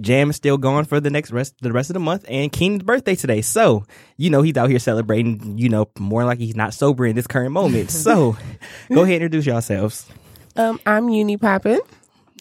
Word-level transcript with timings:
Jam 0.00 0.30
is 0.30 0.36
still 0.36 0.58
gone 0.58 0.84
for 0.84 1.00
the 1.00 1.10
next 1.10 1.32
rest 1.32 1.54
the 1.60 1.72
rest 1.72 1.90
of 1.90 1.94
the 1.94 2.00
month 2.00 2.24
and 2.28 2.52
Keenan's 2.52 2.82
birthday 2.82 3.14
today. 3.14 3.40
So, 3.40 3.84
you 4.16 4.30
know, 4.30 4.42
he's 4.42 4.56
out 4.56 4.68
here 4.68 4.78
celebrating, 4.78 5.56
you 5.58 5.68
know, 5.68 5.88
more 5.98 6.24
like 6.24 6.38
he's 6.38 6.56
not 6.56 6.74
sober 6.74 7.06
in 7.06 7.16
this 7.16 7.26
current 7.26 7.52
moment. 7.52 7.90
So 7.90 8.36
go 8.92 9.02
ahead 9.02 9.14
and 9.16 9.24
introduce 9.24 9.46
yourselves. 9.46 10.06
Um, 10.54 10.78
I'm 10.86 11.08
Uni 11.08 11.36
Poppin. 11.36 11.80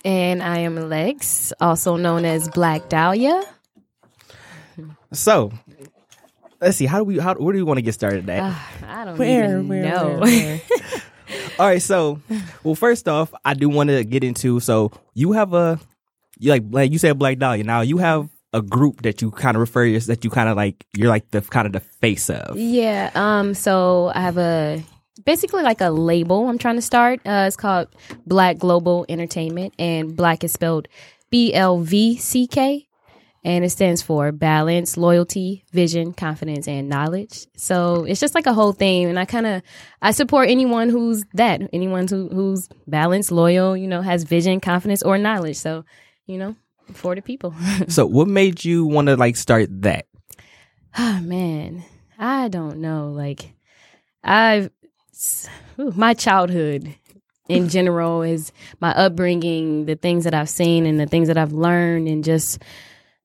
And 0.03 0.43
I 0.43 0.59
am 0.59 0.89
Lex, 0.89 1.51
also 1.59 1.95
known 1.95 2.25
as 2.25 2.47
Blvck 2.49 2.89
Dahlia. 2.89 3.41
So 5.13 5.51
let's 6.61 6.77
see, 6.77 6.85
how 6.85 6.99
do 6.99 7.05
we 7.05 7.17
how 7.17 7.33
where 7.35 7.53
do 7.53 7.59
we 7.59 7.63
want 7.63 7.77
to 7.77 7.81
get 7.81 7.93
started 7.93 8.29
at? 8.29 8.39
Ah, 8.43 8.71
I 8.85 9.05
don't 9.05 9.17
Where, 9.17 9.45
even 9.45 9.67
where, 9.67 9.83
know. 9.83 10.19
where, 10.19 10.57
where? 10.57 10.61
All 11.57 11.67
right, 11.67 11.81
so 11.81 12.21
well, 12.63 12.75
first 12.75 13.07
off, 13.07 13.33
I 13.43 13.53
do 13.53 13.69
want 13.69 13.89
to 13.89 14.03
get 14.03 14.23
into 14.23 14.59
so 14.59 14.91
you 15.13 15.31
have 15.31 15.53
a 15.53 15.79
you 15.79 15.94
like 16.41 16.63
like 16.69 16.91
you 16.91 16.97
said 16.97 17.17
Blvck 17.17 17.39
Dahlia. 17.39 17.63
Now 17.63 17.81
you 17.81 17.97
have 17.97 18.29
a 18.53 18.61
group 18.61 19.01
that 19.01 19.21
you 19.21 19.31
kind 19.31 19.57
of 19.57 19.61
refer 19.61 19.85
to 19.85 19.99
that 20.07 20.23
you 20.23 20.29
kind 20.29 20.47
of 20.47 20.55
like 20.55 20.85
you're 20.95 21.09
like 21.09 21.29
the 21.31 21.41
kind 21.41 21.67
of 21.67 21.73
the 21.73 21.81
face 21.81 22.29
of. 22.29 22.57
yeah. 22.57 23.11
Um. 23.15 23.53
So 23.53 24.11
I 24.15 24.21
have 24.21 24.37
a 24.37 24.83
basically 25.25 25.63
like 25.63 25.81
a 25.81 25.89
label 25.89 26.47
I'm 26.47 26.57
trying 26.57 26.75
to 26.75 26.81
start. 26.81 27.19
Uh, 27.25 27.45
it's 27.47 27.57
called 27.57 27.87
Blvck 28.27 28.59
Global 28.59 29.05
Entertainment, 29.09 29.73
and 29.79 30.15
Black 30.15 30.43
is 30.43 30.53
spelled 30.53 30.87
B 31.29 31.53
L 31.53 31.79
V 31.79 32.15
C 32.17 32.47
K, 32.47 32.87
and 33.43 33.65
it 33.65 33.71
stands 33.71 34.01
for 34.01 34.31
balance, 34.31 34.95
loyalty, 34.95 35.65
vision, 35.71 36.13
confidence, 36.13 36.67
and 36.67 36.87
knowledge. 36.87 37.47
So 37.57 38.05
it's 38.05 38.19
just 38.19 38.35
like 38.35 38.45
a 38.45 38.53
whole 38.53 38.73
thing, 38.73 39.05
and 39.05 39.19
I 39.19 39.25
kind 39.25 39.47
of 39.47 39.61
I 40.01 40.11
support 40.11 40.49
anyone 40.49 40.89
who's 40.89 41.25
that, 41.33 41.61
anyone 41.73 42.07
who 42.07 42.29
who's 42.29 42.69
balanced, 42.87 43.31
loyal, 43.31 43.75
you 43.75 43.87
know, 43.87 44.01
has 44.01 44.23
vision, 44.23 44.61
confidence, 44.61 45.03
or 45.03 45.17
knowledge. 45.17 45.57
So 45.57 45.83
you 46.25 46.37
know, 46.37 46.55
for 46.93 47.15
the 47.15 47.21
people. 47.21 47.53
So 47.87 48.05
what 48.05 48.27
made 48.27 48.63
you 48.65 48.85
want 48.85 49.07
to 49.07 49.15
like 49.15 49.35
start 49.35 49.69
that? 49.81 50.07
Oh 50.97 51.19
man, 51.21 51.83
I 52.17 52.47
don't 52.47 52.77
know. 52.77 53.11
Like, 53.11 53.53
I've 54.23 54.69
ooh, 55.79 55.91
my 55.95 56.13
childhood 56.13 56.95
in 57.49 57.69
general 57.75 58.21
is 58.21 58.51
my 58.79 58.91
upbringing, 58.91 59.85
the 59.85 59.95
things 59.95 60.23
that 60.23 60.33
I've 60.33 60.49
seen 60.49 60.85
and 60.85 60.99
the 60.99 61.05
things 61.05 61.27
that 61.27 61.37
I've 61.37 61.53
learned, 61.53 62.07
and 62.07 62.23
just 62.23 62.61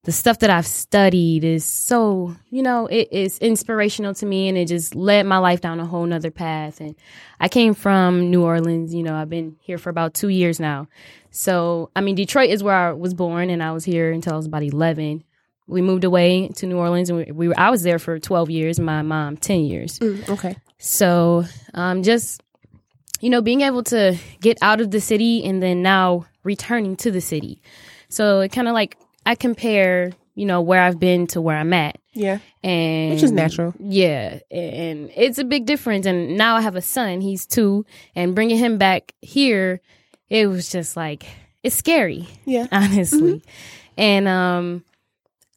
the 0.05 0.12
stuff 0.12 0.39
that 0.39 0.48
I've 0.51 0.67
studied 0.67 1.45
is 1.45 1.65
so 1.65 2.34
you 2.51 2.62
know 2.62 2.87
it 2.87 3.09
is 3.12 3.39
inspirational 3.39 4.15
to 4.15 4.27
me, 4.27 4.48
and 4.48 4.57
it 4.57 4.67
just 4.69 4.95
led 4.95 5.27
my 5.27 5.39
life 5.39 5.61
down 5.61 5.81
a 5.81 5.87
whole 5.87 6.07
nother 6.07 6.31
path. 6.31 6.81
And 6.81 6.95
I 7.39 7.48
came 7.48 7.75
from 7.75 8.31
New 8.31 8.42
Orleans. 8.42 8.95
You 8.95 9.03
know, 9.03 9.15
I've 9.15 9.29
been 9.31 9.57
here 9.61 9.79
for 9.79 9.91
about 9.91 10.15
two 10.15 10.29
years 10.29 10.59
now. 10.59 10.89
So 11.30 11.91
I 11.95 12.01
mean, 12.01 12.14
Detroit 12.14 12.51
is 12.51 12.63
where 12.63 12.74
I 12.74 12.92
was 12.92 13.14
born, 13.14 13.51
and 13.51 13.63
I 13.63 13.73
was 13.73 13.85
here 13.85 14.11
until 14.11 14.33
I 14.33 14.36
was 14.36 14.47
about 14.47 14.63
eleven 14.63 15.24
we 15.67 15.83
moved 15.83 16.03
away 16.03 16.48
to 16.57 16.67
New 16.67 16.79
Orleans 16.79 17.11
and 17.11 17.19
we, 17.20 17.30
we 17.30 17.47
were 17.48 17.55
I 17.57 17.70
was 17.70 17.85
there 17.85 18.01
for 18.01 18.19
12 18.19 18.51
years 18.51 18.80
my 18.80 19.03
mom 19.03 19.36
10 19.36 19.61
years 19.61 20.01
Mm, 20.01 20.29
okay. 20.30 20.57
so 20.79 21.45
um 21.74 22.03
just 22.03 22.42
you 23.20 23.30
know 23.30 23.41
being 23.41 23.61
able 23.61 23.85
to 23.85 24.17
get 24.41 24.58
out 24.63 24.80
of 24.80 24.91
the 24.91 25.01
city 25.01 25.45
and 25.45 25.63
then 25.63 25.80
now 25.80 26.27
returning 26.42 26.97
to 26.97 27.13
the 27.13 27.20
city 27.20 27.63
so 28.08 28.41
it 28.41 28.51
kind 28.51 28.67
of 28.67 28.74
like 28.74 28.97
I 29.30 29.35
compare 29.36 30.13
you 30.35 30.46
know 30.46 30.61
where 30.61 30.80
I've 30.83 30.98
been 30.98 31.27
to 31.29 31.41
where 31.41 31.57
I'm 31.57 31.73
at 31.73 31.96
Yeah. 32.14 32.39
and 32.64 33.13
Which 33.14 33.23
is 33.23 33.30
natural. 33.33 33.74
yeah 33.79 34.39
and 34.51 35.11
it's 35.14 35.39
a 35.39 35.45
big 35.45 35.67
difference 35.67 36.07
and 36.07 36.36
now 36.36 36.57
I 36.57 36.63
have 36.63 36.77
a 36.77 36.83
son 36.83 37.20
he's 37.20 37.46
2 37.46 37.85
and 38.17 38.35
bringing 38.35 38.58
him 38.58 38.79
back 38.79 39.14
here 39.20 39.80
it 40.29 40.46
was 40.48 40.70
just 40.70 40.96
like 40.96 41.27
it's 41.63 41.77
scary 41.77 42.27
Yeah. 42.46 42.67
honestly. 42.73 43.42
And 43.96 44.27
um 44.29 44.85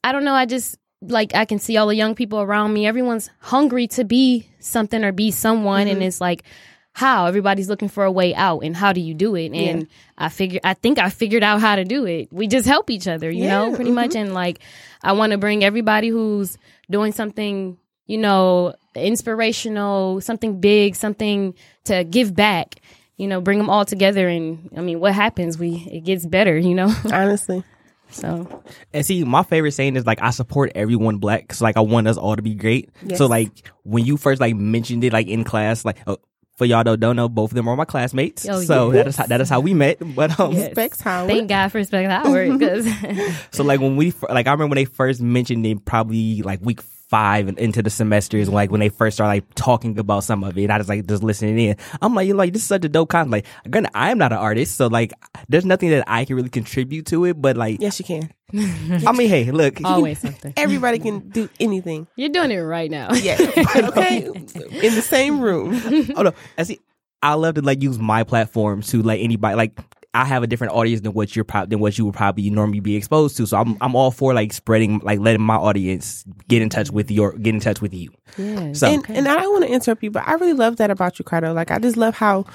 I 0.03 0.11
don't 0.11 0.25
know, 0.25 0.33
I 0.35 0.45
just 0.45 0.77
like 1.01 1.33
I 1.35 1.45
can 1.45 1.59
see 1.59 1.77
all 1.77 1.87
the 1.87 1.95
young 1.95 2.13
people 2.15 2.39
around 2.41 2.73
me. 2.73 2.85
Everyone's 2.85 3.29
hungry 3.39 3.87
to 3.97 4.03
be 4.03 4.47
something 4.59 5.03
or 5.03 5.11
be 5.13 5.31
someone 5.31 5.87
and 5.87 6.03
it's 6.03 6.19
like 6.21 6.43
how 6.93 7.25
everybody's 7.25 7.67
looking 7.69 7.89
for 7.89 8.05
a 8.05 8.11
way 8.11 8.35
out 8.35 8.59
and 8.59 8.75
how 8.75 8.93
do 8.93 9.01
you 9.01 9.13
do 9.15 9.35
it? 9.35 9.51
And 9.51 9.87
I 10.17 10.29
figure 10.29 10.59
I 10.63 10.75
think 10.75 10.99
I 10.99 11.09
figured 11.09 11.43
out 11.43 11.59
how 11.59 11.75
to 11.75 11.83
do 11.83 12.05
it. 12.05 12.31
We 12.31 12.47
just 12.47 12.67
help 12.67 12.89
each 12.89 13.07
other, 13.07 13.29
you 13.31 13.47
know, 13.47 13.69
Yeah, 13.69 13.75
pretty 13.75 13.91
much 13.91 14.15
and 14.15 14.33
like 14.33 14.59
I 15.01 15.13
want 15.13 15.31
to 15.31 15.37
bring 15.39 15.63
everybody 15.63 16.09
who's 16.09 16.57
doing 16.89 17.11
something, 17.11 17.77
you 18.05 18.17
know, 18.19 18.75
inspirational, 18.95 20.21
something 20.21 20.59
big, 20.59 20.95
something 20.95 21.55
to 21.85 22.03
give 22.03 22.35
back. 22.35 22.75
You 23.17 23.27
know, 23.27 23.41
bring 23.41 23.59
them 23.59 23.69
all 23.69 23.85
together, 23.85 24.27
and 24.27 24.69
I 24.75 24.81
mean, 24.81 24.99
what 24.99 25.13
happens? 25.13 25.59
We 25.59 25.87
it 25.91 26.03
gets 26.03 26.25
better, 26.25 26.57
you 26.57 26.73
know. 26.73 26.93
Honestly. 27.13 27.63
So 28.09 28.63
And 28.91 29.05
see, 29.05 29.23
my 29.23 29.43
favorite 29.43 29.71
saying 29.73 29.95
is 29.95 30.05
like 30.05 30.19
I 30.21 30.31
support 30.31 30.71
everyone 30.75 31.17
black 31.17 31.41
because 31.41 31.61
like 31.61 31.77
I 31.77 31.81
want 31.81 32.07
us 32.07 32.17
all 32.17 32.35
to 32.35 32.41
be 32.41 32.55
great. 32.55 32.89
Yes. 33.05 33.19
So 33.19 33.27
like 33.27 33.71
when 33.83 34.05
you 34.05 34.17
first 34.17 34.41
like 34.41 34.55
mentioned 34.55 35.03
it 35.03 35.13
like 35.13 35.27
in 35.27 35.43
class, 35.43 35.85
like 35.85 35.97
uh, 36.07 36.17
for 36.55 36.65
y'all 36.65 36.83
that 36.83 36.99
don't 36.99 37.15
know, 37.15 37.27
both 37.27 37.51
of 37.51 37.55
them 37.55 37.67
are 37.67 37.75
my 37.75 37.85
classmates. 37.85 38.47
Oh, 38.47 38.61
so 38.61 38.91
yes. 38.91 38.93
that 38.93 39.07
is 39.07 39.15
how, 39.15 39.25
that 39.25 39.41
is 39.41 39.49
how 39.49 39.59
we 39.59 39.73
met. 39.73 39.97
But 40.15 40.39
um, 40.39 40.53
Yes. 40.53 40.71
Specs 40.71 41.01
Howard. 41.01 41.29
thank 41.29 41.49
God 41.49 41.69
for 41.69 41.83
Specs 41.83 42.09
Howard 42.09 42.61
so 43.51 43.63
like 43.63 43.79
when 43.79 43.95
we 43.95 44.13
like 44.29 44.47
I 44.47 44.51
remember 44.51 44.67
when 44.69 44.75
they 44.75 44.85
first 44.85 45.21
mentioned 45.21 45.65
it, 45.65 45.83
probably 45.85 46.41
like 46.43 46.59
week 46.61 46.81
five 47.13 47.47
and 47.47 47.59
into 47.59 47.83
the 47.83 47.91
semesters, 47.91 48.49
like 48.49 48.71
when 48.71 48.79
they 48.79 48.89
first 48.89 49.17
start 49.17 49.27
like 49.27 49.45
talking 49.53 49.99
about 49.99 50.23
some 50.23 50.43
of 50.43 50.57
it, 50.57 50.63
And 50.63 50.71
I 50.73 50.79
was 50.79 50.89
like 50.89 51.05
just 51.05 51.21
listening 51.21 51.59
in. 51.59 51.75
I'm 52.01 52.15
like, 52.15 52.25
you 52.25 52.33
know, 52.33 52.39
like 52.39 52.53
this 52.53 52.63
is 52.63 52.67
such 52.67 52.83
a 52.85 52.89
dope 52.89 53.09
concept. 53.09 53.31
Like, 53.31 53.45
granted, 53.69 53.91
I 53.93 54.09
am 54.09 54.17
not 54.17 54.31
an 54.31 54.39
artist, 54.39 54.77
so 54.77 54.87
like 54.87 55.13
there's 55.47 55.63
nothing 55.63 55.91
that 55.91 56.05
I 56.07 56.25
can 56.25 56.35
really 56.35 56.49
contribute 56.49 57.05
to 57.07 57.25
it. 57.25 57.39
But 57.39 57.55
like, 57.55 57.79
Yes, 57.79 57.99
you 57.99 58.05
can. 58.05 58.33
I 58.51 59.11
mean, 59.11 59.29
hey, 59.29 59.51
look, 59.51 59.79
always 59.83 60.17
something. 60.21 60.55
Everybody 60.57 60.97
can 60.97 61.29
do 61.29 61.49
anything. 61.59 62.07
You're 62.15 62.29
doing 62.29 62.49
it 62.49 62.57
right 62.57 62.89
now. 62.89 63.13
Yeah. 63.13 63.37
okay. 63.75 64.25
In 64.25 64.95
the 64.95 65.03
same 65.07 65.39
room. 65.39 65.79
oh 66.15 66.23
no, 66.23 66.33
I 66.57 66.63
see. 66.63 66.79
I 67.21 67.35
love 67.35 67.53
to 67.55 67.61
like 67.61 67.83
use 67.83 67.99
my 67.99 68.23
platform 68.23 68.81
to 68.81 69.03
like 69.03 69.21
anybody 69.21 69.55
like. 69.55 69.77
I 70.13 70.25
have 70.25 70.43
a 70.43 70.47
different 70.47 70.73
audience 70.73 71.01
than 71.01 71.13
what 71.13 71.35
you're 71.35 71.45
prob- 71.45 71.69
than 71.69 71.79
what 71.79 71.97
you 71.97 72.05
would 72.05 72.13
probably 72.13 72.49
normally 72.49 72.79
be 72.79 72.95
exposed 72.95 73.35
to. 73.37 73.47
So 73.47 73.57
I'm 73.57 73.77
I'm 73.81 73.95
all 73.95 74.11
for 74.11 74.33
like 74.33 74.53
spreading 74.53 74.99
like 74.99 75.19
letting 75.19 75.41
my 75.41 75.55
audience 75.55 76.23
get 76.47 76.61
in 76.61 76.69
touch 76.69 76.91
with 76.91 77.09
your 77.09 77.33
get 77.37 77.53
in 77.53 77.59
touch 77.59 77.81
with 77.81 77.93
you. 77.93 78.11
Yeah. 78.37 78.73
So 78.73 78.87
And 78.87 79.05
and 79.09 79.27
I 79.27 79.41
don't 79.41 79.51
want 79.51 79.65
to 79.65 79.71
interrupt 79.71 80.03
you, 80.03 80.11
but 80.11 80.27
I 80.27 80.33
really 80.33 80.53
love 80.53 80.77
that 80.77 80.91
about 80.91 81.17
you, 81.17 81.25
Cardo. 81.25 81.53
Like 81.53 81.71
I 81.71 81.79
just 81.79 81.97
love 81.97 82.15
how 82.15 82.45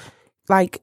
like 0.47 0.81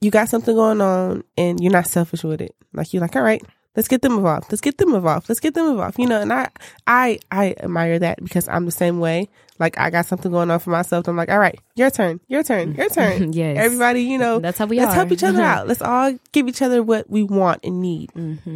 you 0.00 0.10
got 0.10 0.28
something 0.28 0.54
going 0.54 0.80
on 0.80 1.24
and 1.36 1.60
you're 1.60 1.72
not 1.72 1.86
selfish 1.86 2.24
with 2.24 2.40
it. 2.40 2.54
Like 2.72 2.92
you're 2.92 3.00
like, 3.00 3.16
all 3.16 3.22
right, 3.22 3.42
let's 3.74 3.88
get 3.88 4.02
them 4.02 4.14
involved. 4.14 4.46
Let's 4.50 4.60
get 4.60 4.76
them 4.78 4.94
involved. 4.94 5.28
Let's 5.28 5.40
get 5.40 5.54
them 5.54 5.70
involved. 5.70 5.98
You 5.98 6.06
know, 6.06 6.20
and 6.20 6.32
I 6.32 6.48
I 6.86 7.18
I 7.30 7.54
admire 7.58 7.98
that 8.00 8.22
because 8.22 8.48
I'm 8.48 8.66
the 8.66 8.70
same 8.70 9.00
way. 9.00 9.28
Like 9.58 9.78
I 9.78 9.90
got 9.90 10.06
something 10.06 10.30
going 10.30 10.50
on 10.50 10.58
for 10.60 10.70
myself. 10.70 11.08
I'm 11.08 11.16
like, 11.16 11.30
all 11.30 11.38
right, 11.38 11.58
your 11.74 11.90
turn, 11.90 12.20
your 12.28 12.42
turn, 12.42 12.74
your 12.74 12.88
turn. 12.88 13.32
Yes. 13.38 13.56
Everybody, 13.58 14.02
you 14.02 14.18
know, 14.18 14.38
That's 14.40 14.58
how 14.58 14.66
we 14.66 14.78
let's 14.78 14.92
are. 14.92 14.94
help 14.96 15.12
each 15.12 15.22
other 15.24 15.42
out. 15.52 15.68
Let's 15.68 15.82
all 15.82 16.16
give 16.32 16.48
each 16.48 16.62
other 16.62 16.82
what 16.82 17.08
we 17.10 17.22
want 17.22 17.60
and 17.64 17.80
need. 17.80 18.10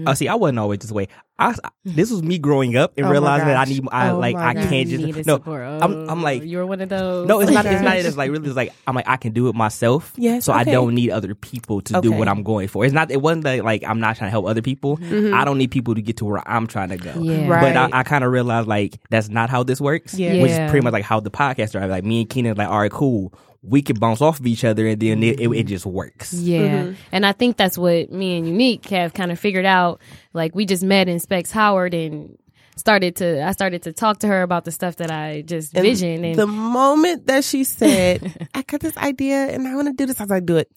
Oh, 0.07 0.15
see, 0.15 0.29
I 0.29 0.35
wasn't 0.35 0.59
always 0.59 0.81
this 0.81 0.93
way. 0.93 1.09
I, 1.39 1.55
this 1.85 2.11
was 2.13 2.23
me 2.23 2.39
growing 2.39 2.77
up 2.77 2.93
and 2.97 3.07
Oh 3.07 3.11
realizing 3.11 3.49
that 3.49 3.57
I 3.57 3.65
need. 3.65 3.83
I 3.91 4.11
Oh 4.11 4.19
like. 4.19 4.37
I 4.37 4.55
can't 4.55 4.89
You 4.89 5.13
just 5.13 5.27
no. 5.27 5.37
support. 5.39 5.63
I'm. 5.63 6.09
I'm 6.09 6.21
Oh, 6.21 6.23
like. 6.23 6.45
you're 6.45 6.65
one 6.67 6.81
of 6.81 6.89
those. 6.89 7.27
No, 7.27 7.41
it's 7.41 7.51
not. 7.51 7.67
It's 7.67 7.83
not. 7.83 7.97
It's 8.03 8.17
like 8.17 8.31
really. 8.31 8.47
It's 8.47 8.55
like 8.57 8.73
I'm 8.87 8.95
like 8.95 9.09
I 9.09 9.17
can 9.17 9.33
do 9.33 9.49
it 9.49 9.55
myself. 9.57 10.13
Yes, 10.17 10.45
So 10.45 10.53
I 10.53 10.63
don't 10.63 10.95
need 10.95 11.11
other 11.11 11.35
people 11.35 11.81
to 11.81 12.01
do 12.01 12.13
what 12.13 12.29
I'm 12.29 12.45
going 12.45 12.69
for. 12.69 12.85
It's 12.85 12.95
not. 12.95 13.11
It 13.11 13.21
wasn't 13.21 13.43
that 13.45 13.65
like 13.65 13.83
I'm 13.83 13.99
not 13.99 14.17
trying 14.17 14.29
to 14.29 14.31
help 14.31 14.47
other 14.47 14.63
people. 14.63 15.01
I 15.03 15.45
don't 15.45 15.59
need 15.59 15.73
people 15.73 15.97
to 15.97 16.03
get 16.03 16.19
to 16.19 16.25
where 16.27 16.47
I'm 16.49 16.69
trying 16.69 16.91
to 16.91 16.97
go. 16.97 17.11
Yeah. 17.19 17.39
Mm-hmm. 17.39 17.51
Right. 17.51 17.75
But 17.75 17.93
I, 17.95 18.01
I 18.01 18.03
kind 18.05 18.23
of 18.23 18.31
realized 18.31 18.69
like 18.69 18.99
that's 19.11 19.29
not 19.29 19.51
how 19.51 19.65
this 19.65 19.81
works. 19.81 20.15
Yeah. 20.15 20.41
Which 20.43 20.53
is 20.53 20.71
pretty 20.71 20.85
much 20.85 20.92
like 20.93 21.05
how 21.05 21.21
the 21.21 21.31
podcast 21.31 21.71
started. 21.71 21.89
Like 21.89 22.05
me 22.05 22.23
and 22.23 22.31
Keenan, 22.31 22.57
like 22.57 22.69
all 22.69 22.81
right, 22.81 22.91
cool. 22.91 23.35
We 23.63 23.81
can 23.81 23.97
bounce 23.97 24.21
off 24.21 24.41
of 24.41 24.47
each 24.47 24.65
other, 24.65 24.89
and 24.89 25.01
then 25.01 25.23
it, 25.23 25.39
it, 25.39 25.49
it 25.49 25.65
just 25.65 25.87
works. 25.87 26.35
Yeah. 26.35 26.83
Mm-hmm. 26.83 26.93
And 27.13 27.25
I 27.25 27.33
think 27.33 27.57
that's 27.57 27.79
what 27.79 28.11
me 28.11 28.37
and 28.37 28.47
Unique 28.47 28.87
have 28.87 29.15
kind 29.15 29.31
of 29.31 29.39
figured 29.39 29.67
out. 29.67 30.01
Like 30.33 30.55
we 30.55 30.67
just 30.67 30.83
met 30.83 31.09
in 31.09 31.21
Specs 31.21 31.53
Howard 31.53 31.95
and 31.95 32.37
started 32.77 33.17
to 33.17 33.45
I 33.45 33.53
started 33.53 33.83
to 33.85 33.93
talk 33.93 34.19
to 34.21 34.27
her 34.27 34.43
about 34.43 34.65
the 34.65 34.71
stuff 34.73 34.97
that 34.97 35.11
I 35.11 35.43
just 35.43 35.75
And 35.75 35.83
visioned 35.85 36.25
and 36.25 36.35
the 36.37 36.47
moment 36.47 37.27
that 37.27 37.45
she 37.45 37.65
said, 37.65 38.49
"I 38.55 38.63
got 38.63 38.81
this 38.81 38.97
idea 38.97 39.37
and 39.49 39.67
I 39.69 39.75
want 39.75 39.89
to 39.89 39.95
do 39.95 40.07
this," 40.07 40.21
I 40.21 40.25
was 40.25 40.31
like, 40.31 40.47
"Do 40.47 40.57
it, 40.57 40.69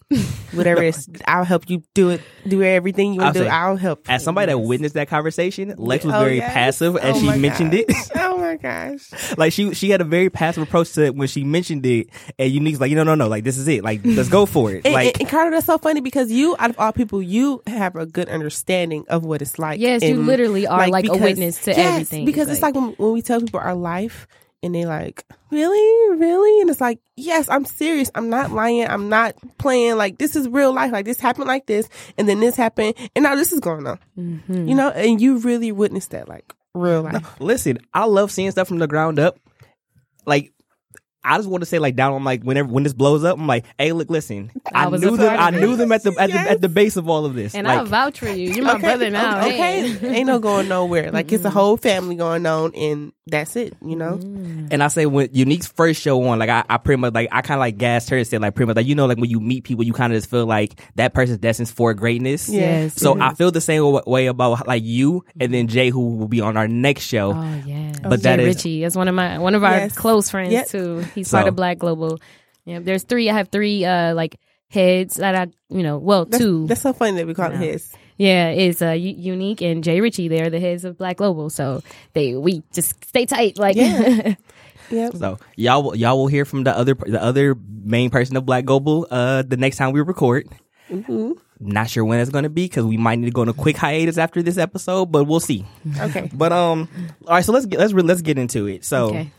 whatever 0.53 0.83
it 0.83 0.95
is. 0.95 1.09
I'll 1.27 1.43
help 1.45 1.69
you 1.69 1.83
do 1.93 2.09
it. 2.09 2.21
Do 2.47 2.61
everything 2.63 3.13
you 3.13 3.21
want 3.21 3.33
to 3.35 3.39
do. 3.41 3.45
say, 3.45 3.49
I'll 3.51 3.77
help." 3.77 4.09
As 4.09 4.23
somebody 4.23 4.51
that 4.51 4.57
witnessed 4.59 4.95
that 4.95 5.07
conversation, 5.07 5.73
Lex 5.77 6.03
was 6.05 6.13
Oh, 6.15 6.19
very 6.19 6.37
yes. 6.37 6.53
passive 6.53 6.95
as 6.97 7.15
Oh 7.15 7.19
she 7.19 7.39
mentioned 7.39 7.71
gosh. 7.71 7.81
it. 7.87 8.11
Oh 8.35 8.37
my 8.37 8.57
gosh! 8.57 9.11
like 9.37 9.53
she 9.53 9.73
she 9.73 9.89
had 9.89 10.01
a 10.01 10.03
very 10.03 10.29
passive 10.29 10.61
approach 10.63 10.91
to 10.93 11.05
it 11.05 11.15
when 11.15 11.27
she 11.27 11.43
mentioned 11.43 11.85
it, 11.85 12.09
and 12.37 12.51
Unique's 12.51 12.79
like, 12.81 12.91
no, 12.91 13.03
no, 13.03 13.15
no, 13.15 13.27
like 13.27 13.43
this 13.43 13.57
is 13.57 13.67
it, 13.67 13.83
like 13.83 14.01
let's 14.03 14.29
go 14.29 14.45
for 14.45 14.71
it. 14.73 14.85
And, 14.85 14.93
like 14.93 15.13
and, 15.19 15.21
and 15.21 15.29
Cardo, 15.29 15.51
that's 15.51 15.65
so 15.65 15.77
funny 15.77 16.01
because 16.01 16.29
you, 16.31 16.55
out 16.59 16.69
of 16.69 16.77
all 16.79 16.91
people, 16.91 17.21
you 17.21 17.61
have 17.65 17.95
a 17.95 18.05
good 18.05 18.27
understanding 18.29 19.05
of 19.07 19.23
what 19.25 19.41
it's 19.41 19.57
like. 19.57 19.79
Yes, 19.79 20.03
you 20.03 20.21
literally 20.21 20.67
are 20.67 20.87
like 20.89 21.05
a 21.05 21.09
because- 21.11 21.21
witness 21.21 21.63
to 21.63 21.71
yes, 21.85 21.93
everything. 21.93 22.25
Because 22.25 22.49
it's 22.49 22.61
like 22.61 22.75
when, 22.75 22.89
when 22.97 23.13
we 23.13 23.21
tell 23.21 23.39
people 23.39 23.59
our 23.59 23.75
life 23.75 24.27
and 24.63 24.73
they 24.73 24.85
like, 24.85 25.23
really, 25.51 26.17
really, 26.17 26.61
and 26.61 26.69
it's 26.69 26.81
like, 26.81 26.99
yes, 27.15 27.47
I'm 27.49 27.65
serious. 27.65 28.09
I'm 28.15 28.29
not 28.29 28.51
lying. 28.51 28.87
I'm 28.87 29.09
not 29.09 29.35
playing. 29.57 29.95
Like 29.97 30.17
this 30.17 30.35
is 30.35 30.47
real 30.47 30.73
life. 30.73 30.91
Like 30.91 31.05
this 31.05 31.19
happened 31.19 31.47
like 31.47 31.65
this, 31.67 31.87
and 32.17 32.27
then 32.27 32.39
this 32.39 32.55
happened, 32.55 32.95
and 33.15 33.23
now 33.23 33.35
this 33.35 33.51
is 33.51 33.59
going 33.59 33.85
on. 33.85 33.99
Mhm. 34.17 34.67
You 34.67 34.75
know, 34.75 34.89
and 34.89 35.21
you 35.21 35.37
really 35.37 35.71
witnessed 35.71 36.11
that, 36.11 36.27
like 36.27 36.53
real 36.73 37.03
life. 37.03 37.39
listen, 37.39 37.77
I 37.93 38.05
love 38.05 38.31
seeing 38.31 38.51
stuff 38.51 38.67
from 38.67 38.79
the 38.79 38.87
ground 38.87 39.19
up. 39.19 39.37
Like, 40.25 40.51
I 41.25 41.37
just 41.37 41.49
want 41.49 41.61
to 41.61 41.65
say, 41.65 41.79
like, 41.79 41.95
down. 41.95 42.13
I'm 42.13 42.23
like, 42.23 42.43
whenever 42.43 42.71
when 42.71 42.83
this 42.83 42.93
blows 42.93 43.23
up, 43.23 43.37
I'm 43.37 43.47
like, 43.47 43.65
hey, 43.77 43.91
look, 43.91 44.09
listen, 44.09 44.51
I 44.73 44.85
I, 44.85 44.87
was 44.87 45.01
knew 45.01 45.17
them. 45.17 45.35
I 45.39 45.49
knew 45.49 45.75
them 45.75 45.91
at 45.91 46.03
the 46.03 46.11
at 46.19 46.29
Yes. 46.29 46.45
the 46.45 46.51
at 46.51 46.61
the 46.61 46.69
base 46.69 46.95
of 46.97 47.09
all 47.09 47.25
of 47.25 47.33
this. 47.33 47.55
and 47.55 47.65
like, 47.67 47.79
I'll 47.79 47.85
vouch 47.85 48.19
for 48.19 48.29
you. 48.29 48.51
You're 48.51 48.63
my 48.65 48.77
brother 48.77 49.09
now. 49.09 49.45
Okay, 49.47 49.89
Hey. 49.91 50.07
ain't 50.17 50.27
no 50.27 50.39
going 50.39 50.67
nowhere. 50.67 51.11
Like 51.11 51.31
it's 51.31 51.43
a 51.43 51.47
mm-hmm. 51.47 51.57
whole 51.57 51.77
family 51.77 52.15
going 52.15 52.45
on, 52.45 52.73
and 52.75 53.11
that's 53.27 53.55
it. 53.55 53.73
You 53.83 53.95
know. 53.95 54.17
Mm-hmm. 54.17 54.67
And 54.71 54.83
I 54.83 54.87
say 54.87 55.05
when 55.05 55.29
Unique's 55.33 55.67
first 55.67 56.01
show 56.01 56.21
on, 56.23 56.39
like 56.39 56.49
I, 56.49 56.63
I 56.69 56.77
pretty 56.77 56.99
much 57.01 57.13
like 57.13 57.29
I 57.31 57.41
kind 57.41 57.57
of 57.57 57.61
like 57.61 57.77
gassed 57.77 58.09
her 58.11 58.17
and 58.17 58.27
said 58.27 58.41
like 58.41 58.53
pretty 58.55 58.67
much 58.67 58.75
like 58.75 58.85
you 58.85 58.95
know 58.95 59.05
like 59.07 59.17
when 59.17 59.29
you 59.29 59.39
meet 59.39 59.63
people, 59.63 59.83
you 59.83 59.93
kind 59.93 60.13
of 60.13 60.17
just 60.17 60.29
feel 60.29 60.45
like 60.45 60.79
that 60.95 61.13
person's 61.13 61.39
destined 61.39 61.69
for 61.69 61.93
greatness. 61.93 62.49
Yes. 62.49 62.93
So 62.95 63.19
I 63.19 63.33
feel 63.33 63.51
the 63.51 63.61
same 63.61 63.99
way 64.05 64.27
about 64.27 64.67
like 64.67 64.83
you 64.83 65.25
and 65.39 65.53
then 65.53 65.67
mm-hmm. 65.67 65.73
Jay, 65.73 65.89
who 65.89 66.15
will 66.17 66.27
be 66.27 66.41
on 66.41 66.57
our 66.57 66.67
next 66.67 67.03
show. 67.03 67.33
Oh 67.33 67.61
yeah, 67.65 67.93
But 68.03 68.17
Jay 68.17 68.23
that 68.23 68.39
is- 68.39 68.55
Ritchie 68.55 68.83
is 68.83 68.95
one 68.95 69.07
of 69.07 69.15
my 69.15 69.37
one 69.39 69.55
of 69.55 69.63
our 69.63 69.71
Yes. 69.71 69.95
close 69.95 70.29
friends 70.29 70.51
Yep. 70.53 70.67
too. 70.67 71.05
He's 71.15 71.29
So- 71.29 71.37
part 71.37 71.47
of 71.47 71.55
Blvck 71.55 71.77
Global. 71.79 72.19
Yeah, 72.65 72.79
there's 72.79 73.03
three. 73.03 73.29
I 73.29 73.33
have 73.33 73.49
three 73.49 73.85
uh 73.85 74.13
like 74.13 74.39
heads 74.69 75.15
that 75.15 75.35
I 75.35 75.47
you 75.69 75.83
know 75.83 75.97
well 75.97 76.25
That's, 76.25 76.43
two. 76.43 76.67
That's 76.67 76.81
so 76.81 76.93
funny 76.93 77.17
that 77.17 77.27
we 77.27 77.33
call 77.33 77.51
it 77.51 77.53
Yeah. 77.53 77.71
his. 77.71 77.93
yeah, 78.17 78.49
it's 78.49 78.81
uh 78.81 78.91
U- 78.91 79.15
unique 79.33 79.61
and 79.61 79.83
Jay 79.83 80.01
Ritchie. 80.01 80.27
They're 80.27 80.49
the 80.49 80.59
heads 80.59 80.83
of 80.85 80.97
Blvck 80.97 81.17
Global, 81.17 81.49
so 81.49 81.81
they 82.13 82.35
we 82.35 82.63
just 82.73 83.03
stay 83.05 83.25
tight. 83.25 83.57
Like 83.57 83.75
Yeah. 83.75 84.35
Yep. 84.91 85.15
So 85.15 85.39
y'all 85.55 85.81
will- 85.81 85.95
y'all 85.95 86.15
will 86.17 86.27
hear 86.27 86.45
from 86.45 86.63
the 86.63 86.75
other 86.77 86.93
the 86.93 87.21
other 87.21 87.55
main 87.83 88.09
person 88.11 88.35
of 88.37 88.43
Blvck 88.45 88.65
Global 88.65 89.07
uh 89.09 89.41
the 89.41 89.57
next 89.57 89.77
time 89.77 89.93
we 89.93 90.01
record. 90.01 90.47
hmm 90.89 91.31
Not 91.59 91.89
sure 91.89 92.05
when 92.05 92.19
it's 92.19 92.29
gonna 92.29 92.49
be 92.49 92.65
because 92.65 92.85
we 92.85 92.97
might 92.97 93.17
need 93.17 93.25
to 93.25 93.31
go 93.31 93.41
on 93.41 93.49
a 93.49 93.53
quick 93.53 93.77
hiatus 93.77 94.17
after 94.19 94.43
this 94.43 94.57
episode, 94.59 95.07
but 95.11 95.23
we'll 95.25 95.39
see. 95.39 95.65
Okay. 95.99 96.29
But 96.33 96.51
um, 96.51 96.87
all 97.25 97.33
right, 97.35 97.43
so 97.45 97.51
let's 97.53 97.65
get 97.65 97.79
let's 97.79 97.93
re- 97.93 98.03
let's 98.03 98.21
get 98.21 98.37
into 98.37 98.67
it. 98.67 98.85
So 98.85 99.07
okay, 99.09 99.31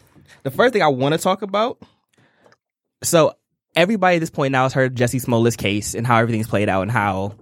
the 0.47 0.51
first 0.53 0.73
thing 0.73 0.81
I 0.83 0.87
want 0.89 1.13
to 1.13 1.19
talk 1.19 1.43
about. 1.43 1.83
So 3.03 3.35
everybody 3.75 4.17
at 4.17 4.21
this 4.21 4.31
point 4.31 4.53
now 4.53 4.63
has 4.63 4.73
heard 4.73 4.95
Jussie 4.95 5.21
Smollett's 5.21 5.57
case 5.57 5.95
and 5.95 6.07
how 6.07 6.19
everything's 6.19 6.47
played 6.47 6.69
out 6.69 6.83
and 6.83 6.91
how 6.91 7.35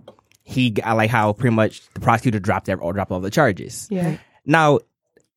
he 0.43 0.71
got 0.71 0.97
like 0.97 1.11
how 1.11 1.35
pretty 1.35 1.55
much 1.55 1.83
the 1.93 2.01
prosecutor 2.01 2.39
dropped 2.41 2.69
every, 2.71 2.83
or 2.83 2.95
dropped 2.95 3.11
all 3.13 3.21
the 3.21 3.31
charges. 3.31 3.87
Yeah. 3.91 4.17
Now 4.47 4.81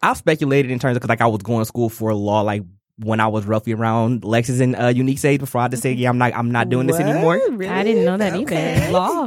I've 0.02 0.16
speculated 0.18 0.72
in 0.72 0.80
terms 0.80 0.96
of 0.96 1.02
'cause, 1.02 1.10
like 1.10 1.20
I 1.22 1.28
was 1.28 1.42
going 1.42 1.60
to 1.60 1.66
school 1.66 1.90
for 1.90 2.14
law 2.14 2.42
like 2.42 2.64
when 3.00 3.20
I 3.20 3.28
was 3.28 3.46
roughly 3.46 3.74
around 3.74 4.22
Lexus 4.24 4.60
and 4.62 4.76
uh, 4.76 4.88
Unique 4.88 5.24
age 5.24 5.40
before 5.40 5.62
I 5.62 5.68
just 5.68 5.84
say 5.84 5.92
yeah 5.92 6.10
I'm 6.10 6.18
not 6.18 6.34
I'm 6.34 6.52
not 6.52 6.70
doing 6.70 6.88
this 6.88 7.00
anymore. 7.00 7.40
Really? 7.52 7.68
I 7.68 7.84
didn't 7.84 8.06
know 8.06 8.18
that 8.18 8.34
Okay. 8.34 8.76
either. 8.86 8.92
Law, 8.92 9.26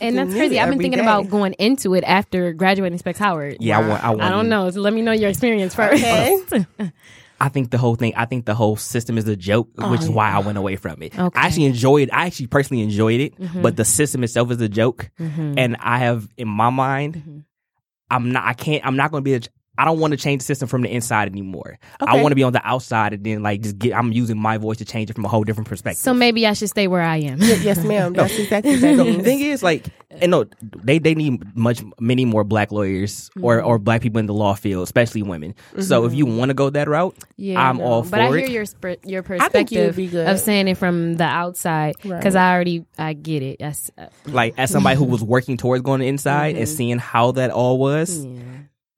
and 0.00 0.16
that's 0.18 0.32
crazy. 0.32 0.58
I've 0.58 0.70
been 0.70 0.78
thinking 0.78 0.98
day. 0.98 1.04
about 1.04 1.28
going 1.28 1.52
into 1.58 1.94
it 1.94 2.04
after 2.04 2.52
graduating 2.54 2.98
Specs 2.98 3.18
Howard. 3.18 3.58
Yeah, 3.60 3.78
I 3.78 3.88
want 3.88 4.04
I 4.04 4.08
want 4.10 4.22
I 4.22 4.30
don't 4.30 4.48
know. 4.48 4.70
So 4.70 4.80
let 4.80 4.94
me 4.94 5.02
know 5.02 5.12
your 5.12 5.28
experience 5.28 5.74
first. 5.74 6.02
Okay. 6.02 6.66
I 7.42 7.48
think 7.48 7.70
the 7.72 7.78
whole 7.78 7.96
thing, 7.96 8.12
I 8.16 8.24
think 8.30 8.44
the 8.46 8.54
whole 8.54 8.76
system 8.76 9.18
is 9.18 9.26
a 9.26 9.34
joke, 9.34 9.68
which 9.90 10.02
is 10.02 10.08
why 10.18 10.30
I 10.30 10.38
went 10.38 10.58
away 10.58 10.76
from 10.76 11.02
it. 11.02 11.18
Okay. 11.18 11.38
I 11.40 11.46
actually 11.46 11.64
enjoyed 11.66 12.08
I 12.12 12.26
actually 12.26 12.46
personally 12.46 12.82
enjoyed 12.84 13.20
it, 13.20 13.32
Mhm. 13.40 13.62
but 13.62 13.74
the 13.76 13.84
system 13.84 14.22
itself 14.22 14.50
is 14.52 14.60
a 14.60 14.68
joke. 14.68 15.10
Mhm. 15.18 15.54
And 15.62 15.76
I 15.80 15.98
have, 15.98 16.28
in 16.36 16.46
my 16.48 16.70
mind, 16.70 17.12
Mhm. 17.16 17.44
I'm 18.14 18.30
not, 18.30 18.44
I 18.46 18.52
can't, 18.54 18.82
I'm 18.86 18.96
not 18.96 19.10
going 19.10 19.22
to 19.22 19.28
be, 19.30 19.34
a, 19.34 19.40
I 19.78 19.86
don't 19.86 19.98
want 19.98 20.10
to 20.10 20.18
change 20.18 20.42
the 20.42 20.44
system 20.44 20.68
from 20.68 20.82
the 20.82 20.90
inside 20.94 21.28
anymore. 21.28 21.78
I 21.98 22.20
want 22.20 22.32
to 22.32 22.36
be 22.36 22.42
on 22.42 22.52
the 22.52 22.60
outside 22.62 23.14
and 23.14 23.24
then 23.24 23.42
like 23.42 23.62
just 23.62 23.78
get, 23.78 23.94
I'm 23.94 24.12
using 24.12 24.38
my 24.38 24.58
voice 24.58 24.76
to 24.78 24.84
change 24.84 25.08
it 25.08 25.14
from 25.14 25.24
a 25.24 25.28
whole 25.28 25.44
different 25.44 25.66
perspective. 25.66 25.98
So 26.02 26.12
maybe 26.12 26.46
I 26.46 26.52
should 26.52 26.68
stay 26.68 26.88
where 26.88 27.00
I 27.00 27.16
am. 27.18 27.38
yes, 27.40 27.78
ma'am. 27.82 28.12
That's 28.12 28.38
exactly 28.38 28.72
what 28.72 28.80
that 28.82 28.96
No, 28.96 29.04
the 29.04 29.22
thing 29.22 29.40
is, 29.40 29.62
like, 29.62 29.86
and 30.10 30.30
no, 30.30 30.44
they 30.84 30.98
they 30.98 31.14
need 31.14 31.56
much 31.56 31.82
many 31.98 32.26
more 32.26 32.44
black 32.44 32.70
lawyers 32.70 33.30
or 33.40 33.58
Mm-hmm. 33.58 33.66
or 33.66 33.78
black 33.78 34.02
people 34.02 34.18
in 34.20 34.26
the 34.26 34.34
law 34.34 34.52
field, 34.54 34.82
especially 34.84 35.22
women. 35.22 35.54
So 35.80 36.04
if 36.04 36.12
you 36.12 36.26
want 36.26 36.50
to 36.50 36.54
go 36.54 36.68
that 36.68 36.86
route, 36.86 37.16
Yeah, 37.36 37.58
I'm 37.66 37.78
no. 37.78 37.84
all 37.84 38.02
But 38.02 38.20
I 38.20 38.28
hear 38.28 38.36
it. 38.38 38.50
your 38.50 38.66
sp- 38.68 39.00
your 39.04 39.24
I 39.40 39.48
think 39.48 39.70
you 39.72 39.78
would 39.80 39.86
perspective 39.94 39.96
be 39.96 40.06
good. 40.08 40.28
of 40.28 40.38
saying 40.38 40.68
it 40.68 40.76
from 40.76 41.14
the 41.16 41.24
outside 41.24 41.94
because 42.02 42.34
Right. 42.34 42.50
I 42.50 42.54
already 42.54 42.84
I 42.98 43.14
get 43.14 43.42
it. 43.42 43.56
That's, 43.60 43.90
uh, 43.96 44.06
like 44.26 44.52
as 44.58 44.70
somebody 44.70 44.96
who 44.96 45.04
was 45.16 45.22
working 45.24 45.56
towards 45.56 45.82
going 45.82 46.02
inside 46.02 46.56
and 46.56 46.66
Mhm. 46.66 46.76
seeing 46.76 46.98
how 46.98 47.32
that 47.32 47.50
all 47.50 47.78
was. 47.78 48.22
yeah. 48.24 48.38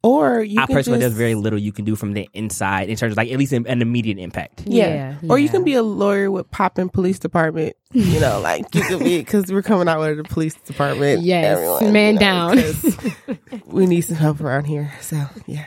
Or 0.04 0.42
you 0.42 0.60
I 0.60 0.66
can 0.66 0.76
personally, 0.76 0.98
just, 0.98 1.08
there's 1.12 1.18
very 1.18 1.34
little 1.34 1.58
you 1.58 1.72
can 1.72 1.86
do 1.86 1.96
from 1.96 2.12
the 2.12 2.28
inside 2.34 2.90
in 2.90 2.96
terms 2.96 3.12
of 3.12 3.16
like 3.16 3.30
at 3.32 3.38
least 3.38 3.54
an, 3.54 3.66
an 3.66 3.80
immediate 3.80 4.18
impact. 4.18 4.64
Yeah. 4.66 5.16
Yeah, 5.22 5.30
Or 5.30 5.38
you 5.38 5.48
can 5.48 5.64
be 5.64 5.72
a 5.74 5.82
lawyer 5.82 6.30
with 6.30 6.50
popping 6.50 6.90
police 6.90 7.18
department. 7.18 7.74
You 7.92 8.20
know, 8.20 8.38
like 8.40 8.66
you 8.74 8.82
could 8.82 8.98
be 8.98 9.18
because 9.18 9.50
we're 9.50 9.62
coming 9.62 9.88
out 9.88 10.00
with 10.00 10.18
the 10.18 10.24
police 10.24 10.54
department. 10.56 11.22
Yes, 11.22 11.56
everyone, 11.56 11.92
man 11.94 12.14
you 12.14 12.20
know, 12.20 12.20
down. 12.20 12.56
'cause 12.58 12.98
we 13.66 13.86
need 13.86 14.02
some 14.02 14.16
help 14.16 14.40
around 14.42 14.64
here. 14.64 14.92
So 15.00 15.24
yeah. 15.46 15.64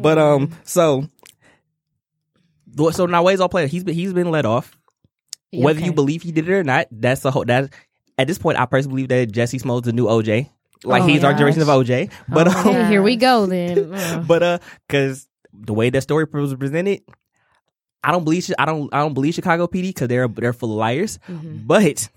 But 0.00 0.18
um, 0.18 0.52
so 0.62 1.08
so 2.92 3.06
now 3.06 3.22
ways 3.24 3.40
all 3.40 3.48
players. 3.48 3.70
He's 3.70 3.82
been 3.84 3.94
he's 3.94 4.12
been 4.12 4.30
let 4.30 4.46
off. 4.46 4.76
Whether 5.52 5.80
you 5.80 5.92
believe 5.92 6.22
he 6.22 6.32
did 6.32 6.48
it 6.48 6.52
or 6.52 6.64
not, 6.64 6.86
that's 6.90 7.22
the 7.22 7.30
whole 7.30 7.44
that. 7.46 7.72
At 8.16 8.28
this 8.28 8.38
point, 8.38 8.58
I 8.60 8.66
personally 8.66 9.04
believe 9.06 9.08
that 9.08 9.32
Jussie 9.36 9.60
Smollett's 9.60 9.86
the 9.86 9.92
new 9.92 10.06
OJ. 10.06 10.48
Like 10.84 11.02
Oh, 11.02 11.06
he's 11.06 11.24
our 11.24 11.32
generation 11.32 11.62
of 11.62 11.68
OJ. 11.68 12.10
But 12.28 12.48
um, 12.48 12.86
here 12.90 13.02
we 13.02 13.16
go 13.16 13.46
then. 13.54 13.94
Uh, 13.94 14.24
but 14.26 14.42
uh, 14.42 14.58
because 14.86 15.28
the 15.52 15.72
way 15.74 15.90
that 15.90 16.02
story 16.02 16.26
was 16.32 16.54
presented, 16.54 17.02
I 18.02 18.12
don't 18.12 18.24
believe 18.24 18.50
I 18.58 18.64
don't 18.66 18.92
I 18.92 19.00
don't 19.00 19.14
believe 19.14 19.34
Chicago 19.34 19.66
PD 19.66 19.88
because 19.88 20.08
they're 20.08 20.28
they're 20.28 20.52
full 20.52 20.72
of 20.72 20.76
liars. 20.78 21.18
mhm. 21.28 21.66
But 21.66 22.08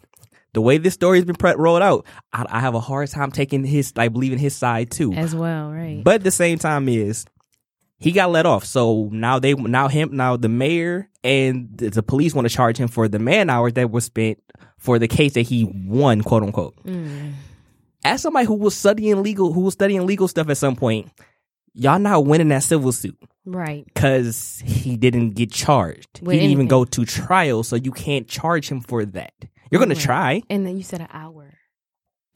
the 0.53 0.61
way 0.61 0.77
this 0.77 0.93
story 0.95 1.17
has 1.19 1.25
been 1.25 1.35
pre- 1.35 1.53
rolled 1.55 1.81
out, 1.83 2.05
I, 2.33 2.45
I 2.49 2.59
have 2.59 2.73
a 2.75 2.79
hard 2.79 3.09
time 3.09 3.31
taking 3.31 3.63
his 3.63 3.93
like 3.95 4.11
believing 4.11 4.39
his 4.39 4.55
side 4.55 4.91
too. 4.91 5.13
As 5.13 5.35
well, 5.35 5.71
right? 5.71 6.01
But 6.03 6.23
the 6.23 6.31
same 6.31 6.57
time 6.57 6.89
is 6.89 7.25
he 7.99 8.11
got 8.11 8.31
let 8.31 8.45
off. 8.45 8.65
So 8.65 9.09
now 9.11 9.39
they 9.39 9.53
now 9.53 9.87
him 9.87 10.09
now 10.15 10.35
the 10.35 10.49
mayor 10.49 11.09
and 11.23 11.69
the, 11.77 11.89
the 11.89 12.03
police 12.03 12.33
want 12.33 12.47
to 12.47 12.53
charge 12.53 12.77
him 12.77 12.87
for 12.87 13.07
the 13.07 13.19
man 13.19 13.49
hours 13.49 13.73
that 13.73 13.89
was 13.91 14.05
spent 14.05 14.39
for 14.77 14.99
the 14.99 15.07
case 15.07 15.33
that 15.33 15.41
he 15.43 15.63
won, 15.85 16.21
quote 16.21 16.43
unquote. 16.43 16.75
Mm. 16.85 17.33
As 18.03 18.21
somebody 18.21 18.45
who 18.45 18.53
was 18.55 18.75
studying 18.75 19.21
legal 19.23 19.51
who 19.53 19.61
was 19.61 19.73
studying 19.73 20.05
legal 20.05 20.27
stuff 20.27 20.49
at 20.49 20.57
some 20.57 20.75
point, 20.75 21.09
y'all 21.73 21.99
not 21.99 22.25
winning 22.25 22.49
that 22.49 22.63
civil 22.63 22.91
suit 22.91 23.17
Right. 23.45 23.85
because 23.85 24.61
he 24.65 24.95
didn't 24.97 25.31
get 25.31 25.51
charged. 25.51 26.21
With 26.21 26.33
he 26.33 26.39
didn't 26.39 26.51
even 26.51 26.67
go 26.67 26.85
to 26.85 27.05
trial, 27.05 27.63
so 27.63 27.75
you 27.75 27.91
can't 27.91 28.27
charge 28.27 28.69
him 28.69 28.81
for 28.81 29.03
that. 29.05 29.33
You're 29.71 29.79
gonna 29.79 29.95
Right. 29.95 30.03
try. 30.03 30.41
And 30.49 30.65
then 30.65 30.77
you 30.77 30.83
said 30.83 31.01
an 31.01 31.07
hour. 31.11 31.53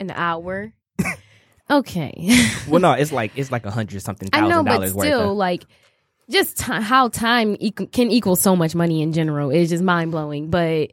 An 0.00 0.10
hour. 0.10 0.72
okay. 1.70 2.12
Well, 2.68 2.80
no, 2.80 2.92
it's 2.92 3.12
like 3.12 3.32
it's 3.36 3.50
like 3.50 3.64
a 3.66 3.70
hundred 3.70 4.02
something 4.02 4.28
I 4.32 4.38
thousand 4.40 4.50
know, 4.50 4.62
but 4.64 4.72
dollars 4.74 4.94
worth. 4.94 5.06
still, 5.06 5.30
Of, 5.32 5.36
like, 5.36 5.64
just 6.30 6.58
ti 6.58 6.72
how 6.72 7.08
time 7.08 7.56
equ- 7.56 7.90
can 7.92 8.10
equal 8.10 8.36
so 8.36 8.56
much 8.56 8.74
money 8.74 9.02
in 9.02 9.12
general 9.12 9.50
is 9.50 9.70
just 9.70 9.82
mind 9.82 10.10
blowing. 10.10 10.50
But 10.50 10.92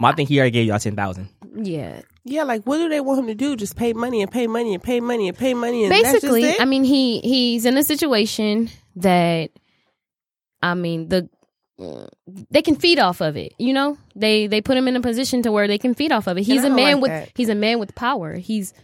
I 0.00 0.12
think 0.12 0.28
he 0.28 0.38
already 0.38 0.50
gave 0.52 0.66
y'all 0.66 0.78
ten 0.78 0.96
thousand. 0.96 1.28
yeah, 1.54 2.00
Yeah, 2.28 2.42
like 2.42 2.64
what 2.64 2.78
do 2.78 2.88
they 2.88 3.00
want 3.00 3.20
him 3.20 3.26
to 3.28 3.34
do? 3.34 3.54
Just 3.54 3.76
pay 3.76 3.92
money 3.92 4.20
and 4.20 4.30
pay 4.30 4.46
money 4.48 4.74
and 4.74 4.82
pay 4.82 4.98
money 5.00 5.28
and 5.28 5.38
pay 5.38 5.54
money 5.54 5.84
and 5.84 5.90
basically? 5.90 6.58
I 6.58 6.64
mean, 6.64 6.82
he 6.84 7.20
he's 7.20 7.64
in 7.64 7.76
a 7.78 7.84
situation 7.84 8.68
that, 8.96 9.50
I 10.60 10.74
mean, 10.74 11.08
the 11.08 11.28
they 12.50 12.62
can 12.62 12.74
feed 12.74 12.98
off 12.98 13.20
of 13.20 13.36
it. 13.36 13.52
You 13.58 13.72
know, 13.74 13.96
they 14.16 14.46
they 14.48 14.60
put 14.60 14.76
him 14.76 14.88
in 14.88 14.96
a 14.96 15.00
position 15.00 15.42
to 15.42 15.52
where 15.52 15.68
they 15.68 15.78
can 15.78 15.94
feed 15.94 16.10
off 16.10 16.26
of 16.26 16.36
it. 16.38 16.42
He's 16.42 16.64
I 16.64 16.68
a 16.68 16.70
man 16.70 16.94
like 16.94 17.02
with 17.02 17.10
that. 17.10 17.30
he's 17.36 17.48
a 17.48 17.54
man 17.54 17.78
with 17.78 17.94
power. 17.94 18.34
He's 18.34 18.74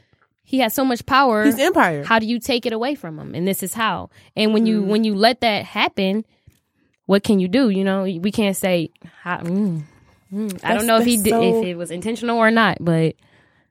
he 0.44 0.58
has 0.60 0.74
so 0.74 0.84
much 0.84 1.04
power. 1.06 1.44
He's 1.44 1.58
empire. 1.58 2.04
how 2.04 2.18
do 2.18 2.26
you 2.26 2.38
take 2.38 2.64
it 2.66 2.72
away 2.72 2.94
from 2.94 3.18
him 3.18 3.34
and 3.34 3.46
this 3.48 3.62
is 3.62 3.72
how 3.74 4.10
and 4.36 4.52
when 4.52 4.64
Mm. 4.64 4.68
you 4.68 4.82
when 4.82 5.04
you 5.04 5.14
let 5.14 5.40
that 5.40 5.64
happen 5.64 6.24
what 7.06 7.22
can 7.24 7.40
you 7.40 7.48
do 7.48 7.70
you 7.70 7.82
know 7.84 8.02
we 8.02 8.30
can't 8.30 8.56
say 8.56 8.90
how, 9.22 9.38
mm, 9.38 9.82
mm. 10.32 10.60
i 10.64 10.74
don't 10.74 10.86
know 10.86 10.98
if 10.98 11.06
he 11.06 11.16
did 11.16 11.30
so- 11.30 11.42
if 11.60 11.64
it 11.64 11.76
was 11.76 11.90
intentional 11.90 12.36
or 12.36 12.50
not 12.50 12.76
but 12.80 13.14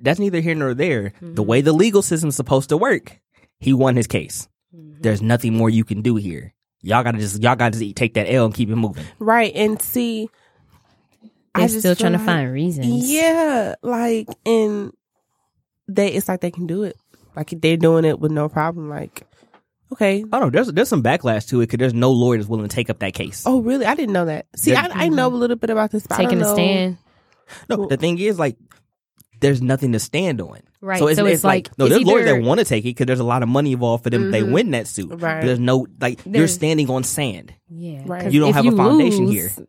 That's 0.01 0.19
neither 0.19 0.39
here 0.41 0.55
nor 0.55 0.73
there. 0.73 1.09
Mm-hmm. 1.21 1.35
The 1.35 1.43
way 1.43 1.61
the 1.61 1.73
legal 1.73 2.01
system's 2.01 2.35
supposed 2.35 2.69
to 2.69 2.77
work, 2.77 3.19
he 3.59 3.73
won 3.73 3.95
his 3.95 4.07
case. 4.07 4.47
There's 4.73 5.21
nothing 5.21 5.55
more 5.55 5.69
you 5.69 5.83
can 5.83 6.01
do 6.01 6.15
here. 6.15 6.53
Y'all 6.81 7.03
gotta 7.03 7.17
just 7.19 7.41
y'all 7.41 7.55
gotta 7.55 7.77
just 7.77 7.95
take 7.95 8.13
that 8.15 8.25
L 8.31 8.45
and 8.45 8.53
keep 8.53 8.69
it 8.69 8.75
moving. 8.75 9.05
Right. 9.19 9.53
And 9.55 9.81
see, 9.81 10.29
They're 11.53 11.63
I 11.65 11.67
just 11.67 11.79
still 11.79 11.95
feel 11.95 12.01
trying 12.09 12.11
to 12.13 12.17
like- 12.19 12.25
find 12.25 12.51
reasons. 12.53 13.11
Yeah, 13.11 13.75
like 13.83 14.27
and 14.45 14.91
they 15.87 16.07
it's 16.09 16.27
like 16.27 16.41
they 16.41 16.51
can 16.51 16.67
do 16.67 16.83
it. 16.83 16.95
Like 17.35 17.49
they're 17.49 17.77
doing 17.77 18.05
it 18.05 18.19
with 18.19 18.31
no 18.31 18.49
problem. 18.49 18.89
Like, 18.89 19.27
okay. 19.93 20.23
I 20.31 20.39
don't 20.39 20.41
know. 20.41 20.49
There's 20.49 20.67
there's 20.73 20.89
some 20.89 21.03
backlash 21.03 21.47
to 21.49 21.61
it 21.61 21.67
because 21.67 21.77
there's 21.79 21.93
no 21.93 22.11
lawyer 22.11 22.37
that's 22.37 22.49
willing 22.49 22.67
to 22.67 22.75
take 22.75 22.89
up 22.89 22.99
that 22.99 23.13
case. 23.13 23.43
Oh, 23.45 23.61
really? 23.61 23.85
I 23.85 23.95
didn't 23.95 24.13
know 24.13 24.25
that. 24.25 24.47
See, 24.55 24.73
I, 24.75 24.87
I 24.91 25.09
know 25.09 25.27
a 25.27 25.29
little 25.35 25.55
bit 25.57 25.69
about 25.69 25.91
this. 25.91 26.07
But 26.07 26.19
I 26.19 26.23
taking 26.23 26.39
don't 26.39 26.49
a 26.49 26.53
stand. 26.53 26.97
No, 27.69 27.85
the 27.87 27.97
thing 27.97 28.17
is, 28.17 28.39
like, 28.39 28.57
there's 29.41 29.61
nothing 29.61 29.91
to 29.91 29.99
stand 29.99 30.39
on. 30.41 30.59
Right. 30.79 30.97
So 30.99 31.07
it's, 31.07 31.17
So 31.17 31.25
it's, 31.25 31.35
it's 31.35 31.43
like, 31.43 31.67
like, 31.67 31.77
no, 31.77 31.85
it's 31.85 31.95
there's 31.95 32.05
lawyers 32.05 32.25
that 32.25 32.41
want 32.41 32.59
to 32.59 32.65
take 32.65 32.85
it 32.85 32.89
because 32.89 33.05
there's 33.07 33.19
a 33.19 33.23
lot 33.25 33.43
of 33.43 33.49
money 33.49 33.73
involved 33.73 34.03
for 34.03 34.09
them. 34.09 34.31
They 34.31 34.41
Mm-hmm. 34.41 34.51
win 34.51 34.71
that 34.71 34.87
suit. 34.87 35.11
Right. 35.21 35.43
There's 35.43 35.59
no 35.59 35.85
like 35.99 36.19
you're 36.25 36.47
standing 36.47 36.89
on 36.89 37.03
sand. 37.03 37.53
Yeah. 37.69 38.03
Right. 38.05 38.23
'cause 38.23 38.33
You 38.33 38.39
don't 38.39 38.49
if 38.49 38.55
have 38.55 38.65
a 38.65 38.71
foundation 38.75 39.25
lose- 39.27 39.55
here. 39.57 39.65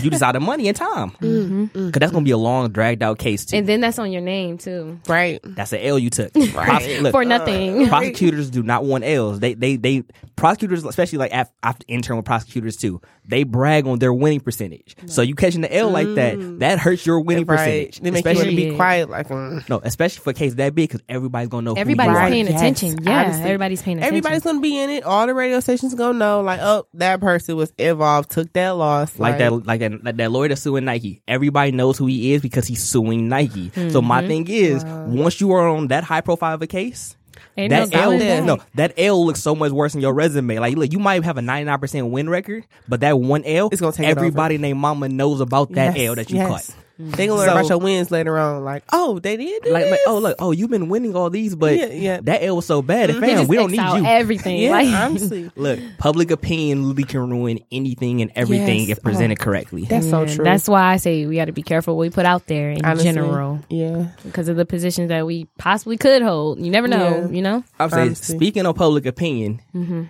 You 0.00 0.08
just 0.08 0.22
out 0.22 0.36
of 0.36 0.42
money 0.42 0.68
and 0.68 0.76
time. 0.76 1.10
Mm-hmm. 1.20 1.64
Because 1.86 2.00
that's 2.00 2.12
gonna 2.12 2.24
be 2.24 2.30
a 2.30 2.36
long, 2.38 2.70
dragged 2.72 3.02
out 3.02 3.18
case 3.18 3.44
too. 3.44 3.58
And 3.58 3.66
then 3.68 3.80
that's 3.82 3.98
on 3.98 4.10
your 4.10 4.22
name 4.22 4.56
too. 4.56 4.98
Right. 5.06 5.38
that's 5.44 5.72
an 5.74 5.80
L 5.80 5.98
you 5.98 6.08
took. 6.08 6.32
Prose- 6.52 7.00
look, 7.02 7.12
For 7.12 7.24
nothing. 7.26 7.86
prosecutors 7.88 8.48
do 8.48 8.62
not 8.62 8.84
want 8.84 9.04
L's. 9.04 9.40
They 9.40 9.52
they 9.54 9.76
they 9.76 10.02
prosecutors, 10.36 10.84
especially 10.84 11.18
like 11.18 11.32
af- 11.34 11.52
after 11.62 11.84
internal 11.88 12.22
prosecutors 12.22 12.76
too, 12.78 13.02
they 13.24 13.44
brag 13.44 13.86
on 13.86 13.98
their 13.98 14.12
winning 14.12 14.40
percentage. 14.40 14.96
So 15.06 15.22
you 15.22 15.34
catching 15.34 15.60
the 15.60 15.74
L 15.74 15.90
like 15.90 16.08
that, 16.16 16.58
that 16.58 16.78
hurts 16.80 17.06
your 17.06 17.20
winning 17.20 17.46
Right. 17.46 17.56
percentage. 17.56 18.00
They 18.00 18.10
make 18.10 18.24
you 18.24 18.28
want 18.30 18.36
to 18.38 18.42
Especially 18.48 18.70
be 18.70 18.76
quiet. 18.76 19.10
Like, 19.10 19.28
mm. 19.28 19.68
no, 19.68 19.80
especially 19.84 20.22
for 20.22 20.30
a 20.30 20.34
case 20.34 20.54
that 20.54 20.74
big 20.74 20.88
because 20.90 21.02
everybody's 21.08 21.48
gonna 21.48 21.62
know. 21.64 21.74
Everybody's 21.74 22.10
who 22.12 22.18
you 22.18 22.24
are. 22.24 22.28
paying 22.28 22.46
Yes, 22.46 22.56
attention. 22.60 22.98
Yeah. 23.02 23.22
honestly. 23.24 23.42
Everybody's 23.44 23.82
paying 23.82 23.98
attention. 23.98 24.16
everybody's 24.16 24.42
gonna 24.42 24.60
be 24.60 24.78
in 24.80 24.90
it. 24.90 25.04
All 25.04 25.26
the 25.26 25.34
radio 25.34 25.60
stations 25.60 25.94
gonna 25.94 26.18
know. 26.18 26.40
Like, 26.40 26.60
oh, 26.62 26.86
that 26.94 27.20
person 27.20 27.56
was 27.56 27.72
involved, 27.78 28.30
took 28.30 28.52
that 28.54 28.70
loss. 28.70 29.18
like 29.18 29.38
that, 29.38 29.52
like 29.66 29.80
that, 29.80 30.04
like 30.04 30.16
that 30.16 30.30
lawyer 30.32 30.48
that's 30.48 30.62
suing 30.62 30.84
Nike. 30.84 31.22
Everybody 31.28 31.72
knows 31.72 31.98
who 31.98 32.06
he 32.06 32.32
is 32.34 32.42
because 32.42 32.66
he's 32.66 32.82
suing 32.82 33.28
Nike. 33.28 33.70
So 33.74 33.80
Mm-hmm. 34.00 34.06
my 34.06 34.26
thing 34.26 34.46
is, 34.48 34.84
once 34.84 35.40
you 35.40 35.52
are 35.52 35.68
on 35.68 35.88
that 35.88 36.02
high 36.04 36.20
profile 36.22 36.54
of 36.54 36.62
a 36.62 36.66
case, 36.66 37.16
Ain't 37.56 37.70
that 37.70 37.90
no 37.90 38.00
L, 38.00 38.18
going 38.18 38.46
no, 38.46 38.58
that 38.74 38.94
L 38.96 39.26
looks 39.26 39.42
so 39.42 39.54
much 39.54 39.72
worse 39.72 39.94
in 39.94 40.00
your 40.00 40.14
resume. 40.14 40.58
Like, 40.58 40.76
look, 40.76 40.92
you 40.92 40.98
might 40.98 41.22
have 41.24 41.36
a 41.36 41.42
ninety 41.42 41.66
nine 41.66 41.78
percent 41.78 42.06
win 42.08 42.28
record, 42.28 42.64
but 42.88 43.00
that 43.00 43.18
one 43.18 43.44
L, 43.44 43.68
It's 43.70 43.80
gonna 43.80 43.92
take 43.92 44.06
it 44.08 44.10
everybody 44.10 44.58
named 44.58 44.78
Mama 44.78 45.08
knows 45.08 45.40
about 45.40 45.72
that 45.72 45.96
Yes, 45.96 46.08
L 46.08 46.14
that 46.14 46.30
you 46.30 46.36
yes. 46.36 46.48
caught. 46.48 46.76
They 46.98 47.26
gonna 47.26 47.38
learn 47.40 47.48
So- 47.48 47.52
about 47.56 47.68
your 47.68 47.78
wins 47.78 48.10
later 48.10 48.38
on. 48.38 48.64
Like, 48.64 48.84
oh, 48.92 49.18
they 49.18 49.36
did. 49.36 49.62
Do 49.62 49.70
Like, 49.72 49.84
like, 49.84 49.90
this? 49.92 50.00
oh 50.06 50.18
look, 50.18 50.36
oh 50.38 50.52
you've 50.52 50.70
been 50.70 50.88
winning 50.88 51.16
all 51.16 51.30
these, 51.30 51.54
but 51.56 51.76
Yeah, 51.76 51.86
yeah. 51.86 52.20
that 52.22 52.42
L 52.44 52.56
was 52.56 52.66
so 52.66 52.82
bad. 52.82 53.10
Mm-hmm. 53.10 53.20
Fam, 53.20 53.30
just 53.38 53.48
we 53.48 53.56
don't 53.56 53.70
need 53.70 53.80
you. 53.80 54.04
Everything. 54.06 54.58
yeah, 54.58 54.70
Like, 54.72 54.88
honestly, 54.88 55.50
Look, 55.56 55.80
public 55.98 56.30
opinion 56.30 56.82
literally 56.88 57.04
can 57.04 57.30
ruin 57.30 57.58
anything 57.72 58.20
and 58.22 58.30
everything 58.36 58.80
Yes. 58.80 58.98
if 58.98 59.02
presented 59.02 59.38
Oh. 59.40 59.44
correctly. 59.44 59.84
that's 59.84 60.08
so 60.08 60.26
true. 60.26 60.44
That's 60.44 60.68
why 60.68 60.92
I 60.92 60.96
say 60.98 61.26
we 61.26 61.36
got 61.36 61.46
to 61.46 61.52
be 61.52 61.62
careful 61.62 61.96
what 61.96 62.02
we 62.02 62.10
put 62.10 62.26
out 62.26 62.46
there 62.46 62.70
in 62.70 62.84
Honestly, 62.84 63.04
general 63.12 63.60
Yeah, 63.70 64.08
because 64.24 64.48
of 64.48 64.56
the 64.56 64.66
positions 64.66 65.08
that 65.08 65.26
we 65.26 65.46
possibly 65.58 65.96
could 65.96 66.22
hold. 66.22 66.60
You 66.60 66.70
never 66.70 66.88
know, 66.88 67.26
Yeah. 67.30 67.34
you 67.36 67.42
know? 67.42 67.64
I'm 67.80 67.90
saying, 67.90 68.14
speaking 68.16 68.66
of 68.66 68.76
public 68.76 69.06
opinion, 69.06 69.60
Mm-hmm. 69.74 70.02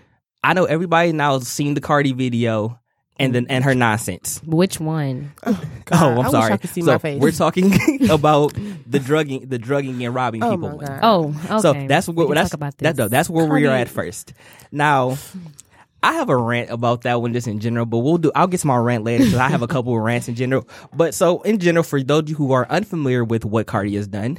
I 0.45 0.55
know 0.55 0.65
everybody 0.65 1.13
now 1.13 1.39
has 1.39 1.47
seen 1.47 1.75
the 1.75 1.81
Cardi 1.81 2.13
video 2.13 2.81
and 3.19 3.35
then 3.35 3.47
and 3.49 3.65
her 3.65 3.75
nonsense. 3.75 4.41
Which 4.45 4.81
one? 4.81 5.33
Oh, 5.45 5.51
oh, 5.63 5.69
god, 5.85 6.03
oh, 6.03 6.07
I 6.07 6.11
I'm 6.11 6.17
wish 6.19 6.31
sorry. 6.31 6.53
I 6.53 6.57
could 6.57 6.71
see 6.71 6.81
so 6.83 6.93
my 6.93 6.99
face. 6.99 7.21
we're 7.21 7.31
talking 7.33 7.73
about 8.11 8.55
the 8.87 8.99
drugging, 8.99 9.49
the 9.49 9.59
drugging 9.59 10.05
and 10.05 10.15
robbing 10.15 10.43
oh 10.43 10.51
people. 10.53 10.77
my 10.79 10.85
god. 10.87 11.01
Oh, 11.03 11.29
okay. 11.29 11.59
So 11.61 11.73
that's 11.87 12.09
what 12.09 12.27
can 12.27 12.35
that's 12.35 12.51
talk 12.51 12.55
about 12.55 12.79
that, 12.79 13.11
that's 13.11 13.31
where 13.31 13.47
we're 13.47 13.71
at 13.71 13.89
first. 13.89 14.33
Now, 14.71 15.19
I 16.03 16.15
have 16.15 16.31
a 16.31 16.37
rant 16.37 16.71
about 16.71 17.03
that 17.03 17.21
one 17.21 17.33
just 17.33 17.47
in 17.47 17.61
general, 17.61 17.87
but 17.87 17.99
we'll 17.99 18.19
do. 18.19 18.33
I'll 18.35 18.49
get 18.49 18.61
to 18.61 18.67
my 18.67 18.77
rant 18.77 19.05
later 19.05 19.25
because 19.25 19.39
I 19.39 19.49
have 19.49 19.63
a 19.63 19.69
couple 19.69 19.95
of 19.97 20.03
rants 20.03 20.29
in 20.29 20.35
general. 20.35 20.69
But 20.93 21.15
so 21.15 21.43
in 21.43 21.59
general, 21.59 21.85
for 21.85 22.03
those 22.03 22.21
of 22.21 22.29
you 22.31 22.35
who 22.35 22.53
are 22.53 22.67
unfamiliar 22.69 23.23
with 23.25 23.45
what 23.45 23.67
Cardi 23.67 23.95
has 23.95 24.09
done, 24.09 24.39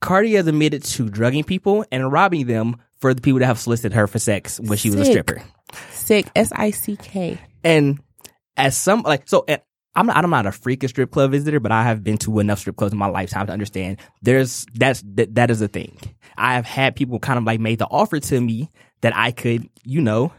Cardi 0.00 0.34
has 0.34 0.46
admitted 0.46 0.82
to 0.84 1.08
drugging 1.10 1.44
people 1.44 1.84
and 1.92 2.10
robbing 2.10 2.46
them 2.46 2.76
for 2.98 3.12
the 3.12 3.20
people 3.20 3.40
that 3.40 3.46
have 3.46 3.58
solicited 3.58 3.92
her 3.92 4.06
for 4.06 4.18
sex 4.18 4.58
when 4.58 4.78
she 4.78 4.88
was 4.90 5.00
a 5.00 5.04
stripper. 5.04 5.42
Sick. 5.90 6.26
S 6.34 6.50
I 6.54 6.70
C 6.70 6.96
K. 6.96 7.38
And 7.64 7.98
as 8.56 8.76
some 8.76 9.02
like 9.02 9.28
so, 9.28 9.44
and 9.48 9.60
I'm 9.96 10.06
not, 10.06 10.16
I'm 10.16 10.30
not 10.30 10.46
a 10.46 10.52
freakish 10.52 10.90
strip 10.90 11.10
club 11.10 11.30
visitor, 11.30 11.60
but 11.60 11.72
I 11.72 11.84
have 11.84 12.04
been 12.04 12.18
to 12.18 12.38
enough 12.40 12.58
strip 12.60 12.76
clubs 12.76 12.92
in 12.92 12.98
my 12.98 13.06
lifetime 13.06 13.46
to 13.46 13.52
understand 13.52 13.98
there's 14.22 14.66
that's 14.74 15.02
that, 15.14 15.34
that 15.36 15.50
is 15.50 15.60
a 15.62 15.68
thing. 15.68 15.98
I 16.36 16.54
have 16.54 16.66
had 16.66 16.96
people 16.96 17.18
kind 17.18 17.38
of 17.38 17.44
like 17.44 17.60
made 17.60 17.78
the 17.78 17.86
offer 17.86 18.20
to 18.20 18.40
me 18.40 18.70
that 19.02 19.16
I 19.16 19.30
could, 19.30 19.68
you 19.84 20.00
know, 20.00 20.32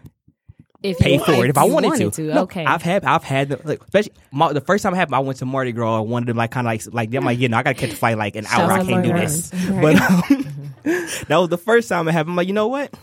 If 0.83 0.99
pay 0.99 1.17
for 1.17 1.43
it 1.45 1.49
if 1.49 1.57
I 1.57 1.63
wanted, 1.63 2.13
to. 2.13 2.21
No, 2.21 2.41
Okay. 2.43 2.65
I've 2.65 2.81
had 2.81 3.05
I've 3.05 3.23
had 3.23 3.49
the, 3.49 3.61
like 3.63 3.81
especially 3.81 4.11
my, 4.31 4.51
the 4.51 4.61
first 4.61 4.83
time 4.83 4.93
I 4.93 4.97
happened, 4.97 5.15
I 5.15 5.19
went 5.19 5.39
to 5.39 5.45
Mardi 5.45 5.71
Gras. 5.71 5.97
I 5.97 6.01
wanted 6.01 6.27
to 6.27 6.33
like 6.33 6.51
kind 6.51 6.67
of 6.67 6.71
like 6.71 6.93
like 6.93 7.11
them 7.11 7.23
like 7.23 7.39
you 7.39 7.47
know 7.47 7.57
I 7.57 7.63
got 7.63 7.75
to 7.75 7.79
catch 7.79 7.93
a 7.93 7.95
flight 7.95 8.17
like 8.17 8.35
an 8.35 8.45
hour. 8.47 8.71
I 8.71 8.83
can't 8.85 9.03
do 9.05 9.13
this, 9.13 9.53
us. 9.53 9.69
but 9.81 9.95
um, 10.01 10.73
that 10.83 11.37
was 11.37 11.49
the 11.49 11.57
first 11.57 11.87
time 11.89 12.07
it 12.07 12.11
happened. 12.11 12.31
I'm 12.31 12.35
like, 12.35 12.47
you 12.47 12.53
know 12.53 12.67
what? 12.67 12.93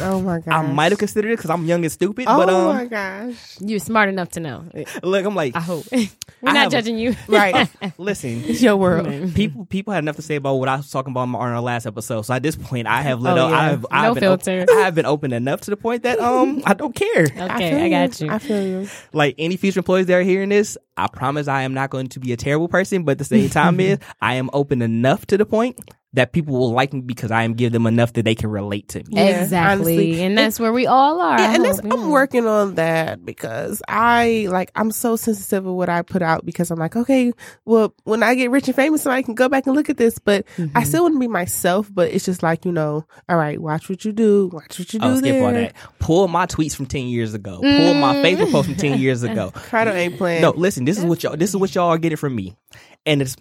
Oh 0.00 0.22
my 0.22 0.40
god. 0.40 0.52
I 0.54 0.62
might 0.72 0.90
have 0.92 0.98
considered 0.98 1.32
it 1.32 1.36
because 1.36 1.50
I'm 1.50 1.66
young 1.66 1.84
and 1.84 1.92
stupid, 1.92 2.24
but 2.24 2.48
Oh 2.48 2.70
um, 2.70 2.76
my 2.76 2.84
gosh. 2.86 3.56
You're 3.60 3.78
smart 3.78 4.08
enough 4.08 4.30
to 4.30 4.40
know. 4.40 4.64
look, 5.02 5.24
I'm 5.24 5.34
like, 5.34 5.54
I 5.54 5.60
hope. 5.60 5.84
We're 5.92 6.50
I 6.50 6.52
not 6.52 6.56
have 6.56 6.68
a- 6.68 6.70
judging 6.76 6.98
you. 6.98 7.14
Right. 7.28 7.68
listen, 7.98 8.42
it's 8.46 8.62
your 8.62 8.76
world. 8.76 9.34
people 9.34 9.66
people 9.66 9.92
had 9.92 10.02
enough 10.04 10.16
to 10.16 10.22
say 10.22 10.36
about 10.36 10.54
what 10.54 10.68
I 10.68 10.76
was 10.76 10.90
talking 10.90 11.10
about 11.12 11.22
on 11.28 11.34
our 11.34 11.60
last 11.60 11.86
episode. 11.86 12.22
So 12.22 12.32
at 12.34 12.42
this 12.42 12.56
point, 12.56 12.86
I 12.86 13.02
have 13.02 13.20
let 13.20 13.36
Oh, 13.36 13.42
out. 13.46 13.50
yeah. 13.50 13.56
I 13.58 13.64
have, 13.68 13.86
I 13.90 14.02
No 14.02 14.04
have 14.06 14.14
been 14.14 14.24
op- 14.24 14.42
filter. 14.42 14.66
I 14.72 14.80
have 14.80 14.94
been 14.94 15.06
open 15.06 15.32
enough 15.32 15.60
to 15.62 15.70
the 15.70 15.76
point 15.76 16.02
that 16.04 16.18
um 16.20 16.62
I 16.64 16.74
don't 16.74 16.94
care. 16.94 17.24
Okay, 17.24 17.40
I, 17.40 17.58
feel 17.70 17.90
got 17.90 18.20
you. 18.20 18.30
I 18.30 18.38
feel 18.38 18.62
you. 18.66 18.88
Like 19.12 19.34
any 19.38 19.56
future 19.56 19.80
employees 19.80 20.06
that 20.06 20.14
are 20.14 20.22
hearing 20.22 20.48
this, 20.48 20.78
I 20.96 21.08
promise 21.08 21.48
I 21.48 21.62
am 21.62 21.74
not 21.74 21.90
going 21.90 22.08
to 22.08 22.20
be 22.20 22.32
a 22.32 22.36
terrible 22.36 22.68
person. 22.68 23.04
But 23.04 23.12
at 23.12 23.18
the 23.18 23.24
same 23.24 23.50
time, 23.50 23.80
is 23.80 23.98
I 24.20 24.34
am 24.34 24.50
open 24.52 24.82
enough 24.82 25.26
to 25.26 25.36
the 25.36 25.46
point 25.46 25.78
that 26.12 26.32
people 26.32 26.54
will 26.58 26.70
like 26.72 26.94
me 26.94 27.02
because 27.02 27.30
I 27.30 27.42
am 27.42 27.52
give 27.52 27.72
them 27.72 27.86
enough 27.86 28.14
that 28.14 28.24
they 28.24 28.34
can 28.34 28.48
relate 28.48 28.88
to 28.90 29.00
me. 29.00 29.04
Yeah, 29.10 29.42
exactly. 29.42 29.92
honestly. 29.96 30.22
and 30.22 30.38
that's 30.38 30.58
where 30.58 30.72
we 30.72 30.86
all 30.86 31.20
are. 31.20 31.38
Yeah, 31.38 31.50
I 31.50 31.54
and 31.56 31.64
that's, 31.64 31.80
hope, 31.80 31.92
I'm 31.92 32.08
working 32.10 32.46
on 32.46 32.76
that 32.76 33.22
because 33.22 33.82
I 33.86 34.46
like 34.48 34.70
I'm 34.74 34.92
so 34.92 35.16
sensitive 35.16 35.66
of 35.66 35.74
what 35.74 35.90
I 35.90 36.00
put 36.00 36.22
out 36.22 36.46
because 36.46 36.70
I'm 36.70 36.78
like, 36.78 36.96
okay, 36.96 37.32
well, 37.66 37.92
when 38.04 38.22
I 38.22 38.34
get 38.34 38.50
rich 38.50 38.66
and 38.66 38.74
famous, 38.74 39.02
somebody 39.02 39.24
can 39.24 39.34
go 39.34 39.50
back 39.50 39.66
and 39.66 39.76
look 39.76 39.90
at 39.90 39.98
this, 39.98 40.18
but 40.18 40.46
I 40.56 40.62
Mm-hmm. 40.62 40.82
still 40.84 41.02
want 41.02 41.16
to 41.16 41.20
be 41.20 41.28
myself. 41.28 41.90
But 41.92 42.10
it's 42.12 42.24
just 42.24 42.42
like 42.42 42.64
you 42.64 42.72
know, 42.72 43.04
all 43.28 43.36
right, 43.36 43.60
watch 43.60 43.90
what 43.90 44.02
you 44.06 44.12
do, 44.12 44.48
watch 44.54 44.78
what 44.78 44.94
you 44.94 45.00
do 45.00 45.04
I'll 45.06 45.16
skip 45.18 45.32
there. 45.34 45.44
all 45.44 45.52
that. 45.52 45.74
Pull 45.98 46.28
my 46.28 46.46
tweets 46.46 46.74
from 46.74 46.86
ten 46.86 47.08
years 47.08 47.34
ago. 47.34 47.58
Pull 47.60 47.92
my 47.94 48.14
Facebook 48.22 48.52
post 48.52 48.68
from 48.68 48.76
ten 48.76 48.98
years 48.98 49.22
ago. 49.22 49.50
Crowder 49.54 49.90
ain't 49.90 50.16
playing. 50.16 50.40
No, 50.40 50.52
listen. 50.52 50.85
This 50.86 50.98
is 50.98 51.04
what 51.04 51.22
y'all. 51.22 51.36
This 51.36 51.50
is 51.50 51.56
what 51.56 51.74
y'all 51.74 51.88
are 51.88 51.98
getting 51.98 52.16
from 52.16 52.34
me, 52.34 52.56
and 53.04 53.20
it's. 53.22 53.36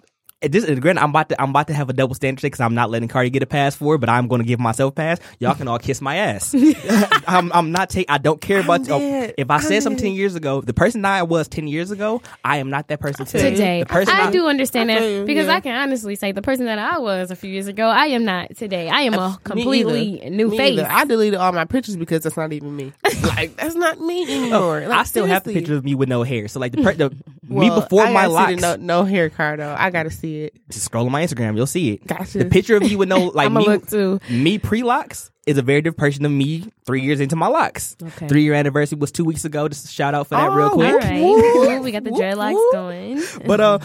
This 0.52 0.66
granted, 0.80 1.02
I'm 1.02 1.10
about 1.10 1.30
to 1.30 1.42
I'm 1.42 1.50
about 1.50 1.68
to 1.68 1.74
have 1.74 1.90
a 1.90 1.94
double 1.94 2.16
standard 2.16 2.42
because 2.42 2.60
I'm 2.60 2.74
not 2.76 2.90
letting 2.90 3.08
Cardi 3.08 3.30
get 3.30 3.44
a 3.44 3.46
pass 3.46 3.76
for 3.76 3.96
it, 3.96 4.00
but 4.00 4.10
I'm 4.10 4.28
going 4.28 4.42
to 4.42 4.48
give 4.48 4.60
myself 4.60 4.92
a 4.92 4.96
pass. 4.96 5.20
Y'all 5.40 5.56
can 5.56 5.68
all 5.68 5.80
kiss 5.80 6.02
my 6.02 6.16
ass. 6.18 6.54
I'm 7.28 7.52
I'm 7.54 7.72
not 7.72 7.90
take. 7.90 8.10
I 8.10 8.18
don't 8.18 8.40
care 8.42 8.60
about. 8.60 8.90
oh, 8.90 9.32
if 9.38 9.50
I 9.50 9.60
said 9.60 9.76
I'm 9.78 9.82
something 9.82 9.98
dead. 9.98 10.04
ten 10.10 10.14
years 10.14 10.36
ago, 10.36 10.62
the 10.62 10.74
person 10.74 11.02
that 11.04 11.14
I 11.14 11.24
was 11.24 11.48
ten 11.48 11.68
years 11.68 11.92
ago, 11.92 12.22
I 12.44 12.58
am 12.58 12.70
not 12.70 12.88
that 12.90 13.00
person 13.00 13.26
today. 13.26 13.52
today. 13.52 13.80
The 13.82 13.86
person 13.88 14.14
I 14.16 14.32
do 14.32 14.48
understand 14.48 14.92
I 14.92 15.00
that 15.00 15.10
you, 15.10 15.26
because 15.26 15.48
yeah. 15.48 15.56
I 15.56 15.60
can 15.60 15.76
honestly 15.76 16.16
say 16.16 16.32
the 16.32 16.42
person 16.42 16.66
that 16.66 16.80
I 16.80 17.00
was 17.00 17.32
a 17.32 17.36
few 17.36 17.50
years 17.52 17.68
ago, 17.68 17.88
I 17.88 18.08
am 18.08 18.26
not 18.26 18.56
today. 18.56 18.90
I 18.90 19.02
am 19.02 19.14
a 19.14 19.40
completely 19.44 20.30
new 20.30 20.50
Me 20.50 20.58
face. 20.58 20.80
either. 20.80 20.88
I 20.90 21.06
deleted 21.06 21.40
all 21.40 21.52
my 21.52 21.66
pictures 21.66 21.96
because 21.96 22.24
that's 22.24 22.38
not 22.38 22.54
even 22.54 22.76
me. 22.76 22.92
like 23.24 23.56
that's 23.58 23.76
not 23.76 24.00
me 24.00 24.26
oh, 24.28 24.34
anymore. 24.34 24.80
Like, 24.82 24.90
Oh, 24.90 25.00
I 25.00 25.04
still 25.04 25.26
have 25.26 25.44
the 25.44 25.50
seriously. 25.50 25.62
picture 25.62 25.78
of 25.78 25.84
me 25.86 25.96
with 25.96 26.10
no 26.10 26.24
hair. 26.24 26.48
So 26.48 26.60
like 26.60 26.72
the, 26.72 26.84
per- 26.84 26.94
the 26.94 27.10
me 27.48 27.70
before 27.70 28.04
I 28.04 28.12
my 28.14 28.26
locks. 28.28 28.62
No, 28.62 28.76
no 28.76 29.04
hair 29.04 29.30
card 29.30 29.60
though. 29.60 29.76
I 29.78 29.90
gotta 29.90 30.12
see 30.12 30.35
it. 30.44 30.54
Just 30.70 30.86
scroll 30.86 31.06
on 31.06 31.12
my 31.12 31.24
Instagram, 31.26 31.56
you'll 31.56 31.66
see 31.68 31.94
it. 31.94 32.06
Gotcha. 32.06 32.40
The 32.40 32.46
picture 32.46 32.76
of 32.76 32.84
me 32.84 32.96
with 32.96 33.10
no 33.10 33.26
like 33.34 33.52
me, 33.52 33.66
look 33.66 33.88
too. 33.88 34.20
me 34.30 34.58
pre 34.60 34.84
locks 34.84 35.32
is 35.46 35.58
a 35.58 35.62
very 35.62 35.80
different 35.82 35.98
person 36.00 36.26
of 36.26 36.32
me 36.32 36.70
three 36.86 37.02
years 37.02 37.20
into 37.20 37.36
my 37.36 37.48
locks. 37.48 37.96
Okay. 38.02 38.28
Three 38.28 38.44
year 38.44 38.54
anniversary 38.56 38.98
was 38.98 39.12
two 39.12 39.24
weeks 39.26 39.46
ago. 39.46 39.68
Just 39.68 39.86
a 39.86 39.88
shout 39.90 40.14
out 40.16 40.28
for 40.28 40.36
that 40.36 40.52
real 40.52 40.68
Oh, 40.68 40.72
quick. 40.72 40.92
All 40.94 40.98
right, 41.00 41.20
cool. 41.22 41.80
We 41.82 41.92
got 41.92 42.04
the 42.04 42.10
dreadlocks 42.12 42.72
going. 42.72 43.22
But 43.46 43.60
uh, 43.62 43.80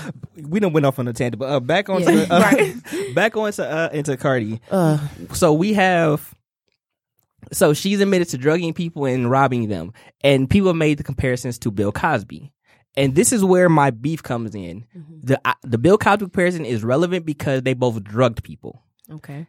we 0.49 0.59
don't 0.61 0.73
went 0.73 0.87
off 0.87 0.99
on 0.99 1.07
a 1.09 1.13
tangent. 1.13 1.39
But 1.39 1.51
uh, 1.51 1.61
back 1.61 1.89
on 1.91 2.03
Yeah. 2.03 2.25
to 2.25 2.33
uh, 2.35 3.13
back 3.15 3.37
on 3.37 3.53
to 3.53 3.71
uh, 3.71 3.89
into 3.93 4.17
Cardi. 4.17 4.61
Uh, 4.71 4.99
So 5.35 5.53
we 5.53 5.75
have. 5.75 6.35
So 7.53 7.73
she's 7.75 8.01
admitted 8.01 8.29
to 8.31 8.39
drugging 8.39 8.73
people 8.75 9.07
and 9.07 9.29
robbing 9.31 9.69
them, 9.69 9.93
and 10.23 10.49
people 10.49 10.73
made 10.75 10.99
the 10.99 11.03
comparisons 11.03 11.59
to 11.61 11.71
Bill 11.71 11.91
Cosby, 11.91 12.53
and 12.97 13.15
this 13.15 13.33
is 13.33 13.45
where 13.45 13.69
my 13.69 13.91
beef 13.91 14.23
comes 14.23 14.55
in. 14.55 14.85
The 15.23 15.41
uh, 15.45 15.55
the 15.63 15.79
Bill 15.79 15.99
Cosby 15.99 16.25
comparison 16.25 16.65
is 16.65 16.83
relevant 16.83 17.25
because 17.25 17.63
they 17.63 17.75
both 17.75 18.03
drugged 18.03 18.43
people. 18.43 18.83
Okay. 19.11 19.47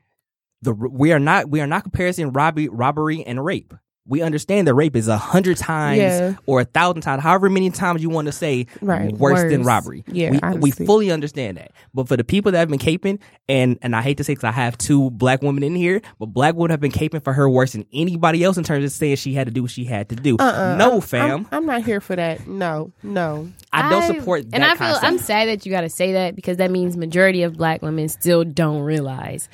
The 0.62 0.74
we 0.74 1.12
are 1.12 1.20
not 1.20 1.50
we 1.50 1.60
are 1.60 1.68
not 1.68 1.84
comparing 1.84 2.32
robbery 2.32 2.70
robbery 2.70 3.24
and 3.24 3.44
rape. 3.44 3.74
We 4.08 4.22
understand 4.22 4.68
that 4.68 4.74
rape 4.74 4.96
is 4.96 5.08
a 5.08 5.18
hundred 5.18 5.58
times 5.58 6.00
Yeah. 6.00 6.36
or 6.48 6.62
a 6.62 6.66
thousand 6.66 7.02
times, 7.02 7.22
however 7.22 7.50
many 7.50 7.70
times 7.70 8.02
you 8.02 8.10
want 8.10 8.26
to 8.26 8.32
say, 8.32 8.66
Right. 8.82 9.14
worse, 9.14 9.42
than 9.50 9.64
robbery. 9.64 10.04
Yeah, 10.08 10.54
we, 10.54 10.58
we 10.60 10.72
fully 10.72 11.12
understand 11.12 11.58
that. 11.58 11.72
But 11.94 12.08
for 12.08 12.18
the 12.18 12.24
people 12.24 12.52
that 12.52 12.58
have 12.58 12.70
been 12.70 12.80
caping, 12.80 13.20
and 13.48 13.78
and 13.82 13.96
I 13.96 14.02
hate 14.02 14.18
to 14.18 14.24
say 14.24 14.34
because 14.34 14.44
I 14.46 14.52
have 14.52 14.78
two 14.78 15.12
black 15.12 15.42
women 15.44 15.64
in 15.64 15.76
here, 15.76 16.02
but 16.20 16.28
black 16.28 16.56
women 16.56 16.72
have 16.72 16.80
been 16.80 16.92
caping 16.92 17.24
for 17.24 17.32
her 17.32 17.50
worse 17.50 17.74
than 17.74 17.86
anybody 17.94 18.44
else 18.44 18.58
in 18.58 18.64
terms 18.64 18.84
of 18.84 18.92
saying 18.92 19.18
she 19.18 19.34
had 19.34 19.46
to 19.48 19.54
do 19.54 19.62
what 19.62 19.72
she 19.72 19.86
had 19.86 20.10
to 20.10 20.16
do. 20.16 20.36
Uh-uh. 20.40 20.76
no, 20.78 21.00
fam, 21.00 21.48
I'm, 21.52 21.60
I'm 21.60 21.66
not 21.68 21.84
here 21.84 22.02
for 22.02 22.16
that. 22.16 22.48
No, 22.48 22.92
no. 23.04 23.50
I 23.72 23.90
don't 23.90 24.16
support 24.16 24.50
that 24.50 24.56
and 24.56 24.64
I 24.64 24.70
feel 24.72 24.80
concept. 24.88 25.04
I'm 25.06 25.18
sad 25.20 25.48
that 25.48 25.66
you 25.66 25.72
got 25.72 25.82
to 25.82 25.90
say 25.90 26.14
that 26.14 26.36
because 26.36 26.58
that 26.58 26.72
means 26.72 26.98
majority 26.98 27.44
of 27.44 27.56
black 27.56 27.82
women 27.82 28.10
still 28.10 28.44
don't 28.44 28.82
realize 28.82 29.48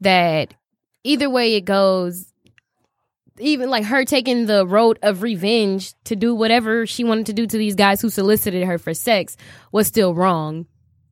that 0.00 0.54
either 1.04 1.30
way 1.30 1.54
it 1.54 1.64
goes 1.64 2.32
even 3.40 3.70
like 3.70 3.84
her 3.84 4.04
taking 4.04 4.46
the 4.46 4.66
road 4.66 4.98
of 5.02 5.22
revenge 5.22 5.94
to 6.04 6.16
do 6.16 6.34
whatever 6.34 6.86
she 6.86 7.04
wanted 7.04 7.26
to 7.26 7.32
do 7.32 7.46
to 7.46 7.56
these 7.58 7.74
guys 7.74 8.00
who 8.00 8.10
solicited 8.10 8.64
her 8.66 8.78
for 8.78 8.94
sex 8.94 9.36
was 9.72 9.86
still 9.86 10.14
wrong 10.14 10.66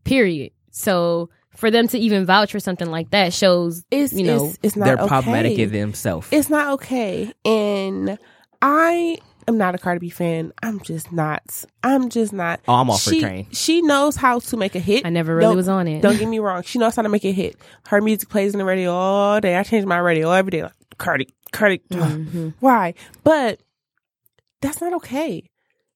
period 0.05 0.53
so 0.71 1.29
for 1.55 1.71
them 1.71 1.89
to 1.89 1.99
even 1.99 2.25
vouch 2.25 2.53
for 2.53 2.61
something 2.61 2.91
like 2.91 3.11
that 3.11 3.33
shows 3.33 3.85
It's 3.91 4.13
you 4.13 4.25
know 4.25 4.47
it's, 4.47 4.59
it's 4.63 4.77
not 4.77 4.85
they're 4.87 4.97
okay. 4.99 5.09
problematic 5.09 5.59
in 5.59 5.73
themselves. 5.73 6.29
It's 6.31 6.49
not 6.49 6.75
okay. 6.75 7.33
And 7.45 8.17
I 8.63 9.19
am 9.49 9.59
not 9.59 9.75
a 9.75 9.79
Cardi 9.79 9.99
B 9.99 10.09
fan. 10.09 10.53
I'm 10.63 10.79
just 10.81 11.11
not. 11.11 11.65
I'm 11.83 12.11
just 12.11 12.33
not. 12.33 12.61
Oh, 12.69 12.75
I'm 12.75 12.91
off 12.91 13.05
her 13.05 13.11
she, 13.13 13.21
train. 13.21 13.47
She 13.51 13.83
knows 13.83 14.15
how 14.15 14.39
to 14.39 14.57
make 14.57 14.77
a 14.77 14.79
hit. 14.79 15.05
I 15.05 15.11
never 15.11 15.35
really 15.35 15.49
Don't- 15.49 15.57
was 15.57 15.69
on 15.69 15.89
it. 15.89 16.01
Don't 16.01 16.17
get 16.19 16.29
me 16.29 16.39
wrong. 16.39 16.63
She 16.63 16.79
knows 16.79 16.95
how 16.95 17.03
to 17.03 17.09
make 17.09 17.25
a 17.25 17.33
hit. 17.33 17.57
Her 17.89 18.01
music 18.01 18.29
plays 18.29 18.53
in 18.53 18.59
the 18.59 18.65
radio 18.65 18.93
all 18.93 19.41
day. 19.41 19.57
I 19.57 19.65
change 19.65 19.85
my 19.85 19.99
radio 19.99 20.31
every 20.31 20.51
day. 20.53 20.63
Like, 20.63 20.73
Cardi, 20.99 21.29
Cardi. 21.53 21.79
Mhm. 21.91 22.55
Why? 22.61 22.95
But 23.25 23.61
that's 24.61 24.81
not 24.81 24.93
okay. 24.95 25.49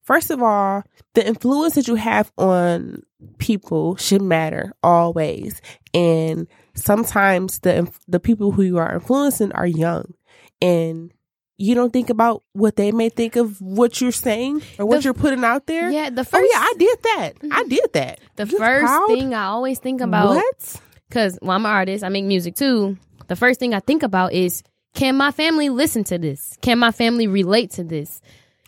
First 0.02 0.30
of 0.30 0.42
all, 0.42 0.82
the 1.14 1.26
influence 1.26 1.74
that 1.74 1.86
you 1.88 1.94
have 1.94 2.32
on 2.36 3.02
people 3.38 3.96
should 3.96 4.22
matter 4.22 4.72
always. 4.82 5.60
And 5.94 6.48
sometimes 6.74 7.60
the 7.60 7.90
the 8.08 8.18
people 8.20 8.50
who 8.52 8.62
you 8.62 8.78
are 8.78 8.94
influencing 8.94 9.52
are 9.52 9.66
young 9.66 10.14
and 10.60 11.12
you 11.58 11.74
don't 11.76 11.92
think 11.92 12.10
about 12.10 12.42
what 12.54 12.74
they 12.76 12.90
may 12.90 13.08
think 13.10 13.36
of 13.36 13.60
what 13.60 14.00
you're 14.00 14.10
saying 14.10 14.62
or 14.78 14.86
what 14.86 14.96
The- 14.98 15.02
you're 15.04 15.14
putting 15.14 15.44
out 15.44 15.66
there. 15.66 15.90
yeah 15.90 16.10
the 16.10 16.24
first. 16.24 16.42
Oh 16.44 16.48
yeah, 16.52 16.60
I 16.60 16.74
did 16.78 16.98
that. 17.02 17.32
I 17.52 17.64
did 17.64 17.92
that. 17.92 18.20
the 18.36 18.46
You 18.46 18.58
first 18.58 18.84
proud? 18.84 19.06
thing 19.08 19.34
I 19.34 19.44
always 19.44 19.78
think 19.78 20.00
about 20.00 20.30
what? 20.30 20.80
because 21.08 21.38
well, 21.42 21.52
I'm 21.56 21.64
an 21.66 21.70
artist, 21.70 22.02
I 22.02 22.08
make 22.08 22.24
music 22.24 22.56
too. 22.56 22.96
The 23.28 23.36
first 23.36 23.60
thing 23.60 23.72
I 23.74 23.80
think 23.80 24.02
about 24.02 24.32
is 24.32 24.64
can 24.94 25.16
my 25.16 25.30
family 25.30 25.68
listen 25.68 26.04
to 26.04 26.18
this? 26.18 26.56
Can 26.62 26.78
my 26.78 26.92
family 26.92 27.26
relate 27.26 27.72
to 27.72 27.84
this? 27.84 28.20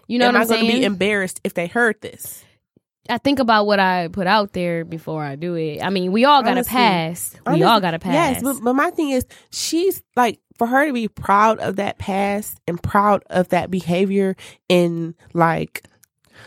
You 0.07 0.19
know 0.19 0.29
Am 0.29 0.35
what 0.35 0.41
I 0.41 0.43
I'm 0.43 0.49
going 0.49 0.67
to 0.67 0.79
be 0.79 0.85
embarrassed 0.85 1.41
if 1.45 1.55
they 1.55 1.67
heard 1.67 2.01
this? 2.01 2.45
I 3.09 3.19
think 3.19 3.39
about 3.39 3.67
what 3.67 3.79
I 3.79 4.09
put 4.09 4.27
out 4.27 4.53
there 4.55 4.85
before 4.85 5.23
I 5.23 5.37
do 5.37 5.55
it. 5.55 5.83
I 5.83 5.91
mean, 5.91 6.13
we 6.13 6.25
all 6.25 6.43
got 6.43 6.55
to 6.55 6.65
pass. 6.65 7.35
We 7.35 7.41
Honestly, 7.47 7.65
all 7.65 7.81
got 7.81 7.91
to 7.91 7.99
pass. 7.99 8.15
Yes, 8.15 8.43
but, 8.43 8.63
but 8.63 8.73
my 8.75 8.91
thing 8.91 9.11
is, 9.11 9.27
she's 9.51 10.03
like, 10.17 10.41
for 10.57 10.67
her 10.67 10.87
to 10.87 10.93
be 10.93 11.09
proud 11.09 11.59
of 11.59 11.77
that 11.77 11.99
past 11.99 12.59
and 12.67 12.83
proud 12.83 13.25
of 13.29 13.49
that 13.49 13.71
behavior, 13.71 14.37
and 14.71 15.15
like, 15.35 15.85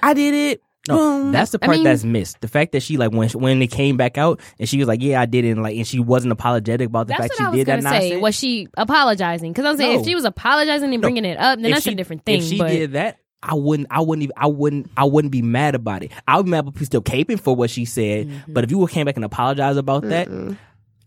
I 0.01 0.13
did 0.13 0.33
it. 0.33 0.63
No, 0.87 0.97
boom. 0.97 1.31
that's 1.31 1.51
the 1.51 1.59
I 1.61 1.65
part 1.65 1.77
mean- 1.77 1.83
that's 1.85 2.03
missed. 2.03 2.39
The 2.41 2.47
fact 2.47 2.71
that 2.73 2.81
she 2.83 2.97
like 2.97 3.11
when 3.11 3.29
when 3.29 3.61
it 3.61 3.67
came 3.67 3.97
back 3.97 4.17
out 4.17 4.39
and 4.59 4.67
she 4.67 4.77
was 4.77 4.87
like, 4.87 5.01
"Yeah, 5.01 5.21
I 5.21 5.25
did 5.25 5.45
it," 5.45 5.51
and 5.51 5.63
like, 5.63 5.75
and 5.75 5.87
she 5.87 5.99
wasn't 5.99 6.31
apologetic 6.31 6.87
about 6.87 7.07
the 7.07 7.13
fact 7.13 7.33
she 7.37 7.43
did 7.51 7.67
that 7.67 7.81
gonna 7.83 7.89
say. 7.89 8.09
nonsense. 8.09 8.21
Was 8.21 8.35
she 8.35 8.67
apologizing? 8.77 9.51
Because 9.53 9.65
I'm 9.65 9.77
saying 9.77 9.95
No. 9.95 9.99
if 10.01 10.05
she 10.07 10.15
was 10.15 10.25
apologizing 10.25 10.93
and 10.93 11.01
bringing 11.01 11.25
it 11.25 11.37
up, 11.37 11.57
then 11.59 11.65
If 11.67 11.71
that's 11.73 11.83
she- 11.85 11.91
a 11.91 11.95
different 11.95 12.25
thing. 12.25 12.39
If 12.39 12.45
she 12.45 12.57
but 12.57 12.69
did 12.69 12.93
that, 12.93 13.17
I 13.43 13.53
wouldn't. 13.53 13.87
I 13.91 14.01
wouldn't 14.01 14.23
even. 14.23 14.33
I 14.37 14.47
wouldn't. 14.47 14.89
I 14.97 15.03
wouldn't 15.03 15.31
be 15.31 15.41
mad 15.41 15.75
about 15.75 16.03
it. 16.03 16.11
I 16.27 16.37
would 16.37 16.45
be 16.45 16.51
mad 16.51 16.59
about 16.59 16.73
people 16.73 16.85
still 16.85 17.01
caping 17.01 17.39
for 17.39 17.55
what 17.55 17.69
she 17.69 17.85
said. 17.85 18.27
Mm-hmm. 18.27 18.53
But 18.53 18.63
if 18.63 18.71
you 18.71 18.85
came 18.87 19.05
back 19.05 19.15
and 19.15 19.23
apologized 19.25 19.77
about 19.77 20.03
that, 20.03 20.27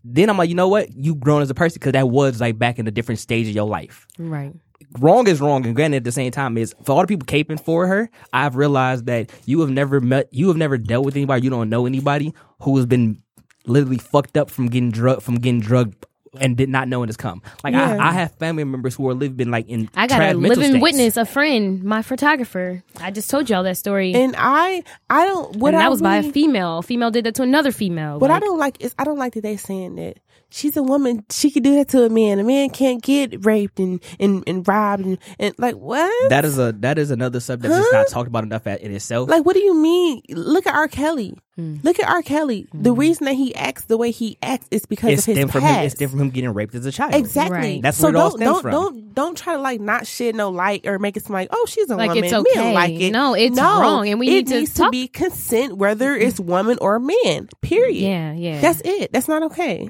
then 0.03 0.29
I'm 0.29 0.37
like, 0.37 0.49
you 0.49 0.55
know 0.55 0.67
what? 0.69 0.91
You 0.95 1.13
grown 1.15 1.41
as 1.41 1.49
a 1.49 1.53
person 1.53 1.75
because 1.75 1.91
that 1.93 2.09
was 2.09 2.39
like 2.41 2.57
back 2.57 2.79
in 2.79 2.87
a 2.87 2.91
different 2.91 3.19
stage 3.19 3.47
of 3.47 3.53
your 3.53 3.67
life. 3.67 4.07
right. 4.17 4.53
Wrong 4.99 5.27
is 5.27 5.41
wrong, 5.41 5.65
and 5.65 5.75
granted, 5.75 5.97
at 5.97 6.03
the 6.03 6.11
same 6.11 6.31
time, 6.31 6.57
is 6.57 6.73
for 6.83 6.93
all 6.93 7.01
the 7.01 7.07
people 7.07 7.25
caping 7.25 7.63
for 7.63 7.87
her. 7.87 8.09
I've 8.33 8.55
realized 8.55 9.05
that 9.07 9.31
you 9.45 9.61
have 9.61 9.69
never 9.69 9.99
met, 9.99 10.27
you 10.31 10.47
have 10.47 10.57
never 10.57 10.77
dealt 10.77 11.05
with 11.05 11.15
anybody, 11.15 11.43
you 11.43 11.49
don't 11.49 11.69
know 11.69 11.85
anybody 11.85 12.33
who 12.61 12.75
has 12.77 12.85
been 12.85 13.21
literally 13.65 13.97
fucked 13.97 14.37
up 14.37 14.49
from 14.49 14.67
getting 14.67 14.91
drug 14.91 15.21
from 15.21 15.35
getting 15.35 15.59
drugged 15.59 16.05
and 16.39 16.55
did 16.55 16.69
not 16.69 16.87
know 16.87 17.01
when 17.01 17.09
it's 17.09 17.17
come. 17.17 17.41
Like 17.63 17.73
Yeah. 17.73 17.97
I, 17.99 18.09
I 18.09 18.11
have 18.13 18.31
family 18.35 18.63
members 18.63 18.95
who 18.95 19.07
are 19.09 19.13
living 19.13 19.35
been 19.35 19.51
like 19.51 19.67
in 19.67 19.89
I 19.95 20.07
got 20.07 20.21
a 20.21 20.33
living 20.33 20.69
states. 20.69 20.81
witness, 20.81 21.17
a 21.17 21.25
friend, 21.25 21.83
my 21.83 22.01
photographer. 22.01 22.83
I 22.99 23.11
just 23.11 23.29
told 23.29 23.49
y'all 23.49 23.63
that 23.63 23.77
story. 23.77 24.13
and 24.13 24.35
I, 24.37 24.83
I 25.09 25.25
don't. 25.25 25.57
What 25.57 25.73
and 25.73 25.77
I 25.77 25.85
that 25.85 25.91
was 25.91 26.01
by 26.01 26.17
a 26.17 26.23
female. 26.23 26.79
A 26.79 26.83
female 26.83 27.11
did 27.11 27.25
that 27.25 27.35
to 27.35 27.43
another 27.43 27.71
female. 27.71 28.17
What 28.19 28.31
I 28.31 28.39
don't 28.39 28.57
like 28.57 28.81
is 28.81 28.95
I 28.97 29.03
don't 29.03 29.17
like 29.17 29.33
that 29.33 29.41
they 29.43 29.57
saying 29.57 29.95
that 29.95 30.17
she's 30.51 30.77
a 30.77 30.83
woman. 30.83 31.25
She 31.31 31.49
could 31.51 31.63
do 31.63 31.75
that 31.75 31.87
to 31.89 32.03
a 32.03 32.09
man. 32.09 32.39
A 32.39 32.43
man 32.43 32.69
can't 32.69 33.01
get 33.01 33.45
raped 33.45 33.79
and 33.79 34.01
and, 34.19 34.43
and 34.47 34.67
robbed 34.67 35.05
and, 35.05 35.17
and 35.39 35.55
like 35.57 35.75
what? 35.75 36.29
That 36.29 36.45
is 36.45 36.57
a 36.59 36.71
that 36.79 36.97
is 36.97 37.11
another 37.11 37.39
subject 37.39 37.73
that's 37.73 37.91
not 37.93 38.07
talked 38.07 38.27
about 38.27 38.43
enough 38.43 38.67
at, 38.67 38.81
in 38.81 38.93
itself. 38.93 39.29
like 39.29 39.45
what 39.45 39.53
do 39.55 39.61
you 39.63 39.75
mean? 39.75 40.21
Look 40.29 40.67
at 40.67 40.75
R. 40.75 40.87
Kelly. 40.87 41.33
Hmm. 41.57 41.77
Look 41.83 41.99
at 41.99 42.07
R. 42.07 42.21
Kelly. 42.21 42.67
The 42.73 42.93
reason 42.93 43.25
that 43.25 43.33
he 43.33 43.53
acts 43.55 43.83
the 43.85 43.97
way 43.97 44.11
he 44.11 44.37
acts 44.41 44.67
is 44.71 44.85
because 44.85 45.11
it's 45.11 45.21
of 45.23 45.25
his 45.27 45.35
stemmed 45.37 45.51
from 45.51 45.61
past. 45.61 45.77
him. 45.79 45.85
It's 45.85 45.95
stemmed 45.95 46.11
from 46.11 46.21
him 46.21 46.29
getting 46.29 46.53
raped 46.53 46.73
as 46.75 46.85
a 46.85 46.91
child. 46.93 47.13
Exactly. 47.13 47.57
Right. 47.57 47.81
That's 47.81 47.97
so 47.97 48.05
where 48.07 48.13
it 48.15 48.17
all 48.17 48.29
don't 48.29 48.37
stems 48.39 48.51
don't, 48.53 48.61
from. 48.61 48.71
don't 48.71 49.13
don't 49.13 49.37
try 49.37 49.55
to 49.55 49.59
like 49.61 49.81
not 49.81 50.07
shed 50.07 50.35
no 50.35 50.49
light 50.49 50.85
or 50.87 50.97
make 50.99 51.17
it 51.17 51.25
seem 51.25 51.33
like 51.33 51.49
oh 51.51 51.65
she's 51.67 51.89
a 51.89 51.95
Like, 51.97 52.09
woman. 52.09 52.23
it's 52.23 52.31
Men 52.31 52.41
okay. 52.47 52.73
like 52.73 52.93
it. 52.93 53.11
No, 53.11 53.33
it's 53.33 53.55
no, 53.55 53.81
wrong, 53.81 54.07
and 54.07 54.19
we 54.19 54.27
it 54.27 54.31
need 54.31 54.47
to 54.47 54.59
needs 54.59 54.73
talk- 54.73 54.87
to 54.87 54.91
be 54.91 55.07
consent 55.09 55.75
whether 55.77 56.15
it's 56.15 56.39
woman 56.39 56.77
or 56.81 56.99
man. 56.99 57.49
Period. 57.61 57.97
yeah, 58.01 58.31
yeah. 58.33 58.61
That's 58.61 58.81
it. 58.85 59.11
That's 59.11 59.27
not 59.27 59.43
okay. 59.43 59.89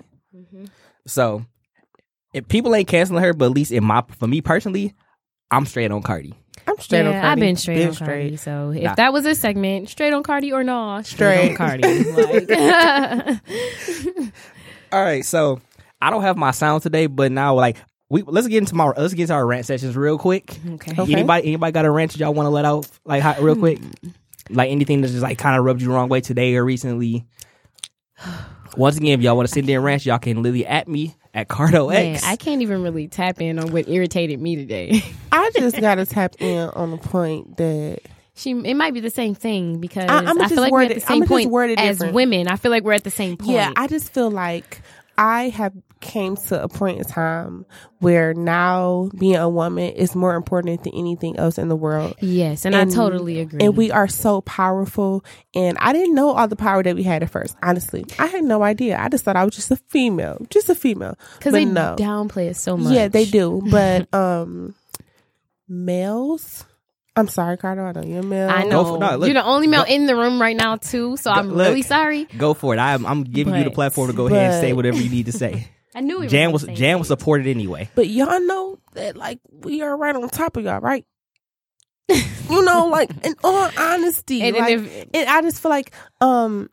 So 1.08 1.46
if 2.34 2.48
people 2.48 2.74
ain't 2.76 2.88
canceling 2.88 3.24
her, 3.24 3.34
but 3.34 3.46
at 3.46 3.52
least 3.52 3.72
in 3.72 3.84
my 3.84 4.04
for 4.18 4.28
me 4.28 4.42
personally, 4.42 4.94
I'm 5.50 5.66
straight 5.66 5.92
on 5.92 6.02
Cardi. 6.02 6.34
I'm 6.68 6.78
straight 6.80 7.02
yeah, 7.02 7.08
on 7.08 7.14
Cardi. 7.14 7.28
I've 7.28 7.40
been 7.40 7.56
straight 7.56 7.76
Been 7.78 7.88
on 7.90 7.96
Cardi. 7.96 8.38
So 8.38 8.72
if 8.72 8.84
Nah. 8.84 8.96
that 8.96 9.12
was 9.14 9.26
a 9.26 9.34
segment, 9.36 9.90
straight 9.90 10.14
on 10.14 10.22
Cardi 10.24 10.52
or 10.54 10.64
no, 10.64 11.02
straight, 11.02 11.56
Straight. 11.56 11.82
on 11.82 11.82
Cardi. 11.82 12.04
Like, 12.12 13.42
All 14.92 15.04
right, 15.04 15.26
so 15.26 15.60
I 16.02 16.10
don't 16.10 16.22
have 16.22 16.38
my 16.38 16.52
sound 16.52 16.84
today, 16.84 17.08
but 17.08 17.32
now 17.32 17.56
like 17.56 17.78
we 18.10 18.22
let's 18.24 18.48
get 18.48 18.58
into 18.60 18.76
my 18.76 18.86
let's 18.98 19.14
get 19.14 19.24
into 19.24 19.34
our 19.34 19.46
rant 19.48 19.66
sessions 19.66 19.96
real 19.96 20.18
quick. 20.18 20.58
okay. 20.74 20.94
Okay. 21.02 21.14
Anybody 21.14 21.48
anybody 21.48 21.72
got 21.72 21.86
a 21.86 21.92
rant 21.92 22.12
that 22.12 22.20
y'all 22.20 22.34
want 22.34 22.46
to 22.46 22.50
let 22.52 22.66
out 22.66 22.88
like 23.06 23.22
hot, 23.24 23.40
real 23.42 23.56
quick? 23.56 23.80
Like 24.50 24.70
anything 24.70 25.02
that 25.02 25.08
just 25.08 25.22
like 25.24 25.38
kind 25.38 25.58
of 25.58 25.64
rubbed 25.66 25.82
you 25.82 25.88
the 25.88 25.94
wrong 25.94 26.10
way 26.10 26.20
today 26.22 26.56
or 26.58 26.66
recently. 26.66 27.26
Once 28.78 28.98
again, 28.98 29.20
if 29.20 29.22
y'all 29.24 29.36
want 29.36 29.48
to 29.48 29.54
sit 29.54 29.66
there 29.66 29.78
and 29.80 29.86
rant, 29.86 30.06
y'all 30.06 30.18
can 30.20 30.42
literally 30.42 30.66
at 30.66 30.88
me 30.88 31.16
at 31.34 31.48
Cardo 31.48 31.90
Man, 31.90 32.16
X. 32.16 32.26
I 32.26 32.36
can't 32.36 32.62
even 32.62 32.82
really 32.84 33.08
tap 33.08 33.42
in 33.42 33.60
on 33.60 33.72
what 33.72 33.88
irritated 33.90 34.40
me 34.42 34.56
today. 34.56 35.02
I 35.32 35.52
just 35.56 35.80
gotta 35.80 36.06
tap 36.06 36.36
in 36.40 36.70
on 36.70 36.92
the 36.92 36.98
point 36.98 37.58
that 37.58 38.00
She, 38.36 38.52
it 38.52 38.76
might 38.76 38.94
be 38.94 39.00
the 39.02 39.10
same 39.10 39.36
thing 39.36 39.80
because 39.80 40.10
I- 40.10 40.24
I, 40.24 40.30
I'ma 40.30 40.48
feel 40.48 40.58
like 40.62 40.72
we're 40.72 40.84
at 40.84 40.94
the 40.94 41.00
same 41.02 41.24
I'ma 41.24 41.26
point 41.28 41.80
as 41.80 41.98
different. 41.98 42.14
women. 42.16 42.48
I 42.48 42.56
feel 42.56 42.72
like 42.72 42.84
we're 42.84 42.94
at 42.94 43.04
the 43.04 43.12
same 43.12 43.38
point. 43.38 43.52
yeah, 43.52 43.72
I 43.76 43.88
just 43.88 44.14
feel 44.14 44.32
like 44.32 44.82
I 45.18 45.50
have 45.50 45.74
came 46.02 46.36
to 46.36 46.62
a 46.62 46.68
point 46.68 46.98
in 46.98 47.06
time 47.06 47.66
where 48.00 48.34
now 48.34 49.10
being 49.18 49.36
a 49.36 49.48
woman 49.48 49.92
is 49.94 50.16
more 50.16 50.36
important 50.36 50.84
than 50.84 50.94
anything 50.96 51.38
else 51.38 51.58
in 51.58 51.70
the 51.70 51.76
world. 51.76 52.16
yes, 52.20 52.66
and, 52.66 52.76
I 52.76 52.86
totally 52.86 53.40
agree. 53.40 53.60
And 53.64 53.78
we 53.78 53.92
are 53.92 54.08
so 54.08 54.42
powerful. 54.42 55.24
And 55.54 55.78
I 55.80 55.94
didn't 55.94 56.16
know 56.16 56.32
all 56.32 56.48
the 56.48 56.56
power 56.56 56.82
that 56.84 56.96
we 56.96 57.04
had 57.04 57.24
at 57.24 57.30
first. 57.30 57.56
Honestly, 57.64 58.04
I 58.20 58.26
had 58.28 58.44
no 58.44 58.64
idea. 58.64 58.98
I 59.00 59.08
just 59.10 59.24
thought 59.24 59.36
I 59.36 59.46
was 59.46 59.56
just 59.56 59.72
a 59.72 59.78
female, 59.90 60.46
just 60.50 60.70
a 60.70 60.76
female. 60.76 61.18
because 61.38 61.54
they 61.54 61.66
no. 61.66 61.96
downplay 61.98 62.50
it 62.50 62.56
so 62.58 62.76
much. 62.76 62.94
Yeah, 62.94 63.08
they 63.08 63.26
do. 63.26 63.62
But 63.72 64.14
um, 64.14 64.76
males. 65.70 66.66
I'm 67.16 67.28
sorry, 67.28 67.58
Cardo. 67.58 67.84
I 67.86 67.92
don't 67.92 68.06
know 68.06 68.10
you're 68.10 68.22
a 68.22 68.24
male. 68.24 68.50
I 68.50 68.64
Go 68.64 68.70
know. 68.70 68.86
for- 68.86 68.98
no, 69.00 69.18
look, 69.18 69.28
You're 69.28 69.34
the 69.34 69.46
only 69.46 69.68
male 69.68 69.84
go- 69.84 69.94
in 69.94 70.06
the 70.06 70.16
room 70.16 70.42
right 70.42 70.56
now 70.56 70.78
too, 70.78 71.18
so 71.18 71.30
I'm 71.30 71.50
look. 71.50 71.68
really 71.68 71.82
sorry. 71.82 72.24
Go 72.38 72.54
for 72.54 72.74
it. 72.74 72.80
I'm 72.80 73.06
I'm 73.06 73.24
giving 73.24 73.54
you 73.56 73.66
the 73.66 73.72
platform 73.72 74.08
to 74.08 74.14
go 74.14 74.28
ahead 74.28 74.54
and 74.54 74.62
say 74.62 74.74
whatever 74.74 74.98
you 74.98 75.10
need 75.10 75.26
to 75.26 75.34
say. 75.34 75.68
I 75.94 76.02
knew 76.02 76.22
it 76.22 76.30
Jan 76.30 76.52
was 76.52 76.62
was 76.62 76.70
the 76.70 76.74
Jan 76.76 77.00
was 77.00 77.08
supported 77.10 77.48
anyway. 77.48 77.90
But 77.96 78.08
y'all 78.08 78.40
know 78.42 78.80
that 78.94 79.16
like 79.18 79.40
we 79.50 79.82
are 79.82 79.96
right 79.98 80.16
on 80.16 80.28
top 80.30 80.58
of 80.58 80.64
y'all, 80.64 80.80
right? 80.80 81.06
you 82.10 82.64
know, 82.66 82.88
like 82.88 83.10
in 83.26 83.36
all 83.44 83.70
honesty, 83.78 84.42
And 84.42 84.56
then 84.56 84.62
like, 84.62 84.78
if- 84.80 85.08
and 85.14 85.30
I 85.30 85.42
just 85.42 85.62
feel 85.62 85.72
like 85.72 85.94
um 86.20 86.70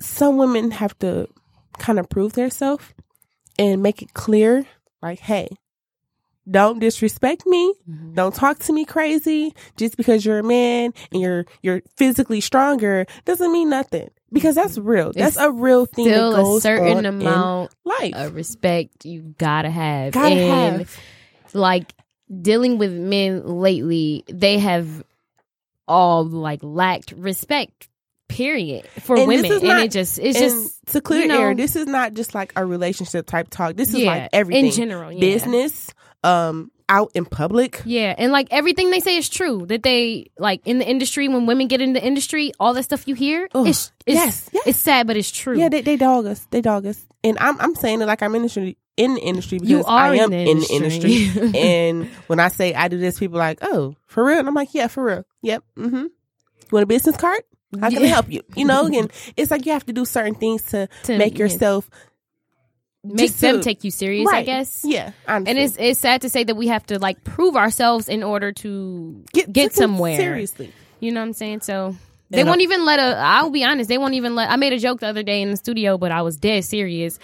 some 0.00 0.36
women 0.36 0.70
have 0.72 0.98
to 1.00 1.28
kind 1.78 1.98
of 1.98 2.08
prove 2.08 2.32
themselves 2.32 2.84
and 3.58 3.82
make 3.82 4.02
it 4.02 4.14
clear, 4.14 4.66
like, 5.00 5.20
hey, 5.20 5.48
don't 6.50 6.80
disrespect 6.80 7.46
me. 7.46 7.72
Mm-hmm. 7.88 8.14
Don't 8.14 8.34
talk 8.34 8.58
to 8.60 8.72
me 8.72 8.84
crazy. 8.84 9.54
Just 9.76 9.96
because 9.96 10.24
you're 10.24 10.40
a 10.40 10.42
man 10.44 10.92
and 11.12 11.22
you're 11.22 11.44
you're 11.62 11.82
physically 11.96 12.40
stronger 12.40 13.06
doesn't 13.24 13.52
mean 13.52 13.70
nothing. 13.70 14.10
Because 14.32 14.54
that's 14.54 14.78
real. 14.78 15.12
That's 15.12 15.36
It's 15.36 15.44
a 15.44 15.50
real 15.50 15.84
thing. 15.86 16.06
still 16.06 16.32
that 16.32 16.56
a 16.56 16.60
certain 16.60 17.04
amount 17.06 17.72
life. 17.84 18.14
of 18.14 18.34
respect 18.34 19.04
you 19.04 19.34
gotta 19.38 19.70
have. 19.70 20.12
Gotta 20.14 20.34
and 20.34 20.78
have. 20.80 20.98
like 21.52 21.92
dealing 22.40 22.78
with 22.78 22.92
men 22.92 23.46
lately, 23.46 24.24
they 24.28 24.58
have 24.58 25.04
all 25.86 26.24
like 26.24 26.60
lacked 26.62 27.12
respect. 27.12 27.88
Period 28.28 28.86
for 29.00 29.14
And 29.16 29.28
women, 29.28 29.44
is 29.52 29.62
and 29.62 29.80
it 29.82 29.90
just 29.90 30.18
it's 30.18 30.38
just 30.38 30.86
to 30.86 31.02
clear 31.02 31.20
you 31.22 31.28
know- 31.28 31.38
air, 31.42 31.54
this 31.54 31.76
is 31.76 31.86
not 31.86 32.14
just 32.14 32.34
like 32.34 32.54
a 32.56 32.64
relationship 32.64 33.26
type 33.26 33.48
talk. 33.50 33.76
This 33.76 33.90
is 33.90 33.96
yeah 33.96 34.06
like 34.10 34.30
everything. 34.32 34.66
in 34.66 34.72
general, 34.72 35.12
yeah. 35.12 35.20
Business, 35.20 35.90
um, 36.24 36.70
out 36.88 37.10
in 37.14 37.24
public. 37.24 37.82
Yeah, 37.84 38.14
and 38.16 38.32
like 38.32 38.48
everything 38.50 38.90
they 38.90 39.00
say 39.00 39.16
is 39.16 39.28
true. 39.28 39.66
That 39.66 39.82
they 39.82 40.30
like 40.38 40.60
in 40.66 40.78
the 40.78 40.88
industry 40.88 41.28
when 41.28 41.46
women 41.46 41.68
get 41.68 41.80
in 41.80 41.92
the 41.92 42.02
industry, 42.04 42.52
all 42.60 42.74
that 42.74 42.82
stuff 42.84 43.08
you 43.08 43.14
hear, 43.14 43.48
Ugh. 43.54 43.66
it's, 43.66 43.92
it's 44.06 44.14
Yes, 44.16 44.50
yes. 44.52 44.66
it's 44.66 44.78
sad, 44.78 45.06
but 45.06 45.16
it's 45.16 45.30
true. 45.30 45.58
Yeah, 45.58 45.68
they, 45.68 45.80
they 45.80 45.96
dog 45.96 46.26
us. 46.26 46.46
They 46.50 46.60
dog 46.60 46.86
us. 46.86 47.04
And 47.24 47.38
I'm 47.38 47.60
I'm 47.60 47.74
saying 47.74 48.02
it 48.02 48.06
like 48.06 48.22
I'm 48.22 48.34
in 48.34 48.42
the 48.42 48.46
industry 48.46 48.76
in 48.96 49.14
the 49.14 49.20
industry 49.20 49.58
because 49.58 49.84
I 49.88 50.16
am 50.16 50.32
in 50.32 50.58
the 50.58 50.66
industry. 50.70 51.24
industry. 51.24 51.52
and 51.60 52.06
when 52.26 52.40
I 52.40 52.48
say 52.48 52.74
I 52.74 52.88
do 52.88 52.98
this, 52.98 53.18
people 53.18 53.36
are 53.36 53.40
like, 53.40 53.58
oh, 53.62 53.94
for 54.06 54.24
real? 54.24 54.38
And 54.38 54.48
I'm 54.48 54.54
like, 54.54 54.74
yeah, 54.74 54.88
for 54.88 55.04
real. 55.04 55.24
Yep. 55.42 55.64
Mm-hmm. 55.78 55.96
You 55.96 56.10
want 56.70 56.82
a 56.82 56.86
business 56.86 57.16
card? 57.16 57.40
How 57.80 57.88
can 57.88 58.02
I 58.02 58.06
help 58.06 58.30
you? 58.30 58.42
You 58.54 58.66
know, 58.66 58.86
and 58.92 59.10
it's 59.36 59.50
like 59.50 59.64
you 59.64 59.72
have 59.72 59.86
to 59.86 59.94
do 59.94 60.04
certain 60.04 60.34
things 60.34 60.62
to, 60.66 60.88
To- 61.04 61.16
make 61.16 61.34
yeah. 61.38 61.44
yourself 61.44 61.88
make 63.04 63.32
them 63.34 63.56
to- 63.58 63.62
take 63.62 63.84
you 63.84 63.90
serious. 63.90 64.28
I 64.30 64.42
guess. 64.42 64.82
Yeah, 64.84 65.12
And 65.26 65.48
it's 65.48 65.76
it's 65.78 66.00
sad 66.00 66.22
to 66.22 66.28
say 66.28 66.44
that 66.44 66.54
we 66.54 66.68
have 66.68 66.86
to 66.86 66.98
like 66.98 67.22
prove 67.24 67.56
ourselves 67.56 68.08
in 68.08 68.22
order 68.22 68.52
to 68.52 69.24
get, 69.32 69.52
taken 69.52 69.70
somewhere. 69.70 70.16
seriously. 70.16 70.72
You 71.00 71.12
know 71.12 71.20
what 71.20 71.26
I'm 71.26 71.32
saying? 71.32 71.60
So 71.62 71.96
they 72.30 72.40
And, 72.40 72.48
won't 72.48 72.60
even 72.62 72.84
let 72.84 72.98
a. 72.98 73.16
I'll 73.18 73.50
be 73.50 73.64
honest. 73.64 73.88
They 73.88 73.98
won't 73.98 74.14
even 74.14 74.34
let. 74.34 74.50
I 74.50 74.56
made 74.56 74.72
a 74.72 74.78
joke 74.78 75.00
the 75.00 75.08
other 75.08 75.22
day 75.22 75.42
in 75.42 75.50
the 75.50 75.56
studio, 75.56 75.98
but 75.98 76.12
I 76.12 76.22
was 76.22 76.36
dead 76.36 76.64
serious. 76.64 77.18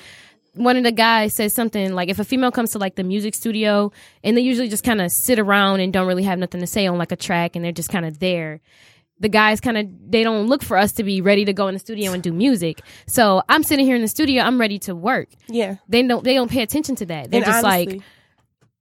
One 0.54 0.76
of 0.76 0.82
the 0.82 0.90
guys 0.90 1.34
said 1.34 1.52
something 1.52 1.92
like, 1.92 2.08
if 2.08 2.18
a 2.18 2.24
female 2.24 2.50
comes 2.50 2.72
to 2.72 2.78
like 2.78 2.96
the 2.96 3.04
music 3.04 3.34
studio 3.36 3.92
and 4.24 4.36
they 4.36 4.40
usually 4.40 4.68
just 4.68 4.82
kind 4.82 5.00
of 5.00 5.12
sit 5.12 5.38
around 5.38 5.78
and 5.80 5.92
don't 5.92 6.08
really 6.08 6.24
have 6.24 6.38
nothing 6.40 6.60
to 6.60 6.66
say 6.66 6.86
on 6.88 6.98
like 6.98 7.12
a 7.12 7.16
track 7.16 7.54
and 7.54 7.64
they're 7.64 7.70
just 7.70 7.90
kind 7.90 8.04
of 8.04 8.18
there. 8.18 8.60
The 9.20 9.28
guys 9.28 9.60
kind 9.60 9.76
of 9.76 9.86
they 10.10 10.22
don't 10.22 10.46
look 10.46 10.62
for 10.62 10.76
us 10.76 10.92
to 10.92 11.04
be 11.04 11.20
ready 11.20 11.44
to 11.44 11.52
go 11.52 11.68
in 11.68 11.74
the 11.74 11.80
studio 11.80 12.12
and 12.12 12.22
do 12.22 12.32
music. 12.32 12.80
So 13.06 13.42
I'm 13.48 13.62
sitting 13.62 13.84
here 13.84 13.96
in 13.96 14.02
the 14.02 14.08
studio. 14.08 14.42
I'm 14.42 14.60
ready 14.60 14.78
to 14.80 14.94
work. 14.94 15.28
Yeah. 15.48 15.76
They 15.88 16.02
don't 16.06 16.22
they 16.24 16.34
don't 16.34 16.50
pay 16.50 16.62
attention 16.62 16.94
to 16.96 17.06
that. 17.06 17.30
They're 17.30 17.38
And 17.38 17.46
just 17.46 17.64
like 17.64 17.88
honestly, 17.88 18.02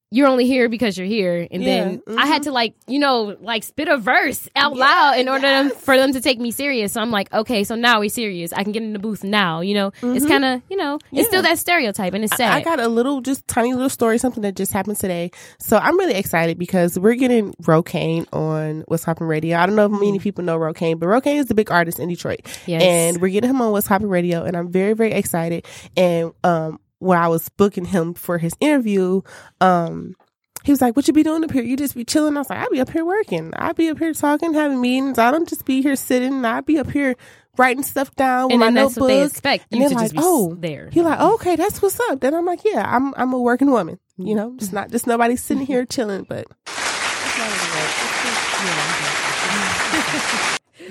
you're 0.10 0.28
only 0.28 0.46
here 0.46 0.70
because 0.70 0.98
you're 0.98 1.08
here. 1.08 1.48
And 1.52 1.66
then 1.66 2.02
Yeah, 2.08 2.16
I 2.16 2.26
had 2.26 2.42
mm-hmm. 2.42 2.44
to 2.44 2.52
like, 2.54 2.76
you 2.88 3.00
know, 3.00 3.36
like 3.42 3.64
spit 3.64 3.90
a 3.90 3.98
verse 3.98 4.48
out 4.56 4.76
loud 4.76 5.18
in 5.18 5.28
order 5.28 5.42
them, 5.42 5.70
for 5.70 5.98
them 5.98 6.14
to 6.14 6.22
take 6.22 6.40
me 6.40 6.52
serious. 6.52 6.94
So 6.94 7.02
I'm 7.02 7.12
like, 7.12 7.34
okay, 7.34 7.66
so 7.66 7.76
now 7.76 8.00
we're 8.00 8.10
serious. 8.10 8.54
I 8.54 8.64
can 8.64 8.72
get 8.72 8.84
in 8.84 8.94
the 8.94 9.00
booth 9.00 9.24
now. 9.24 9.60
You 9.60 9.74
know, 9.74 9.88
it's 9.88 10.04
mm-hmm. 10.04 10.28
kind 10.28 10.46
of, 10.46 10.62
you 10.70 10.78
know, 10.78 11.00
it's 11.12 11.28
still 11.28 11.42
that 11.42 11.60
stereotype 11.60 12.14
and 12.14 12.24
it's 12.24 12.36
sad. 12.36 12.54
I 12.54 12.62
got 12.62 12.80
a 12.80 12.88
little, 12.88 13.20
just 13.22 13.48
tiny 13.48 13.74
little 13.74 13.90
story, 13.90 14.18
something 14.18 14.44
that 14.44 14.56
just 14.56 14.72
happened 14.72 14.98
today. 14.98 15.32
So 15.60 15.78
I'm 15.78 15.98
really 15.98 16.16
excited 16.16 16.58
because 16.58 16.98
we're 16.98 17.16
getting 17.16 17.54
Rokane 17.64 18.28
on 18.32 18.86
What's 18.88 19.04
Hoppin' 19.04 19.28
Radio. 19.28 19.58
I 19.58 19.66
don't 19.66 19.76
know 19.76 19.86
if 19.86 19.92
mm-hmm. 19.92 20.06
many 20.06 20.20
people 20.20 20.44
know 20.46 20.58
Rokane, 20.58 21.00
but 21.00 21.08
Rokane 21.08 21.38
is 21.38 21.48
the 21.48 21.56
big 21.56 21.70
artist 21.70 22.00
in 22.00 22.08
Detroit. 22.08 22.42
Yes. 22.66 22.82
And 22.82 23.22
we're 23.22 23.30
getting 23.30 23.50
him 23.50 23.62
on 23.62 23.74
What's 23.74 23.88
Hoppin' 23.88 24.08
Radio, 24.08 24.44
and 24.44 24.56
I'm 24.56 24.72
very, 24.72 24.94
very 24.94 25.12
excited. 25.12 25.66
And 25.98 26.32
um, 26.46 26.80
when 27.00 27.18
I 27.18 27.28
was 27.28 27.50
booking 27.50 27.86
him 27.86 28.14
for 28.14 28.38
his 28.38 28.54
interview, 28.60 29.22
um, 29.62 30.16
he 30.64 30.72
was 30.72 30.82
like, 30.82 30.96
"What 30.96 31.08
you 31.08 31.14
be 31.14 31.24
doing 31.24 31.44
up 31.44 31.52
here? 31.52 31.64
You 31.64 31.78
just 31.78 31.96
be 31.96 32.04
chilling?" 32.04 32.36
I 32.36 32.40
was 32.42 32.50
like, 32.50 32.60
"I 32.60 32.68
be 32.70 32.82
up 32.82 32.90
here 32.90 33.06
working. 33.06 33.54
I 33.56 33.72
be 33.74 33.90
up 33.90 34.00
here 34.00 34.14
talking, 34.14 34.54
having 34.54 34.82
meetings. 34.82 35.18
I 35.18 35.32
don't 35.32 35.48
just 35.48 35.66
be 35.66 35.82
here 35.82 35.96
sitting. 35.96 36.44
I 36.44 36.62
be 36.62 36.78
up 36.80 36.90
here 36.92 37.16
writing 37.58 37.84
stuff 37.84 38.14
down 38.16 38.46
with 38.46 38.54
and 38.54 38.60
my 38.60 38.70
notebook." 38.70 39.02
what 39.04 39.08
they 39.08 39.24
expect 39.24 39.66
And 39.72 39.80
you 39.82 39.88
they're 39.88 39.90
to 39.90 39.96
like, 39.96 40.06
just 40.06 40.16
be 40.16 40.22
"Oh, 40.22 40.56
there. 40.60 40.90
He 40.92 41.02
like, 41.02 41.20
okay, 41.20 41.56
that's 41.56 41.82
what's 41.82 42.00
up. 42.10 42.20
Then 42.20 42.34
I'm 42.34 42.46
like, 42.46 42.66
yeah, 42.66 42.84
I'm 42.86 43.14
I'm 43.16 43.34
a 43.34 43.40
working 43.40 43.72
woman. 43.72 44.00
You 44.18 44.36
know, 44.36 44.56
just 44.58 44.74
not 44.74 44.92
just 44.92 45.08
nobody 45.08 45.36
sitting 45.36 45.66
here 45.68 45.86
chilling, 45.86 46.26
but 46.28 46.48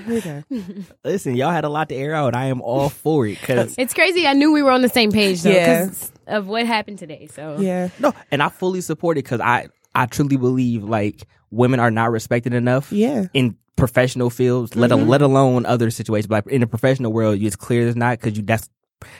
okay. 0.09 0.45
Listen, 1.05 1.35
y'all 1.37 1.51
had 1.51 1.65
a 1.65 1.69
lot 1.69 1.89
to 1.91 1.95
air 1.95 2.15
out. 2.15 2.35
I 2.35 2.47
am 2.47 2.61
all 2.61 2.89
for 2.89 3.27
it 3.27 3.41
because 3.41 3.75
It's 3.79 3.95
crazy. 3.95 4.27
I 4.27 4.33
knew 4.33 4.53
we 4.53 4.63
were 4.63 4.71
on 4.71 4.83
the 4.83 4.89
same 4.89 5.13
page 5.13 5.43
though, 5.43 5.51
Yeah. 5.51 5.89
of 6.27 6.47
what 6.49 6.67
happened 6.67 6.99
today. 6.99 7.29
So 7.33 7.59
yeah, 7.61 7.89
no, 7.99 8.13
and 8.31 8.43
I 8.43 8.49
fully 8.49 8.81
support 8.81 9.17
it 9.19 9.25
because 9.25 9.41
I 9.41 9.69
I 9.95 10.07
truly 10.07 10.37
believe 10.37 10.83
like 10.85 11.27
women 11.51 11.81
are 11.81 11.91
not 11.91 12.11
respected 12.11 12.53
enough. 12.55 12.93
yeah, 12.93 13.27
in 13.35 13.57
professional 13.77 14.31
fields, 14.31 14.75
let 14.75 14.91
Mm-hmm. 14.91 15.01
al- 15.03 15.07
let 15.07 15.23
alone 15.23 15.67
other 15.67 15.91
situations. 15.91 16.27
But 16.27 16.47
in 16.47 16.61
the 16.63 16.67
professional 16.67 17.13
world, 17.13 17.41
it's 17.43 17.57
clear 17.57 17.87
it's 17.87 17.97
not 17.97 18.19
because 18.21 18.37
you. 18.37 18.43
That's 18.45 18.69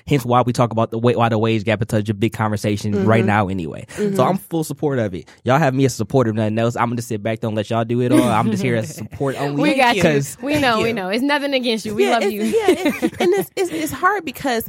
hence 0.07 0.25
why 0.25 0.43
we 0.43 0.53
talk 0.53 0.73
about 0.73 0.91
the 0.91 0.99
wa- 0.99 1.13
why 1.13 1.29
the 1.29 1.39
wage 1.39 1.65
gap 1.65 1.81
is 1.83 1.87
such 1.91 2.09
a 2.09 2.15
big 2.15 2.33
conversation 2.33 3.05
right 3.07 3.21
Mm-hmm. 3.21 3.27
now. 3.27 3.49
Anyway, 3.49 3.87
so 3.89 4.25
I'm 4.25 4.37
full 4.39 4.65
support 4.65 4.99
of 4.99 5.15
it. 5.15 5.29
Y'all 5.45 5.59
have 5.59 5.75
me 5.75 5.85
as 5.85 5.93
a 5.93 5.97
supporter 5.97 6.31
of 6.31 6.37
nothing 6.37 6.59
else. 6.59 6.77
I'm 6.77 6.89
gonna 6.91 7.03
sit 7.03 7.23
back, 7.23 7.41
don't 7.41 7.55
let 7.55 7.69
y'all 7.71 7.85
do 7.85 8.01
it 8.01 8.13
all. 8.13 8.23
I'm 8.23 8.51
just 8.51 8.63
here 8.63 8.77
as 8.77 8.95
support 8.95 9.37
only. 9.41 9.63
we 9.63 9.75
got 9.77 9.97
you. 9.97 10.23
We 10.43 10.59
know. 10.61 10.81
We 10.83 10.93
know. 10.93 11.09
It's 11.09 11.23
nothing 11.23 11.55
against 11.55 11.85
you. 11.87 11.95
We 11.95 12.05
yeah, 12.05 12.19
love 12.19 12.31
you. 12.31 12.43
yeah, 12.43 12.65
it- 12.69 13.03
and 13.21 13.33
it's, 13.35 13.51
it's 13.57 13.71
it's 13.71 13.93
hard 13.93 14.25
because. 14.25 14.69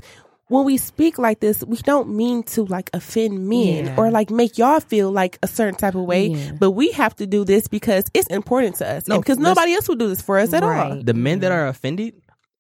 When 0.50 0.64
we 0.64 0.78
speak 0.78 1.18
like 1.18 1.42
this, 1.42 1.62
we 1.66 1.76
don't 1.76 2.16
mean 2.16 2.42
to 2.44 2.64
like 2.64 2.90
offend 2.94 3.50
men 3.50 3.88
Yeah. 3.88 3.96
or 3.98 4.12
like 4.12 4.30
make 4.32 4.58
y'all 4.58 4.80
feel 4.80 5.12
like 5.12 5.38
a 5.44 5.48
certain 5.48 5.76
type 5.76 5.94
of 5.94 6.04
way, 6.06 6.28
Yeah. 6.28 6.52
but 6.58 6.72
we 6.72 6.90
have 6.94 7.14
to 7.18 7.28
do 7.28 7.44
this 7.44 7.68
because 7.68 8.06
it's 8.14 8.28
important 8.28 8.78
to 8.78 8.90
us. 8.90 9.10
No, 9.10 9.20
because 9.20 9.40
nobody 9.40 9.74
else 9.74 9.90
will 9.90 9.98
do 9.98 10.08
this 10.08 10.22
for 10.22 10.40
us 10.40 10.54
at 10.54 10.64
all. 10.64 11.02
the 11.04 11.14
men 11.14 11.42
that 11.42 11.52
are 11.52 11.68
offended 11.68 12.14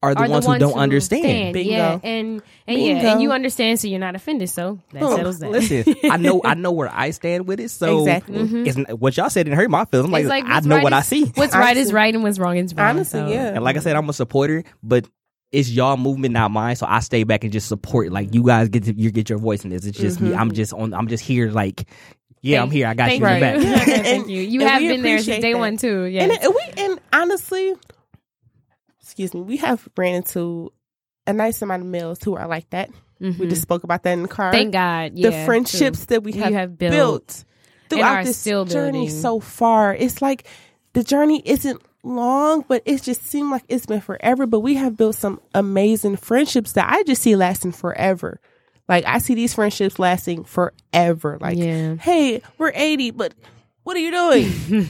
are 0.03 0.13
the 0.13 0.21
are 0.21 0.29
ones 0.29 0.45
the 0.45 0.51
who 0.53 0.59
don't 0.59 0.73
who 0.73 0.79
understand. 0.79 1.23
stand. 1.23 1.53
Bingo. 1.53 1.71
Yeah, 1.71 1.99
and 2.03 2.41
and 2.67 2.79
yeah, 2.79 3.13
and 3.13 3.21
you 3.21 3.31
understand, 3.31 3.79
so 3.79 3.87
you're 3.87 3.99
not 3.99 4.15
offended. 4.15 4.49
So 4.49 4.79
that 4.91 4.99
Boom. 4.99 5.15
settles 5.15 5.39
that. 5.39 5.51
Listen, 5.51 5.95
I 6.03 6.17
know 6.17 6.41
I 6.43 6.53
know 6.53 6.71
where 6.71 6.89
I 6.91 7.11
stand 7.11 7.47
with 7.47 7.59
it. 7.59 7.69
So 7.69 8.01
Exactly. 8.01 8.39
it's, 8.39 8.77
mm-hmm. 8.77 8.93
what 8.93 9.17
y'all 9.17 9.29
said 9.29 9.45
didn't 9.45 9.57
hurt 9.57 9.71
my 9.71 9.85
feelings. 9.85 10.05
I'm 10.07 10.11
like, 10.11 10.25
like 10.25 10.45
I 10.45 10.59
know 10.59 10.75
right 10.75 10.83
what 10.83 10.93
I 10.93 11.01
see. 11.01 11.25
What's 11.25 11.55
right 11.55 11.75
is 11.75 11.91
right, 11.91 12.13
and 12.13 12.23
what's 12.23 12.37
wrong 12.37 12.57
is 12.57 12.73
wrong. 12.75 12.89
Honestly, 12.89 13.19
so. 13.19 13.27
yeah. 13.27 13.47
And 13.47 13.63
like 13.63 13.75
I 13.75 13.79
said, 13.79 13.95
I'm 13.95 14.07
a 14.07 14.13
supporter, 14.13 14.63
but 14.83 15.07
it's 15.51 15.69
y'all 15.69 15.97
movement, 15.97 16.33
not 16.33 16.51
mine. 16.51 16.75
So 16.75 16.85
I 16.87 16.99
stay 16.99 17.23
back 17.23 17.43
and 17.43 17.53
just 17.53 17.67
support. 17.67 18.11
Like 18.11 18.33
you 18.33 18.43
guys 18.43 18.69
get 18.69 18.83
to, 18.83 18.93
you 18.93 19.11
get 19.11 19.29
your 19.29 19.39
voice 19.39 19.63
in 19.63 19.71
this. 19.71 19.85
It's 19.85 19.97
just 19.97 20.19
me. 20.21 20.33
I'm 20.33 20.47
mm-hmm. 20.49 20.55
just 20.55 20.73
on. 20.73 20.93
I'm 20.93 21.07
just 21.07 21.23
here. 21.23 21.49
Like, 21.49 21.87
yeah, 22.41 22.61
I'm 22.61 22.69
here. 22.69 22.87
I 22.87 22.93
got 22.93 23.09
you 23.09 23.15
in 23.15 23.21
the 23.23 23.33
you. 23.33 23.39
back. 23.39 23.55
Okay, 23.55 23.85
thank 24.03 24.07
And- 24.23 24.31
you. 24.31 24.41
You 24.47 24.61
and 24.61 24.69
have 24.69 24.81
we 24.81 24.87
been 24.89 25.01
there 25.01 25.19
since 25.19 25.41
day 25.41 25.53
that. 25.53 25.59
one 25.59 25.77
too. 25.77 26.03
Yeah. 26.03 26.23
And, 26.23 26.31
and 26.31 26.53
we 26.53 26.83
and 26.83 26.99
honestly, 27.13 27.75
excuse 29.17 29.33
me, 29.33 29.41
we 29.41 29.57
have 29.57 29.87
ran 29.97 30.13
into 30.15 30.71
a 31.25 31.33
nice 31.33 31.61
amount 31.63 31.81
of 31.81 31.87
males 31.87 32.21
who 32.23 32.35
are 32.35 32.47
like 32.47 32.69
that. 32.69 32.91
We 33.19 33.47
just 33.47 33.63
spoke 33.63 33.83
about 33.83 34.03
that 34.03 34.11
in 34.13 34.21
the 34.21 34.27
car. 34.27 34.51
Mm-hmm. 34.51 34.57
Thank 34.57 34.73
God. 34.73 35.15
the 35.15 35.31
friendships 35.45 36.01
too. 36.01 36.05
that 36.13 36.23
we 36.23 36.33
have, 36.33 36.53
have 36.53 36.77
built 36.77 36.91
built, 36.93 37.45
throughout 37.89 38.25
this 38.25 38.43
journey 38.43 38.65
building. 38.65 39.09
so 39.09 39.39
far. 39.39 39.95
It's 39.95 40.21
like 40.21 40.45
the 40.93 41.03
journey 41.03 41.41
isn't 41.43 41.81
long, 42.03 42.63
but 42.67 42.83
it 42.85 43.01
just 43.01 43.23
seemed 43.25 43.49
like 43.49 43.63
it's 43.69 43.87
been 43.87 44.01
forever. 44.01 44.45
But 44.45 44.59
we 44.59 44.75
have 44.75 44.95
built 44.95 45.15
some 45.15 45.41
amazing 45.55 46.17
friendships 46.17 46.73
that 46.73 46.87
I 46.87 47.01
just 47.03 47.23
see 47.23 47.35
lasting 47.35 47.71
forever. 47.71 48.39
Like 48.87 49.03
I 49.05 49.17
see 49.17 49.33
these 49.33 49.55
friendships 49.55 49.97
lasting 49.97 50.43
forever. 50.43 51.39
Like, 51.41 51.57
Yeah. 51.57 51.95
hey, 51.95 52.43
we're 52.59 52.71
eighty, 52.75 53.09
but 53.09 53.33
what 53.87 53.95
are 53.95 54.01
you 54.01 54.11
doing? 54.11 54.89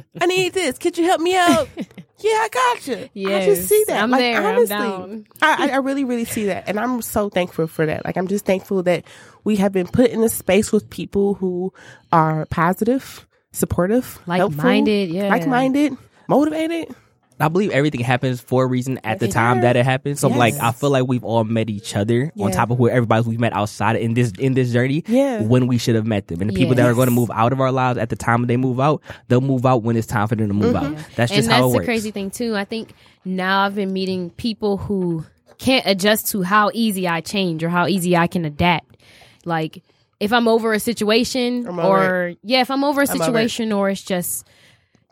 I 0.20 0.26
need 0.26 0.52
this. 0.52 0.76
Could 0.76 0.98
you 0.98 1.04
help 1.04 1.20
me 1.20 1.36
out? 1.36 1.68
yeah, 1.76 2.30
I 2.32 2.48
got 2.50 2.86
you. 2.88 2.96
I 2.96 3.10
Yes, 3.14 3.44
just 3.44 3.68
see 3.68 3.84
that. 3.86 4.02
I'm 4.02 4.10
like, 4.10 4.18
there. 4.18 4.36
I'm 4.38 4.56
Honestly, 4.56 4.68
down. 4.76 5.26
I, 5.40 5.68
I 5.68 5.74
I 5.74 5.76
really, 5.76 6.02
really 6.02 6.24
see 6.24 6.46
that, 6.46 6.64
and 6.66 6.80
I'm 6.80 7.02
so 7.02 7.28
thankful 7.28 7.68
for 7.68 7.86
that. 7.86 8.04
Like, 8.04 8.16
I'm 8.16 8.26
just 8.26 8.44
thankful 8.44 8.82
that 8.82 9.04
we 9.44 9.54
have 9.56 9.70
been 9.70 9.86
put 9.86 10.10
in 10.10 10.24
a 10.24 10.28
space 10.28 10.72
with 10.72 10.90
people 10.90 11.34
who 11.34 11.72
are 12.10 12.44
positive, 12.46 13.28
supportive, 13.52 14.18
helpful, 14.26 14.48
Like-minded, 14.56 15.10
yeah. 15.10 15.28
like-minded, 15.28 15.96
motivated. 16.26 16.96
I 17.42 17.48
believe 17.48 17.70
everything 17.70 18.00
happens 18.00 18.40
for 18.40 18.64
a 18.64 18.66
reason 18.66 19.00
at 19.02 19.18
the 19.18 19.28
time 19.28 19.62
that 19.62 19.76
it 19.76 19.84
happens. 19.84 20.20
So 20.20 20.28
like 20.28 20.54
I 20.54 20.72
feel 20.72 20.90
like 20.90 21.06
we've 21.06 21.24
all 21.24 21.42
met 21.44 21.68
each 21.68 21.96
other 21.96 22.32
on 22.38 22.52
top 22.52 22.70
of 22.70 22.78
who 22.78 22.88
everybody 22.88 23.28
we've 23.28 23.40
met 23.40 23.52
outside 23.52 23.96
in 23.96 24.14
this 24.14 24.32
in 24.38 24.54
this 24.54 24.72
journey. 24.72 25.02
Yeah. 25.06 25.42
When 25.42 25.66
we 25.66 25.78
should 25.78 25.96
have 25.96 26.06
met 26.06 26.28
them. 26.28 26.40
And 26.40 26.50
the 26.50 26.54
people 26.54 26.74
that 26.76 26.86
are 26.86 26.94
going 26.94 27.08
to 27.08 27.14
move 27.14 27.30
out 27.32 27.52
of 27.52 27.60
our 27.60 27.72
lives 27.72 27.98
at 27.98 28.10
the 28.10 28.16
time 28.16 28.46
they 28.46 28.56
move 28.56 28.78
out, 28.78 29.02
they'll 29.28 29.40
move 29.40 29.66
out 29.66 29.82
when 29.82 29.96
it's 29.96 30.06
time 30.06 30.28
for 30.28 30.36
them 30.36 30.48
to 30.48 30.54
move 30.54 30.74
mm-hmm. 30.74 30.94
out. 30.94 31.04
That's 31.16 31.32
just 31.32 31.48
and 31.48 31.52
how 31.52 31.68
that's 31.68 31.76
it 31.76 31.78
the 31.80 31.84
crazy 31.84 32.10
thing 32.12 32.30
too. 32.30 32.54
I 32.54 32.64
think 32.64 32.94
now 33.24 33.64
I've 33.64 33.74
been 33.74 33.92
meeting 33.92 34.30
people 34.30 34.76
who 34.76 35.24
can't 35.58 35.86
adjust 35.86 36.28
to 36.30 36.42
how 36.42 36.70
easy 36.72 37.08
I 37.08 37.20
change 37.20 37.64
or 37.64 37.68
how 37.68 37.86
easy 37.86 38.16
I 38.16 38.28
can 38.28 38.44
adapt. 38.44 38.96
Like 39.44 39.82
if 40.20 40.32
I'm 40.32 40.46
over 40.46 40.72
a 40.72 40.78
situation 40.78 41.66
I'm 41.66 41.80
over 41.80 42.28
or 42.28 42.34
yeah, 42.44 42.60
if 42.60 42.70
I'm 42.70 42.84
over 42.84 43.02
a 43.02 43.04
I'm 43.04 43.10
over 43.10 43.22
it. 43.22 43.24
situation 43.26 43.72
or 43.72 43.90
it's 43.90 44.02
just 44.02 44.46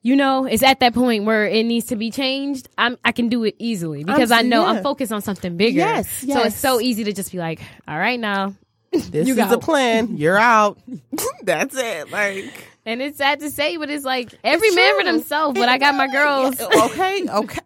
you 0.03 0.17
know, 0.17 0.47
it's 0.47 0.63
at 0.63 0.81
that 0.81 0.95
point 0.95 1.25
where 1.25 1.47
it 1.47 1.65
needs 1.67 1.87
to 1.87 1.97
be 1.97 2.11
changed. 2.11 2.69
I'm 2.79 2.97
I 3.05 3.13
can 3.13 3.29
do 3.29 3.45
it 3.45 3.55
easily 3.59 4.05
because 4.05 4.31
I 4.31 4.39
I'm- 4.39 4.49
know 4.49 4.63
yeah. 4.63 4.69
I'm 4.79 4.83
focused 4.83 5.13
on 5.13 5.23
something 5.23 5.57
bigger. 5.57 5.79
Yes, 5.79 6.09
So 6.27 6.41
it's 6.43 6.57
so 6.57 6.81
easy 6.81 7.05
to 7.05 7.13
just 7.13 7.33
be 7.33 7.39
like, 7.39 7.61
all 7.87 7.99
right 7.99 8.19
now. 8.21 8.55
This 8.93 9.11
You 9.13 9.21
is 9.35 9.37
got- 9.37 9.51
the 9.51 9.59
plan. 9.59 10.17
You're 10.17 10.39
out. 10.39 10.79
That's 11.45 11.77
it. 11.77 12.11
Like 12.11 12.53
And 12.85 13.01
it's 13.01 13.19
sad 13.19 13.41
to 13.41 13.51
say, 13.51 13.77
but 13.77 13.89
it's 13.91 14.05
like 14.05 14.33
every 14.43 14.71
man 14.73 14.95
for 14.97 15.03
true. 15.03 15.13
themselves. 15.13 15.59
But 15.59 15.69
I 15.69 15.79
got 15.79 15.95
my 15.95 16.07
girls. 16.13 16.61
okay, 16.61 17.29
okay. 17.29 17.61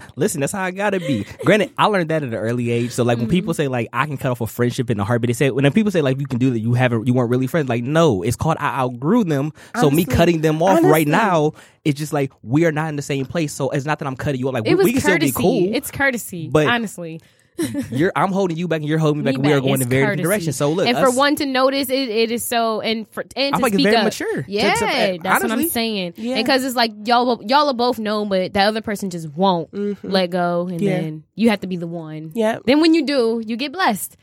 Listen, 0.16 0.40
that's 0.40 0.52
how 0.52 0.62
I 0.62 0.70
gotta 0.70 1.00
be. 1.00 1.24
Granted, 1.44 1.72
I 1.78 1.86
learned 1.86 2.10
that 2.10 2.22
at 2.22 2.28
an 2.28 2.34
early 2.34 2.70
age. 2.70 2.90
So 2.92 3.04
like 3.04 3.18
when 3.18 3.26
Mm-hmm. 3.26 3.30
people 3.32 3.54
say 3.54 3.68
like 3.68 3.88
I 3.92 4.06
can 4.06 4.16
cut 4.16 4.30
off 4.30 4.40
a 4.40 4.46
friendship 4.46 4.90
in 4.90 4.98
a 5.00 5.04
heartbeat, 5.04 5.28
they 5.28 5.32
say 5.34 5.50
when 5.50 5.70
people 5.72 5.90
say 5.92 6.02
like 6.02 6.18
you 6.20 6.26
can 6.26 6.38
do 6.38 6.50
that, 6.50 6.58
you 6.60 6.74
haven't 6.74 7.06
you 7.06 7.14
weren't 7.14 7.30
really 7.30 7.46
friends. 7.46 7.68
Like 7.68 7.84
no, 7.84 8.22
it's 8.22 8.36
called 8.36 8.56
I 8.60 8.78
outgrew 8.80 9.24
them. 9.24 9.52
So 9.80 9.90
me 9.90 10.04
cutting 10.04 10.40
them 10.40 10.62
off 10.62 10.82
right 10.84 11.06
now, 11.08 11.52
it's 11.84 11.98
just 11.98 12.12
like 12.12 12.32
we 12.42 12.64
are 12.66 12.72
not 12.72 12.88
in 12.88 12.96
the 12.96 13.02
same 13.02 13.26
place. 13.26 13.52
So 13.52 13.70
it's 13.70 13.84
not 13.86 13.98
that 13.98 14.06
I'm 14.06 14.16
cutting 14.16 14.40
you 14.40 14.48
off. 14.48 14.54
Like 14.54 14.64
we, 14.64 14.70
It 14.70 14.74
was 14.76 14.84
we 14.84 14.92
can 14.92 15.02
courtesy. 15.02 15.30
still 15.32 15.42
be 15.42 15.66
cool. 15.66 15.74
It's 15.76 15.90
courtesy, 15.90 16.48
But- 16.48 16.66
honestly. 16.66 17.20
you're 17.90 18.12
I'm 18.16 18.32
holding 18.32 18.56
you 18.56 18.66
back 18.68 18.78
and 18.80 18.88
you're 18.88 18.98
holding 18.98 19.22
me 19.22 19.24
back. 19.24 19.34
And 19.34 19.44
we 19.46 19.52
are 19.52 19.60
going 19.60 19.82
in 19.82 19.88
very 19.88 20.02
different 20.02 20.22
directions. 20.22 20.56
So 20.56 20.70
look, 20.72 20.86
and 20.86 20.96
us- 20.96 21.04
for 21.12 21.16
one 21.16 21.36
to 21.36 21.46
notice 21.46 21.90
it, 21.90 22.08
it 22.08 22.30
is 22.30 22.44
so 22.44 22.80
and 22.80 23.06
for 23.10 23.24
and 23.36 23.54
I 23.54 23.58
to 23.58 23.66
it's 23.66 23.74
speak 23.74 23.84
very 23.84 23.96
up. 23.96 24.04
mature 24.04 24.44
Yeah, 24.48 24.74
to- 24.74 24.84
that's 25.22 25.42
what 25.42 25.50
honestly. 25.52 25.64
I'm 25.64 25.70
saying. 25.70 26.14
Yeah. 26.16 26.36
because 26.36 26.64
it's 26.64 26.76
like 26.76 26.92
y'all 27.04 27.42
y'all 27.44 27.68
are 27.68 27.74
both 27.74 27.98
known, 27.98 28.28
but 28.28 28.54
that 28.54 28.66
other 28.68 28.80
person 28.80 29.10
just 29.10 29.28
won't 29.34 29.68
let 30.04 30.30
go, 30.30 30.66
and 30.68 30.78
Mm-hmm. 30.78 30.84
Yeah. 30.86 31.00
then 31.00 31.24
you 31.34 31.50
have 31.50 31.60
to 31.60 31.66
be 31.66 31.76
the 31.76 31.86
one. 31.86 32.32
Yeah. 32.34 32.58
Then 32.64 32.80
when 32.80 32.94
you 32.94 33.04
do, 33.04 33.42
you 33.46 33.56
get 33.56 33.72
blessed. 33.72 34.16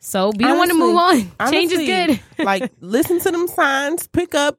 So 0.00 0.32
be 0.32 0.44
the 0.46 0.54
one 0.54 0.68
to 0.68 0.74
move 0.74 0.96
on. 0.96 1.30
Change 1.50 1.72
is 1.72 1.86
good. 1.86 2.20
like 2.44 2.72
listen 2.80 3.20
to 3.20 3.30
them 3.30 3.46
signs, 3.48 4.06
pick 4.06 4.34
up, 4.34 4.58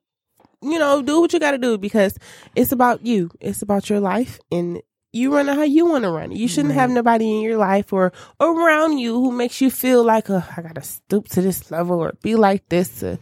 you 0.62 0.78
know, 0.78 1.02
do 1.02 1.20
what 1.20 1.34
you 1.34 1.40
got 1.40 1.52
to 1.52 1.58
do 1.58 1.80
because 1.80 2.16
it's 2.56 2.72
about 2.72 3.04
you. 3.04 3.32
It's 3.40 3.64
about 3.64 3.90
your 3.90 4.00
life 4.00 4.40
and 4.52 4.80
you 5.14 5.34
run 5.34 5.50
it 5.50 5.56
how 5.56 5.64
you 5.64 5.86
want 5.86 6.04
to 6.04 6.12
run 6.12 6.32
it. 6.32 6.38
You 6.38 6.48
shouldn't 6.48 6.74
have 6.74 6.90
nobody 6.90 7.36
in 7.36 7.42
your 7.42 7.58
life 7.58 7.92
or 7.92 8.14
around 8.40 8.98
you 8.98 9.16
who 9.16 9.32
makes 9.32 9.62
you 9.62 9.70
feel 9.70 10.04
like, 10.04 10.30
oh, 10.30 10.44
I 10.56 10.62
got 10.62 10.76
to 10.76 10.82
stoop 10.82 11.28
to 11.30 11.42
this 11.42 11.70
level 11.72 12.00
or 12.00 12.14
be 12.22 12.36
like 12.36 12.68
this 12.70 13.00
to 13.00 13.20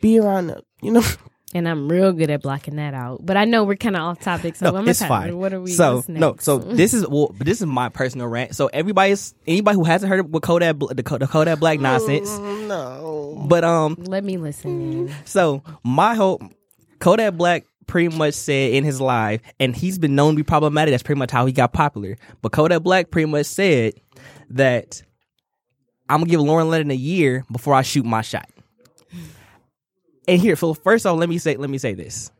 be 0.00 0.18
around 0.18 0.48
them. 0.48 0.62
You 0.80 0.92
know, 0.92 1.02
And 1.54 1.68
I'm 1.68 1.88
real 1.88 2.12
good 2.12 2.30
at 2.30 2.40
blocking 2.40 2.76
that 2.76 2.94
out. 2.94 3.24
But 3.24 3.36
I 3.36 3.44
know 3.44 3.64
we're 3.64 3.76
kind 3.76 3.94
of 3.94 4.02
off 4.02 4.20
topic, 4.20 4.56
so 4.56 4.70
no, 4.70 4.78
I'm 4.78 4.88
it's 4.88 5.00
gonna 5.00 5.08
fine. 5.08 5.36
What 5.36 5.52
are 5.52 5.60
we? 5.60 5.70
So 5.70 5.96
what's 5.96 6.08
no, 6.08 6.36
so 6.38 6.56
this 6.58 6.94
is 6.94 7.06
well, 7.08 7.34
this 7.38 7.60
is 7.60 7.66
my 7.66 7.90
personal 7.90 8.26
rant. 8.26 8.56
So 8.56 8.68
everybody's 8.68 9.34
anybody 9.46 9.76
who 9.76 9.84
hasn't 9.84 10.08
heard 10.08 10.20
of 10.20 10.30
what 10.30 10.42
Kodak 10.42 10.78
the, 10.78 10.94
the 10.94 11.02
Kodak 11.02 11.58
Black 11.58 11.78
nonsense, 11.78 12.30
no. 12.38 13.44
but 13.46 13.64
um, 13.64 13.96
let 13.98 14.24
me 14.24 14.38
listen. 14.38 15.08
In. 15.08 15.14
So 15.26 15.62
my 15.84 16.14
whole 16.14 16.40
Kodak 17.00 17.34
Black 17.34 17.64
pretty 17.86 18.14
much 18.16 18.34
said 18.34 18.72
in 18.72 18.84
his 18.84 19.00
live, 19.00 19.40
and 19.60 19.74
he's 19.76 19.98
been 19.98 20.14
known 20.14 20.32
to 20.34 20.36
be 20.36 20.42
problematic. 20.42 20.92
That's 20.92 21.02
pretty 21.02 21.18
much 21.18 21.30
how 21.30 21.46
he 21.46 21.52
got 21.52 21.72
popular. 21.72 22.16
But 22.40 22.52
Kodak 22.52 22.82
Black 22.82 23.10
pretty 23.10 23.26
much 23.30 23.46
said 23.46 23.94
that 24.50 25.02
I'm 26.08 26.20
gonna 26.20 26.30
give 26.30 26.40
Lauren 26.40 26.68
London 26.70 26.90
a 26.90 26.94
year 26.94 27.44
before 27.50 27.74
I 27.74 27.82
shoot 27.82 28.04
my 28.04 28.22
shot. 28.22 28.48
And 30.28 30.40
here, 30.40 30.54
so 30.56 30.72
first 30.74 31.04
off, 31.06 31.18
let 31.18 31.28
me 31.28 31.38
say 31.38 31.56
let 31.56 31.68
me 31.70 31.78
say 31.78 31.94
this: 31.94 32.30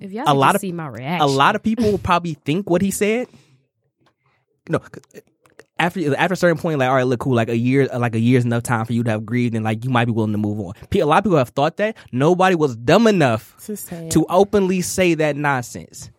If 0.00 0.12
y'all 0.12 0.24
A 0.26 0.34
lot 0.34 0.54
of- 0.54 0.60
see 0.60 0.72
my 0.72 0.88
reaction, 0.88 1.22
a 1.22 1.26
lot 1.30 1.54
of 1.56 1.62
people 1.62 1.90
will 1.90 1.98
probably 1.98 2.34
think 2.34 2.68
what 2.68 2.82
he 2.82 2.90
said. 2.90 3.28
No, 4.68 4.80
after 5.78 6.16
after 6.16 6.34
a 6.34 6.36
certain 6.36 6.58
point, 6.58 6.78
like 6.78 6.88
all 6.88 6.94
right, 6.94 7.06
look 7.06 7.20
cool. 7.20 7.34
Like 7.34 7.48
a 7.48 7.56
year, 7.56 7.86
like 7.86 8.14
a 8.14 8.18
year's 8.20 8.44
enough 8.44 8.62
time 8.62 8.84
for 8.86 8.92
you 8.92 9.02
to 9.04 9.10
have 9.10 9.26
grieved, 9.26 9.54
and 9.54 9.64
like 9.64 9.84
you 9.84 9.90
might 9.90 10.06
be 10.06 10.12
willing 10.12 10.32
to 10.32 10.38
move 10.38 10.58
on. 10.60 10.74
A 10.94 11.04
lot 11.04 11.18
of 11.18 11.24
people 11.24 11.38
have 11.38 11.50
thought 11.50 11.76
that. 11.76 11.96
Nobody 12.12 12.54
was 12.54 12.76
dumb 12.76 13.06
enough 13.06 13.54
To 13.66 13.76
to 14.10 14.26
openly 14.28 14.80
say 14.80 15.14
that 15.14 15.36
nonsense. 15.36 16.10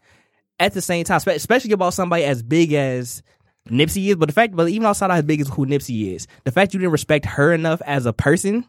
At 0.60 0.74
the 0.74 0.82
same 0.82 1.04
time, 1.06 1.22
especially 1.28 1.72
about 1.72 1.94
somebody 1.94 2.24
as 2.24 2.42
big 2.42 2.74
as 2.74 3.22
Nipsey 3.70 4.08
is, 4.08 4.16
but 4.16 4.28
the 4.28 4.34
fact, 4.34 4.56
but 4.56 4.70
even 4.70 4.88
outside 4.88 5.12
of 5.12 5.16
how 5.16 5.22
big 5.22 5.42
as 5.42 5.50
who 5.50 5.66
Nipsey 5.66 6.16
is, 6.16 6.28
the 6.46 6.52
fact 6.52 6.74
you 6.74 6.80
didn't 6.80 6.92
respect 6.92 7.26
her 7.26 7.54
enough 7.54 7.82
as 7.86 8.06
a 8.06 8.14
person 8.14 8.66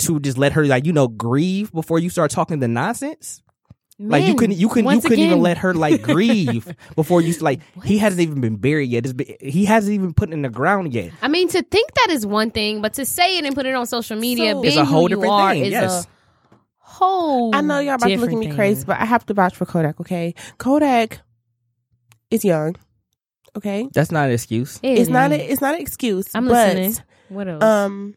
to 0.00 0.18
just 0.18 0.36
let 0.36 0.52
her 0.52 0.64
like 0.66 0.84
you 0.84 0.92
know 0.92 1.08
grieve 1.08 1.72
before 1.72 1.98
you 1.98 2.10
start 2.10 2.30
talking 2.30 2.58
the 2.58 2.68
nonsense. 2.68 3.42
Like 4.10 4.24
you 4.24 4.34
couldn't, 4.34 4.56
you 4.56 4.68
couldn't, 4.68 4.90
you 4.94 5.00
couldn't 5.00 5.18
even 5.18 5.40
let 5.40 5.58
her 5.58 5.74
like 5.74 6.02
grieve 6.02 6.74
before 6.96 7.20
you 7.20 7.32
like. 7.40 7.60
He 7.84 7.98
hasn't 7.98 8.20
even 8.20 8.40
been 8.40 8.56
buried 8.56 8.90
yet. 8.90 9.04
It's 9.04 9.12
been, 9.12 9.36
he 9.40 9.64
hasn't 9.64 9.94
even 9.94 10.12
put 10.12 10.30
in 10.32 10.42
the 10.42 10.48
ground 10.48 10.92
yet. 10.92 11.12
I 11.22 11.28
mean, 11.28 11.48
to 11.48 11.62
think 11.62 11.94
that 11.94 12.08
is 12.10 12.26
one 12.26 12.50
thing, 12.50 12.82
but 12.82 12.94
to 12.94 13.06
say 13.06 13.38
it 13.38 13.44
and 13.44 13.54
put 13.54 13.66
it 13.66 13.74
on 13.74 13.86
social 13.86 14.16
media, 14.18 14.52
So- 14.52 14.62
being 14.62 14.72
It's 14.72 14.80
a 14.80 14.84
whole 14.84 15.02
who 15.02 15.08
different 15.10 15.32
are 15.32 15.52
thing, 15.52 15.64
is 15.66 15.70
yes. 15.70 16.04
a 16.04 16.08
whole. 16.78 17.54
I 17.54 17.60
know 17.60 17.78
y'all 17.78 17.94
about 17.94 18.08
to 18.08 18.16
look 18.16 18.30
at 18.30 18.34
me 18.34 18.46
different 18.46 18.56
crazy, 18.56 18.80
thing. 18.80 18.86
but 18.86 19.00
I 19.00 19.04
have 19.04 19.24
to 19.26 19.34
vouch 19.34 19.54
for 19.56 19.66
Kodak, 19.66 20.00
okay? 20.00 20.34
Kodak 20.58 21.20
is 22.30 22.44
young, 22.44 22.76
okay? 23.56 23.88
That's 23.92 24.10
not 24.10 24.26
an 24.26 24.32
excuse. 24.32 24.78
It 24.82 24.98
it's 24.98 25.08
not 25.10 25.32
a, 25.32 25.36
it's 25.52 25.60
not 25.60 25.74
an 25.76 25.80
excuse. 25.80 26.26
I'm 26.34 26.46
but, 26.48 26.76
listening. 26.76 27.04
What 27.28 27.48
else? 27.48 27.62
Um, 27.62 28.14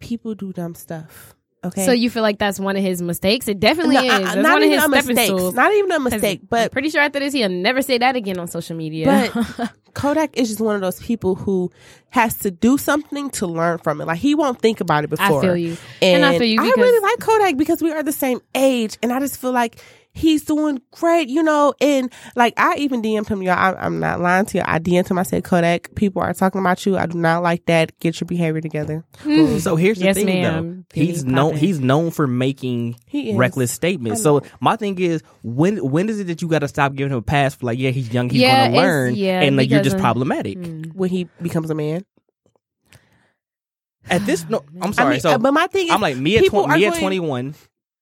people 0.00 0.34
do 0.34 0.52
dumb 0.52 0.74
stuff. 0.74 1.35
Okay, 1.66 1.84
So 1.84 1.92
you 1.92 2.10
feel 2.10 2.22
like 2.22 2.38
that's 2.38 2.58
one 2.60 2.76
of 2.76 2.82
his 2.82 3.00
mistakes? 3.02 3.48
It 3.48 3.60
definitely 3.60 3.94
No, 3.96 4.02
is. 4.02 4.08
That's 4.24 4.36
not 4.36 4.52
one 4.54 4.62
of 4.62 4.66
even 4.66 4.78
his 4.78 4.84
a 4.84 4.88
mistake. 4.88 5.54
Not 5.54 5.72
even 5.74 5.92
a 5.92 6.00
mistake, 6.00 6.40
I'm 6.42 6.46
but 6.48 6.72
pretty 6.72 6.90
sure 6.90 7.00
after 7.00 7.18
this 7.20 7.32
he'll 7.32 7.48
never 7.48 7.82
say 7.82 7.98
that 7.98 8.16
again 8.16 8.38
on 8.38 8.48
social 8.48 8.76
media. 8.76 9.30
But 9.34 9.72
Kodak 9.94 10.36
is 10.36 10.48
just 10.48 10.60
one 10.60 10.74
of 10.74 10.80
those 10.82 11.00
people 11.00 11.34
who 11.34 11.70
has 12.10 12.36
to 12.38 12.50
do 12.50 12.76
something 12.78 13.30
to 13.30 13.46
learn 13.46 13.78
from 13.78 14.00
it. 14.00 14.06
Like 14.06 14.18
he 14.18 14.34
won't 14.34 14.60
think 14.60 14.80
about 14.80 15.04
it 15.04 15.10
I 15.18 15.28
before. 15.28 15.40
feel 15.42 15.56
you, 15.56 15.76
And, 16.02 16.16
and 16.22 16.24
I 16.24 16.38
feel 16.38 16.46
you 16.46 16.60
I 16.60 16.64
really 16.64 17.00
like 17.02 17.18
Kodak 17.20 17.56
because 17.56 17.82
we 17.82 17.92
are 17.92 18.02
the 18.02 18.12
same 18.12 18.40
age, 18.54 18.98
and 19.02 19.12
I 19.12 19.20
just 19.20 19.40
feel 19.40 19.52
like 19.52 19.80
he's 20.16 20.44
doing 20.44 20.80
great, 20.92 21.28
you 21.28 21.42
know. 21.42 21.74
And 21.80 22.10
like 22.34 22.54
I 22.56 22.76
even 22.76 23.02
DM'd 23.02 23.28
him, 23.28 23.42
y'all. 23.42 23.52
I, 23.54 23.72
I'm 23.78 24.00
not 24.00 24.18
lying 24.20 24.46
to 24.46 24.58
you. 24.58 24.64
I 24.66 24.78
DM'd 24.78 25.08
him. 25.10 25.18
I 25.18 25.22
said, 25.22 25.44
Kodak, 25.44 25.94
people 25.94 26.22
are 26.22 26.32
talking 26.32 26.60
about 26.60 26.84
you. 26.86 26.96
I 26.96 27.04
do 27.06 27.18
not 27.18 27.42
like 27.42 27.66
that. 27.66 27.98
Get 28.00 28.18
your 28.20 28.26
behavior 28.26 28.60
together. 28.60 29.04
So 29.60 29.76
here's 29.76 29.98
the 29.98 30.06
Yes, 30.06 30.16
thing, 30.16 30.26
ma'am. 30.26 30.84
though. 30.88 31.00
He's 31.00 31.22
Penny 31.22 31.34
known. 31.34 31.50
poppin'. 31.52 31.58
He's 31.58 31.80
known 31.80 32.10
for 32.10 32.26
making 32.26 32.96
reckless 33.34 33.70
statements. 33.70 34.22
So 34.22 34.42
my 34.60 34.76
thing 34.76 34.98
is, 34.98 35.22
when 35.42 35.76
when 35.88 36.08
is 36.08 36.18
it 36.20 36.28
that 36.28 36.40
you 36.42 36.48
got 36.48 36.60
to 36.60 36.68
stop 36.68 36.94
giving 36.94 37.12
him 37.12 37.18
a 37.18 37.22
pass 37.22 37.54
for 37.54 37.66
like, 37.66 37.78
yeah, 37.78 37.90
he's 37.90 38.12
young, 38.12 38.30
he's 38.30 38.40
Yeah, 38.40 38.66
gonna 38.68 38.76
learn, 38.76 39.14
yeah, 39.14 39.42
and 39.42 39.56
like 39.56 39.68
you're 39.70 39.82
just 39.82 39.96
of- 39.96 40.02
problematic. 40.02 40.56
When 40.94 41.10
he 41.10 41.28
becomes 41.42 41.70
a 41.70 41.74
man. 41.74 42.04
At 44.08 44.24
this, 44.24 44.48
no, 44.48 44.64
I'm 44.80 44.90
I 44.90 44.92
sorry. 44.92 45.10
mean, 45.14 45.20
so 45.20 45.30
uh, 45.30 45.38
but 45.38 45.52
my 45.52 45.66
thing 45.66 45.88
is, 45.88 45.92
I'm 45.92 46.00
like 46.00 46.16
me 46.16 46.36
at 46.36 46.42
people 46.44 46.62
tw- 46.64 46.68
are 46.70 46.76
me 46.76 46.86
at 46.86 46.94
21. 47.00 47.54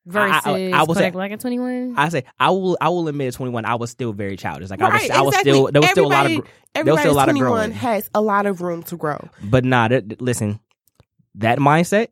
Versus 0.06 0.42
I- 0.44 0.50
I- 0.50 0.70
I 0.72 0.82
was 0.82 0.96
Kodak 0.96 1.06
at- 1.08 1.12
Black 1.12 1.30
at 1.32 1.40
21. 1.40 1.94
I 1.96 2.08
say 2.08 2.24
I 2.38 2.50
will. 2.50 2.76
I 2.80 2.88
will 2.88 3.08
admit 3.08 3.28
at 3.28 3.34
21, 3.34 3.64
I 3.64 3.74
was 3.76 3.90
still 3.90 4.12
very 4.12 4.36
childish. 4.36 4.70
Like 4.70 4.80
I 4.80 4.84
was. 4.84 4.92
Right, 5.02 5.10
I 5.10 5.22
was 5.22 5.36
still. 5.38 5.70
There 5.72 5.80
was 5.82 5.90
still 5.90 6.06
a 6.06 6.08
lot 6.08 6.26
of. 6.26 6.32
There 6.74 6.84
was 6.84 7.00
still 7.00 7.12
a 7.12 7.14
lot 7.14 7.28
of 7.28 7.34
21 7.36 7.50
growing. 7.52 7.72
has 7.72 8.10
a 8.14 8.20
lot 8.20 8.46
of 8.46 8.60
room 8.60 8.82
to 8.84 8.96
grow. 8.96 9.28
But 9.42 9.64
nah, 9.64 9.88
that, 9.88 10.20
listen, 10.20 10.58
that 11.36 11.58
mindset, 11.58 12.08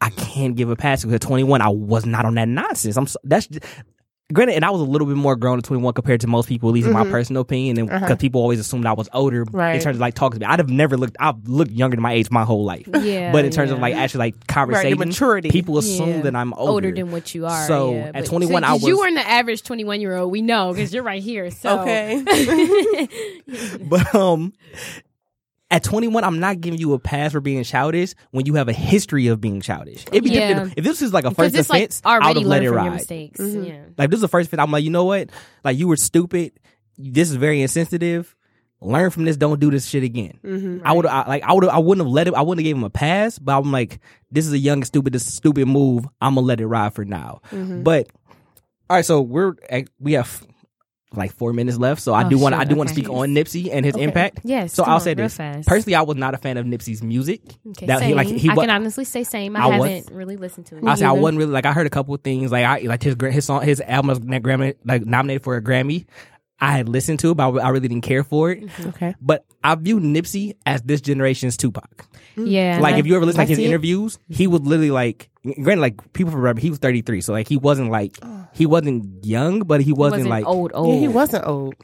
I 0.00 0.10
can't 0.10 0.56
give 0.56 0.68
a 0.70 0.76
pass 0.76 1.02
because 1.02 1.14
at 1.14 1.20
21, 1.20 1.60
I 1.62 1.68
was 1.68 2.04
not 2.04 2.24
on 2.24 2.34
that 2.34 2.48
nonsense. 2.48 2.96
I'm 2.96 3.06
so, 3.06 3.18
that's 3.24 3.48
granted, 4.32 4.54
and 4.56 4.64
I 4.64 4.70
was 4.70 4.80
a 4.80 4.84
little 4.84 5.06
bit 5.06 5.16
more 5.16 5.36
grown 5.36 5.58
at 5.58 5.64
21 5.64 5.94
compared 5.94 6.20
to 6.22 6.26
most 6.26 6.48
people, 6.48 6.68
at 6.68 6.72
least 6.72 6.86
in 6.86 6.92
my 6.92 7.04
personal 7.04 7.42
opinion, 7.42 7.78
and 7.78 7.88
because 7.88 8.02
Uh-huh. 8.02 8.16
people 8.16 8.40
always 8.40 8.58
assumed 8.60 8.86
I 8.86 8.92
was 8.92 9.08
older 9.12 9.42
in 9.42 9.80
terms 9.80 9.96
of 9.96 10.00
like 10.00 10.14
talking 10.14 10.40
to 10.40 10.46
me. 10.46 10.50
I'd 10.50 10.58
have 10.58 10.70
never 10.70 10.96
looked. 10.96 11.16
I've 11.20 11.46
looked 11.48 11.70
younger 11.70 11.96
than 11.96 12.02
my 12.02 12.12
age 12.12 12.30
my 12.30 12.44
whole 12.44 12.64
life. 12.64 12.88
Yeah, 12.92 13.32
but 13.32 13.44
in 13.44 13.50
terms 13.52 13.70
of 13.70 13.78
like 13.78 13.94
actually 13.94 14.18
like 14.18 14.46
conversation, 14.46 14.98
maturity. 14.98 15.50
people 15.50 15.78
assume 15.78 16.08
Yeah. 16.08 16.20
that 16.22 16.36
I'm 16.36 16.52
older. 16.54 16.72
older 16.72 16.92
than 16.92 17.10
what 17.12 17.34
you 17.34 17.46
are. 17.46 17.66
So, 17.66 17.94
yeah. 17.94 18.10
at 18.14 18.24
21, 18.26 18.62
so, 18.62 18.72
was. 18.74 18.82
you 18.82 18.98
weren't 18.98 19.16
the 19.16 19.28
average 19.28 19.62
21 19.62 20.00
year 20.00 20.16
old. 20.16 20.30
We 20.32 20.42
know 20.42 20.72
because 20.72 20.92
you're 20.94 21.02
right 21.02 21.22
here. 21.22 21.50
So 21.50 21.80
Okay. 21.82 22.22
But 23.82 24.14
um, 24.14 24.52
at 25.72 25.82
21, 25.82 26.22
I'm 26.22 26.38
not 26.38 26.60
giving 26.60 26.78
you 26.78 26.92
a 26.92 26.98
pass 26.98 27.32
for 27.32 27.40
being 27.40 27.64
childish 27.64 28.14
when 28.30 28.44
you 28.46 28.54
have 28.54 28.68
a 28.68 28.72
history 28.74 29.26
of 29.28 29.40
being 29.40 29.60
childish. 29.62 30.04
It'd 30.12 30.22
be 30.22 30.30
Yeah. 30.30 30.48
different 30.48 30.74
if 30.76 30.84
this 30.84 31.00
is 31.02 31.12
like 31.12 31.24
a 31.24 31.30
first 31.32 31.54
it's 31.56 31.70
like 31.70 31.80
offense. 31.80 32.02
I 32.04 32.16
would 32.18 32.24
already 32.24 32.40
have 32.40 32.48
let 32.48 32.62
it 32.62 32.70
ride. 32.70 32.92
mistakes. 32.92 33.40
Mm-hmm. 33.40 33.64
Yeah. 33.64 33.80
Like 33.96 34.10
this 34.10 34.18
is 34.18 34.20
the 34.22 34.28
first 34.28 34.48
offense. 34.48 34.60
I'm 34.62 34.70
like, 34.70 34.84
you 34.84 34.90
know 34.90 35.04
what? 35.04 35.30
Like 35.64 35.78
you 35.78 35.88
were 35.88 35.96
stupid. 35.96 36.52
This 36.98 37.30
is 37.30 37.36
very 37.36 37.62
insensitive. 37.62 38.36
Learn 38.82 39.10
from 39.10 39.24
this. 39.24 39.36
Don't 39.36 39.60
do 39.60 39.70
this 39.70 39.86
shit 39.86 40.02
again. 40.02 40.38
Mm-hmm. 40.44 40.86
I 40.86 40.92
would 40.92 41.06
I, 41.06 41.26
like 41.26 41.42
I 41.42 41.52
would 41.52 41.64
I 41.68 41.78
wouldn't 41.78 42.06
have 42.06 42.12
let 42.12 42.28
it. 42.28 42.34
I 42.34 42.42
wouldn't 42.42 42.64
have 42.64 42.70
gave 42.70 42.76
him 42.76 42.84
a 42.84 42.90
pass. 42.90 43.38
But 43.38 43.56
I'm 43.58 43.72
like, 43.72 43.98
this 44.30 44.46
is 44.46 44.52
a 44.52 44.58
young 44.58 44.84
stupid 44.84 45.14
this 45.14 45.24
stupid 45.32 45.66
move. 45.68 46.04
I'm 46.20 46.34
gonna 46.34 46.46
let 46.46 46.60
it 46.60 46.66
ride 46.66 46.92
for 46.92 47.04
now. 47.04 47.40
Mm-hmm. 47.50 47.82
But 47.82 48.08
all 48.90 48.96
right, 48.96 49.04
so 49.06 49.22
we're 49.22 49.54
at, 49.70 49.84
we 50.00 50.12
have 50.12 50.44
like 51.14 51.32
four 51.32 51.52
minutes 51.52 51.78
left. 51.78 52.00
So 52.02 52.12
I 52.14 52.24
Oh, 52.24 52.28
do 52.30 52.38
want 52.38 52.54
I 52.54 52.64
do 52.64 52.74
want 52.74 52.88
to 52.88 52.94
speak 52.94 53.08
on 53.08 53.30
Nipsey 53.30 53.68
and 53.72 53.84
his 53.84 53.94
Okay. 53.94 54.04
impact. 54.04 54.40
Yes, 54.44 54.72
So 54.72 54.82
I'll 54.84 54.94
on, 54.94 55.00
say 55.00 55.14
this. 55.14 55.36
fast. 55.36 55.68
Personally, 55.68 55.94
I 55.96 56.02
was 56.02 56.16
not 56.16 56.34
a 56.34 56.38
fan 56.38 56.56
of 56.56 56.66
Nipsey's 56.66 57.02
music. 57.02 57.40
Okay, 57.70 57.86
That 57.86 58.02
he- 58.02 58.14
like, 58.14 58.26
he 58.28 58.48
I 58.50 58.54
can 58.54 58.70
honestly 58.70 59.04
say 59.04 59.24
same. 59.24 59.56
I, 59.56 59.60
I 59.66 59.70
haven't 59.72 60.10
really 60.10 60.36
listened 60.36 60.66
to 60.66 60.76
it. 60.78 60.84
I 60.86 60.94
say 60.94 61.04
I 61.06 61.12
wasn't 61.12 61.38
really 61.38 61.52
like 61.52 61.66
I 61.66 61.72
heard 61.72 61.86
a 61.86 61.90
couple 61.90 62.14
of 62.14 62.22
things 62.22 62.50
like 62.52 62.64
I 62.64 62.78
like 62.86 63.02
his 63.02 63.16
his 63.30 63.44
song 63.44 63.62
his 63.62 63.80
album 63.80 64.08
was 64.08 64.20
Grammy 64.20 64.74
like 64.84 65.04
nominated 65.04 65.42
for 65.44 65.56
a 65.56 65.62
Grammy. 65.62 66.06
I 66.60 66.72
had 66.76 66.88
listened 66.88 67.18
to 67.20 67.32
it, 67.32 67.34
but 67.34 67.56
I, 67.58 67.66
I 67.66 67.68
really 67.70 67.88
didn't 67.88 68.04
care 68.04 68.22
for 68.22 68.52
it. 68.52 68.62
Mm-hmm. 68.64 68.88
Okay. 68.90 69.14
But 69.20 69.44
I 69.64 69.74
view 69.74 69.98
Nipsey 69.98 70.54
as 70.64 70.80
this 70.82 71.00
generation's 71.00 71.56
Tupac. 71.56 72.06
Mm-hmm. 72.32 72.46
yeah, 72.46 72.78
Like 72.80 72.96
if 72.96 73.06
you 73.06 73.14
ever 73.16 73.26
listen 73.26 73.40
I 73.40 73.44
to 73.44 73.50
his 73.50 73.58
it. 73.58 73.64
interviews, 73.64 74.18
he 74.28 74.46
was 74.46 74.60
literally 74.62 74.90
like, 74.90 75.28
granted, 75.62 75.80
like 75.82 76.12
people 76.12 76.32
remember 76.32 76.60
he 76.60 76.70
was 76.70 76.78
33, 76.78 77.20
so 77.20 77.32
like 77.32 77.48
he 77.48 77.56
wasn't 77.56 77.90
like 77.90 78.18
he 78.52 78.66
wasn't 78.66 79.24
young, 79.24 79.60
but 79.60 79.80
he 79.80 79.86
he 79.86 79.92
wasn't, 79.92 80.20
wasn't 80.20 80.30
like 80.30 80.46
old. 80.46 80.70
Old. 80.74 80.94
Yeah, 80.94 81.00
he 81.00 81.08
wasn't 81.08 81.46
old. 81.46 81.74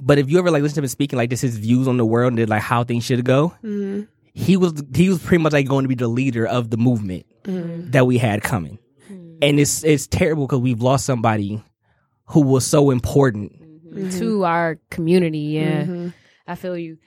But 0.00 0.18
if 0.18 0.28
you 0.30 0.38
ever 0.38 0.50
like 0.50 0.62
listen 0.62 0.76
to 0.76 0.80
him 0.82 0.88
speaking 0.88 1.16
like 1.18 1.30
this, 1.30 1.40
his 1.42 1.56
views 1.58 1.86
on 1.86 1.96
the 1.98 2.04
world 2.04 2.38
and 2.38 2.48
like 2.48 2.62
how 2.62 2.82
things 2.84 3.04
should 3.04 3.24
go, 3.24 3.54
Mm-hmm. 3.62 4.02
he 4.32 4.56
was 4.56 4.72
he 4.94 5.08
was 5.08 5.22
pretty 5.22 5.42
much 5.42 5.52
like 5.52 5.68
going 5.68 5.84
to 5.84 5.88
be 5.88 5.94
the 5.94 6.08
leader 6.08 6.46
of 6.46 6.70
the 6.70 6.76
movement 6.76 7.26
Mm-hmm. 7.44 7.90
that 7.90 8.06
we 8.06 8.16
had 8.18 8.42
coming, 8.42 8.78
mm-hmm. 9.10 9.36
and 9.42 9.60
it's 9.60 9.84
it's 9.84 10.06
terrible 10.06 10.46
because 10.46 10.60
we've 10.60 10.80
lost 10.80 11.04
somebody 11.04 11.62
who 12.28 12.40
was 12.40 12.64
so 12.66 12.90
important. 12.90 13.52
Mm-hmm. 13.94 14.18
to 14.18 14.44
our 14.44 14.78
community. 14.90 15.38
Yeah. 15.60 16.08
I 16.48 16.56
feel 16.56 16.76
you. 16.76 16.98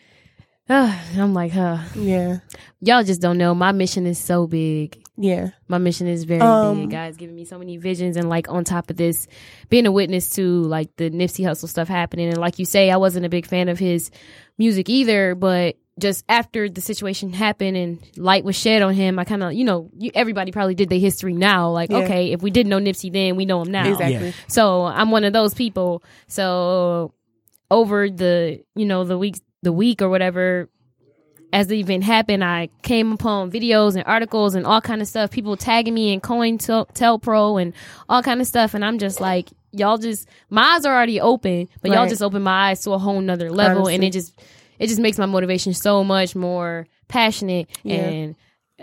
I'm 0.70 1.34
like, 1.34 1.52
huh. 1.52 1.78
Yeah. 1.96 2.40
Y'all 2.82 3.04
just 3.04 3.22
don't 3.22 3.38
know. 3.38 3.56
My 3.56 3.72
mission 3.72 4.06
is 4.06 4.20
so 4.20 4.48
big. 4.48 5.02
Yeah. 5.18 5.50
My 5.68 5.78
mission 5.78 6.08
is 6.08 6.26
very 6.26 6.42
Um, 6.42 6.82
big. 6.82 6.92
God's 6.92 7.18
giving 7.18 7.36
me 7.36 7.46
so 7.46 7.58
many 7.58 7.78
visions, 7.78 8.18
and 8.18 8.30
like 8.30 8.50
on 8.50 8.64
top 8.64 8.90
of 8.90 8.98
this, 8.98 9.28
being 9.70 9.86
a 9.88 9.92
witness 9.92 10.30
to 10.32 10.62
like 10.64 10.96
the 10.98 11.10
Nipsey 11.10 11.46
Hussle 11.46 11.70
stuff 11.70 11.88
happening, 11.88 12.28
and 12.30 12.38
like 12.38 12.60
you 12.60 12.66
say, 12.66 12.92
I 12.92 12.98
wasn't 12.98 13.26
a 13.26 13.30
big 13.30 13.46
fan 13.48 13.70
of 13.70 13.80
his 13.80 14.12
music 14.58 14.90
either, 14.90 15.34
but 15.36 15.78
just 16.00 16.24
after 16.30 16.70
the 16.70 16.82
situation 16.82 17.34
happened 17.34 17.76
and 17.76 18.00
light 18.18 18.44
was 18.44 18.56
shed 18.56 18.84
on 18.84 18.94
him, 18.94 19.18
I 19.18 19.24
kind 19.24 19.42
of, 19.42 19.54
you 19.54 19.64
know, 19.64 19.90
you, 19.98 20.12
everybody 20.14 20.52
probably 20.52 20.76
did 20.76 20.90
their 20.90 21.00
history 21.00 21.34
now. 21.34 21.72
Like, 21.72 21.90
Yeah. 21.90 21.98
okay, 22.00 22.32
if 22.34 22.44
we 22.44 22.52
didn't 22.52 22.70
know 22.70 22.78
Nipsey 22.80 23.12
then, 23.12 23.36
we 23.36 23.46
know 23.46 23.64
him 23.64 23.72
now. 23.72 23.90
Exactly. 23.90 24.34
So 24.48 24.84
I'm 24.86 25.10
one 25.10 25.24
of 25.24 25.34
those 25.34 25.56
people. 25.56 26.04
So 26.28 27.14
over 27.72 28.10
the 28.10 28.64
you 28.76 28.86
know 28.86 29.04
the 29.04 29.18
week 29.18 29.36
the 29.68 29.74
week 29.74 30.02
or 30.02 30.08
whatever 30.08 30.70
as 31.52 31.68
the 31.68 31.78
event 31.80 32.04
happened, 32.06 32.42
I 32.44 32.70
came 32.84 33.12
upon 33.12 33.52
videos 33.52 33.96
and 33.96 34.04
articles 34.06 34.56
and 34.56 34.66
all 34.66 34.80
kind 34.82 35.02
of 35.02 35.08
stuff. 35.10 35.30
People 35.30 35.58
tagging 35.58 35.94
me 35.94 36.14
in 36.14 36.22
COINTELPRO 36.22 37.62
and 37.62 37.74
all 38.10 38.24
kind 38.24 38.40
of 38.42 38.48
stuff, 38.48 38.74
and 38.74 38.84
I'm 38.84 38.98
just 38.98 39.20
like, 39.20 39.50
y'all 39.72 39.98
just 39.98 40.28
my 40.50 40.62
eyes 40.76 40.86
are 40.86 40.96
already 40.96 41.20
open, 41.20 41.68
but 41.82 41.92
y'all 41.92 42.08
just 42.08 42.22
opened 42.22 42.44
my 42.46 42.70
eyes 42.70 42.82
to 42.84 42.92
a 42.92 42.98
whole 42.98 43.20
nother 43.22 43.52
level, 43.52 43.88
and 43.88 44.04
it 44.04 44.14
just 44.14 44.40
it 44.80 44.88
just 44.88 45.00
makes 45.00 45.18
my 45.18 45.26
motivation 45.26 45.74
so 45.74 46.04
much 46.04 46.36
more 46.36 46.88
passionate 47.10 47.68
Yeah. 47.84 47.96
and. 47.96 48.36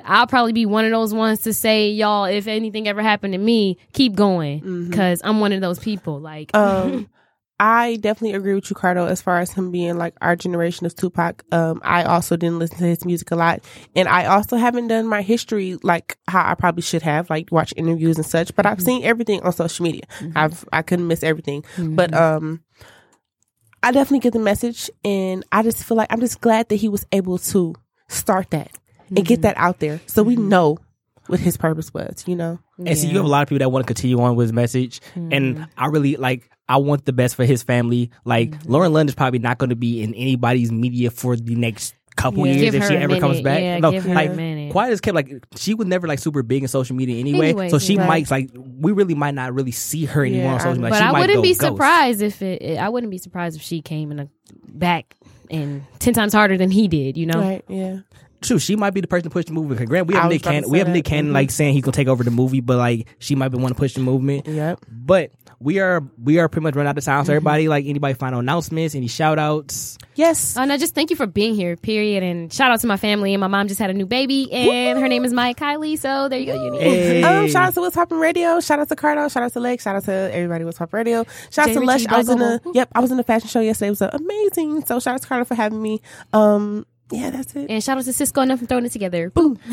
I'll 0.05 0.27
probably 0.27 0.53
be 0.53 0.67
one 0.67 0.85
of 0.85 0.91
those 0.91 1.15
ones 1.15 1.43
to 1.43 1.55
say, 1.55 1.91
y'all, 1.91 2.25
if 2.25 2.49
anything 2.49 2.89
ever 2.89 3.01
happened 3.01 3.33
to 3.35 3.39
me, 3.39 3.79
keep 3.93 4.17
going. 4.17 4.61
Mm-hmm. 4.61 4.93
Cause 4.93 5.21
I'm 5.23 5.39
one 5.39 5.53
of 5.53 5.61
those 5.61 5.79
people. 5.79 6.19
Like, 6.19 6.51
Um, 6.53 7.09
I 7.61 7.97
definitely 7.97 8.37
agree 8.37 8.55
with 8.55 8.69
you, 8.69 8.75
Cardo, 8.75 9.09
as 9.09 9.23
far 9.23 9.39
as 9.39 9.53
him 9.53 9.71
being 9.71 9.97
like 9.97 10.15
our 10.21 10.35
generation 10.35 10.87
of 10.87 10.95
Tupac. 10.97 11.45
Um, 11.53 11.81
I 11.85 12.03
also 12.03 12.37
didn't 12.37 12.59
listen 12.59 12.79
to 12.79 12.85
his 12.85 13.05
music 13.05 13.31
a 13.31 13.37
lot. 13.37 13.63
And 13.95 14.09
I 14.09 14.27
also 14.27 14.57
haven't 14.57 14.89
done 14.89 15.07
my 15.07 15.23
history 15.23 15.79
like 15.83 16.19
how 16.27 16.45
I 16.45 16.55
probably 16.55 16.83
should 16.83 17.03
have, 17.03 17.31
like 17.31 17.53
watch 17.53 17.73
interviews 17.77 18.17
and 18.17 18.27
such. 18.27 18.55
But 18.57 18.67
I've 18.67 18.79
mm-hmm. 18.79 18.87
seen 18.87 19.05
everything 19.05 19.43
on 19.43 19.53
social 19.53 19.85
media. 19.85 20.03
Mm-hmm. 20.19 20.37
I've 20.37 20.65
I 20.73 20.83
couldn't 20.83 21.07
miss 21.07 21.23
everything. 21.23 21.63
Mm-hmm. 21.77 21.95
But 21.95 22.13
um 22.13 22.63
I 23.85 23.93
definitely 23.93 24.21
get 24.21 24.33
the 24.33 24.39
message 24.39 24.91
and 25.05 25.45
I 25.53 25.63
just 25.63 25.85
feel 25.85 25.97
like 25.97 26.11
I'm 26.11 26.21
just 26.21 26.41
glad 26.41 26.71
that 26.71 26.77
he 26.77 26.89
was 26.89 27.07
able 27.13 27.39
to 27.39 27.75
start 28.09 28.51
that 28.51 28.71
and 29.15 29.27
get 29.27 29.43
that 29.43 29.57
out 29.59 29.79
there 29.81 30.01
so 30.07 30.23
we 30.23 30.37
know 30.37 30.79
what 31.27 31.41
his 31.41 31.57
purpose 31.57 31.93
was, 31.95 32.25
you 32.27 32.37
know? 32.37 32.59
And 32.85 32.97
so 32.99 33.07
you 33.07 33.17
have 33.17 33.25
a 33.25 33.29
lot 33.29 33.43
of 33.43 33.49
people 33.49 33.61
that 33.61 33.71
want 33.71 33.87
to 33.87 33.87
continue 33.87 34.21
on 34.21 34.37
with 34.37 34.45
his 34.47 34.53
message. 34.53 35.01
Mm-hmm. 35.15 35.33
And 35.33 35.69
I 35.77 35.87
really 35.87 36.17
like 36.17 36.51
I 36.69 36.77
want 36.79 37.05
the 37.05 37.13
best 37.13 37.37
for 37.37 37.45
his 37.45 37.63
family. 37.63 38.11
Like 38.25 38.51
Mm-hmm. 38.51 38.73
Lauren 38.73 38.93
London 38.93 39.09
is 39.11 39.15
probably 39.15 39.39
not 39.39 39.59
going 39.59 39.71
to 39.71 39.77
be 39.77 40.03
in 40.03 40.15
anybody's 40.15 40.71
media 40.73 41.11
for 41.11 41.37
the 41.37 41.55
next 41.55 41.95
couple 42.17 42.47
Yeah. 42.47 42.53
years 42.53 42.73
Give 42.73 42.83
if 42.83 42.89
she 42.89 42.97
ever 42.97 43.19
comes 43.19 43.41
back. 43.41 43.61
Yeah, 43.61 43.79
no, 43.79 43.91
like. 43.91 44.71
Quiet 44.71 44.93
as 44.93 45.01
kept 45.01 45.15
like 45.15 45.33
she 45.57 45.75
was 45.75 45.87
never 45.87 46.07
like 46.09 46.19
super 46.21 46.43
big 46.43 46.63
in 46.63 46.69
social 46.69 46.95
media 46.97 47.19
anyway. 47.19 47.69
So 47.69 47.79
she 47.79 47.97
right. 47.97 48.07
might 48.09 48.31
like 48.31 48.51
we 48.55 48.93
really 48.93 49.15
might 49.15 49.35
not 49.35 49.53
really 49.55 49.73
see 49.73 50.05
her 50.07 50.25
anymore 50.25 50.45
Yeah, 50.45 50.53
on 50.55 50.61
social 50.61 50.73
media. 50.75 50.83
Like, 50.83 50.93
but 50.93 50.99
she 50.99 51.05
I 51.05 51.13
might 51.13 51.21
wouldn't 51.21 51.43
be 51.43 51.49
ghost. 51.55 51.61
surprised 51.61 52.23
if 52.23 52.43
it, 52.43 52.79
I 52.79 52.89
wouldn't 52.89 53.11
be 53.11 53.19
surprised 53.19 53.57
if 53.57 53.63
she 53.63 53.83
came 53.83 54.11
in 54.13 54.21
a 54.21 54.29
back 54.69 55.17
and 55.51 55.85
ten 55.99 56.15
times 56.15 56.33
harder 56.33 56.57
than 56.57 56.71
he 56.71 56.89
did. 56.89 57.17
You 57.17 57.27
know, 57.27 57.41
Right, 57.41 57.65
yeah. 57.69 57.99
True, 58.45 58.59
she 58.59 58.77
might 58.77 58.91
be 58.95 59.01
the 59.01 59.07
person 59.09 59.25
to 59.25 59.31
push 59.31 59.47
the 59.47 59.53
movement. 59.53 59.79
'Cause 59.79 59.89
Grant, 59.89 60.07
we 60.07 60.15
have 60.15 60.29
Nick 60.31 60.43
about 60.43 60.53
Cannon. 60.53 60.71
We 60.71 60.79
have 60.79 60.87
that. 60.89 60.93
Nick 60.93 61.05
Cannon 61.05 61.31
Mhm. 61.31 61.35
like 61.35 61.51
saying 61.51 61.75
he's 61.75 61.83
gonna 61.83 61.93
take 61.93 62.09
over 62.09 62.23
the 62.23 62.31
movie, 62.31 62.61
but 62.61 62.77
like 62.79 63.07
she 63.19 63.35
might 63.35 63.49
be 63.49 63.59
one 63.59 63.71
to 63.73 63.75
push 63.75 63.95
the 63.95 64.01
movement. 64.01 64.47
Yep. 64.47 64.81
But 64.91 65.31
we 65.61 65.79
are 65.81 66.03
we 66.23 66.39
are 66.39 66.49
pretty 66.49 66.65
much 66.65 66.75
run 66.77 66.87
out 66.87 66.97
of 66.99 67.05
time. 67.05 67.21
Mm-hmm. 67.21 67.27
So 67.27 67.33
everybody, 67.33 67.69
like 67.69 67.87
anybody, 67.87 68.15
final 68.15 68.41
announcements, 68.41 68.95
any 68.95 69.07
shout 69.09 69.39
outs. 69.39 69.97
Yes. 70.15 70.57
Oh, 70.57 70.63
and 70.63 70.73
I 70.73 70.77
just 70.77 70.95
thank 70.95 71.11
you 71.11 71.17
for 71.17 71.27
being 71.27 71.55
here. 71.55 71.77
Period. 71.77 72.23
And 72.23 72.53
shout 72.53 72.71
out 72.71 72.81
to 72.81 72.87
my 72.87 72.97
family. 72.97 73.35
And 73.35 73.41
my 73.41 73.47
mom 73.49 73.67
just 73.67 73.81
had 73.81 73.91
a 73.91 73.95
new 73.95 74.07
baby, 74.07 74.53
and 74.53 74.99
her 75.01 75.09
name 75.09 75.25
is 75.25 75.33
Maya 75.33 75.55
Kylie. 75.55 75.99
So 75.99 76.29
there 76.29 76.39
you 76.39 76.47
go. 76.47 76.65
Unique. 76.65 76.81
Hey. 76.83 77.23
Um, 77.23 77.49
shout 77.49 77.69
out 77.69 77.75
to 77.75 77.81
What's 77.81 77.97
Poppin' 77.97 78.19
Radio. 78.19 78.61
Shout 78.61 78.79
out 78.79 78.89
to 78.91 78.97
Cardo. 78.97 79.33
Shout 79.33 79.43
out 79.43 79.53
to 79.55 79.61
Lex. 79.61 79.83
Shout 79.85 79.97
out 79.97 80.05
to 80.05 80.13
everybody 80.13 80.65
What's 80.65 80.79
Poppin' 80.79 80.99
Radio. 80.99 81.25
Shout 81.51 81.65
out 81.65 81.69
Jay 81.69 81.75
to 81.75 81.81
Lush. 81.81 82.07
I 82.07 82.19
was 82.19 82.29
in 82.29 82.39
go, 82.39 82.45
a 82.45 82.59
go, 82.59 82.65
go. 82.65 82.73
yep. 82.75 82.89
I 82.95 83.01
was 83.01 83.11
in 83.11 83.19
a 83.19 83.23
fashion 83.25 83.49
show 83.49 83.61
yesterday. 83.61 83.89
It 83.89 83.91
was 83.91 84.03
uh, 84.03 84.11
amazing. 84.13 84.85
So 84.85 85.01
shout 85.01 85.15
out 85.15 85.23
to 85.23 85.29
Cardo 85.29 85.47
for 85.47 85.55
having 85.55 85.81
me. 85.83 86.01
Um, 86.33 86.87
yeah, 87.11 87.31
that's 87.31 87.55
it. 87.55 87.71
And 87.71 87.83
shout 87.83 87.99
out 87.99 88.05
to 88.05 88.13
Cisco 88.13 88.41
enough 88.43 88.61
for 88.61 88.67
throwing 88.67 88.87
it 88.87 88.93
together. 88.93 89.31
Boom. 89.31 89.59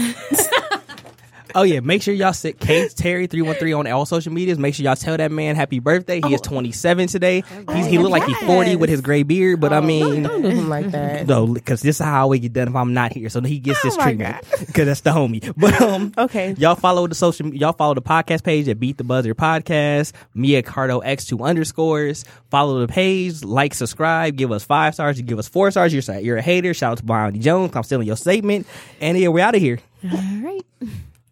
Oh 1.56 1.64
yeah, 1.64 1.80
make 1.80 2.02
sure 2.02 2.14
y'all 2.14 2.34
sit 2.34 2.60
Kate 2.60 2.90
Terry 2.96 3.28
three 3.28 3.42
one 3.42 3.56
three 3.56 3.74
on 3.74 3.88
all 3.88 4.06
social 4.06 4.32
medias. 4.34 4.58
Make 4.58 4.76
sure 4.76 4.84
y'all 4.84 4.96
tell 4.96 5.18
that 5.18 5.32
man 5.32 5.56
happy 5.56 5.80
birthday. 5.80 6.22
He 6.26 6.34
is 6.34 6.42
twenty 6.42 6.72
seven 6.72 7.08
today. 7.08 7.44
He's, 7.74 7.86
he 7.86 7.98
look 7.98 8.12
like 8.12 8.24
he's 8.24 8.38
forty 8.40 8.76
with 8.76 8.90
his 8.90 9.02
gray 9.02 9.24
beard, 9.24 9.60
but 9.60 9.74
I 9.74 9.80
mean. 9.82 10.24
Don't 10.24 10.42
do 10.42 10.50
him 10.50 10.70
like 10.70 10.92
that. 10.92 11.28
No, 11.32 11.46
because 11.48 11.82
this 11.82 12.00
is 12.00 12.06
how 12.06 12.28
we 12.30 12.40
get 12.40 12.54
done 12.54 12.68
if 12.68 12.76
I'm 12.76 12.94
not 12.94 13.14
here. 13.14 13.30
So 13.30 13.42
he 13.42 13.60
gets 13.60 13.82
this 13.84 13.94
Oh 13.96 13.98
my 13.98 14.04
treatment 14.04 14.46
because 14.68 14.86
that's 14.88 15.02
the 15.02 15.12
homie. 15.12 15.54
But 15.56 15.80
um, 15.82 16.14
Okay. 16.18 16.54
y'all 16.58 16.76
follow 16.76 17.08
the 17.08 17.16
social. 17.16 17.54
Y'all 17.54 17.74
follow 17.74 17.94
the 17.94 18.02
podcast 18.02 18.44
page 18.44 18.68
at 18.68 18.80
Beat 18.80 18.98
the 18.98 19.04
Buzzer 19.04 19.34
Podcast. 19.36 20.14
Mia 20.34 20.64
Cardo 20.64 21.02
X 21.04 21.26
two 21.26 21.42
underscores. 21.44 22.26
Follow 22.50 22.80
the 22.86 22.92
page, 22.92 23.44
like, 23.44 23.74
subscribe, 23.74 24.36
give 24.36 24.52
us 24.52 24.64
five 24.64 24.94
stars. 24.94 25.18
You 25.18 25.24
give 25.24 25.40
us 25.40 25.48
four 25.48 25.72
stars. 25.72 25.94
You're 25.94 26.20
you're 26.20 26.38
a 26.38 26.42
hater. 26.42 26.74
Shout 26.74 26.94
out 26.94 26.98
to 26.98 27.04
Bonnie 27.06 27.40
Jones. 27.40 27.72
I'm 27.76 27.84
stealing 27.84 28.08
your 28.08 28.18
statement. 28.18 28.68
And 29.00 29.18
yeah, 29.18 29.30
we're 29.30 29.44
out 29.46 29.56
of 29.56 29.62
here. 29.62 29.80
All 30.04 30.18
right. 30.44 30.62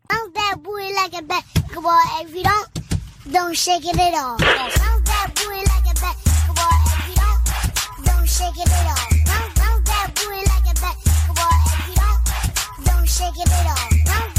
Bounce 0.10 0.34
that 0.34 0.56
booty 0.64 0.94
like 0.94 1.14
a 1.18 1.22
basketball. 1.22 2.00
If 2.22 2.36
you 2.36 2.44
don't, 2.44 2.68
don't 3.32 3.56
shake 3.56 3.86
it 3.86 3.96
at 3.96 4.14
all. 4.16 4.38
Bounce 4.40 4.76
that 5.06 5.32
booty 5.36 5.62
like 5.70 5.86
a 5.86 5.94
basketball. 6.02 6.78
If 6.86 7.10
you 7.10 7.16
don't, 7.22 8.06
don't 8.06 8.28
shake 8.28 8.58
it 8.58 8.72
at 8.72 8.88
all. 8.90 9.08
Bounce, 9.26 9.60
bounce 9.60 9.90
that 9.90 10.10
booty 10.16 10.42
like 10.50 10.66
a 10.66 10.82
basketball. 10.82 11.58
If 11.66 11.88
you 11.90 11.96
don't, 12.02 12.86
don't 12.86 13.08
shake 13.08 13.38
it 13.38 13.52
at 13.52 13.68
all. 13.68 14.39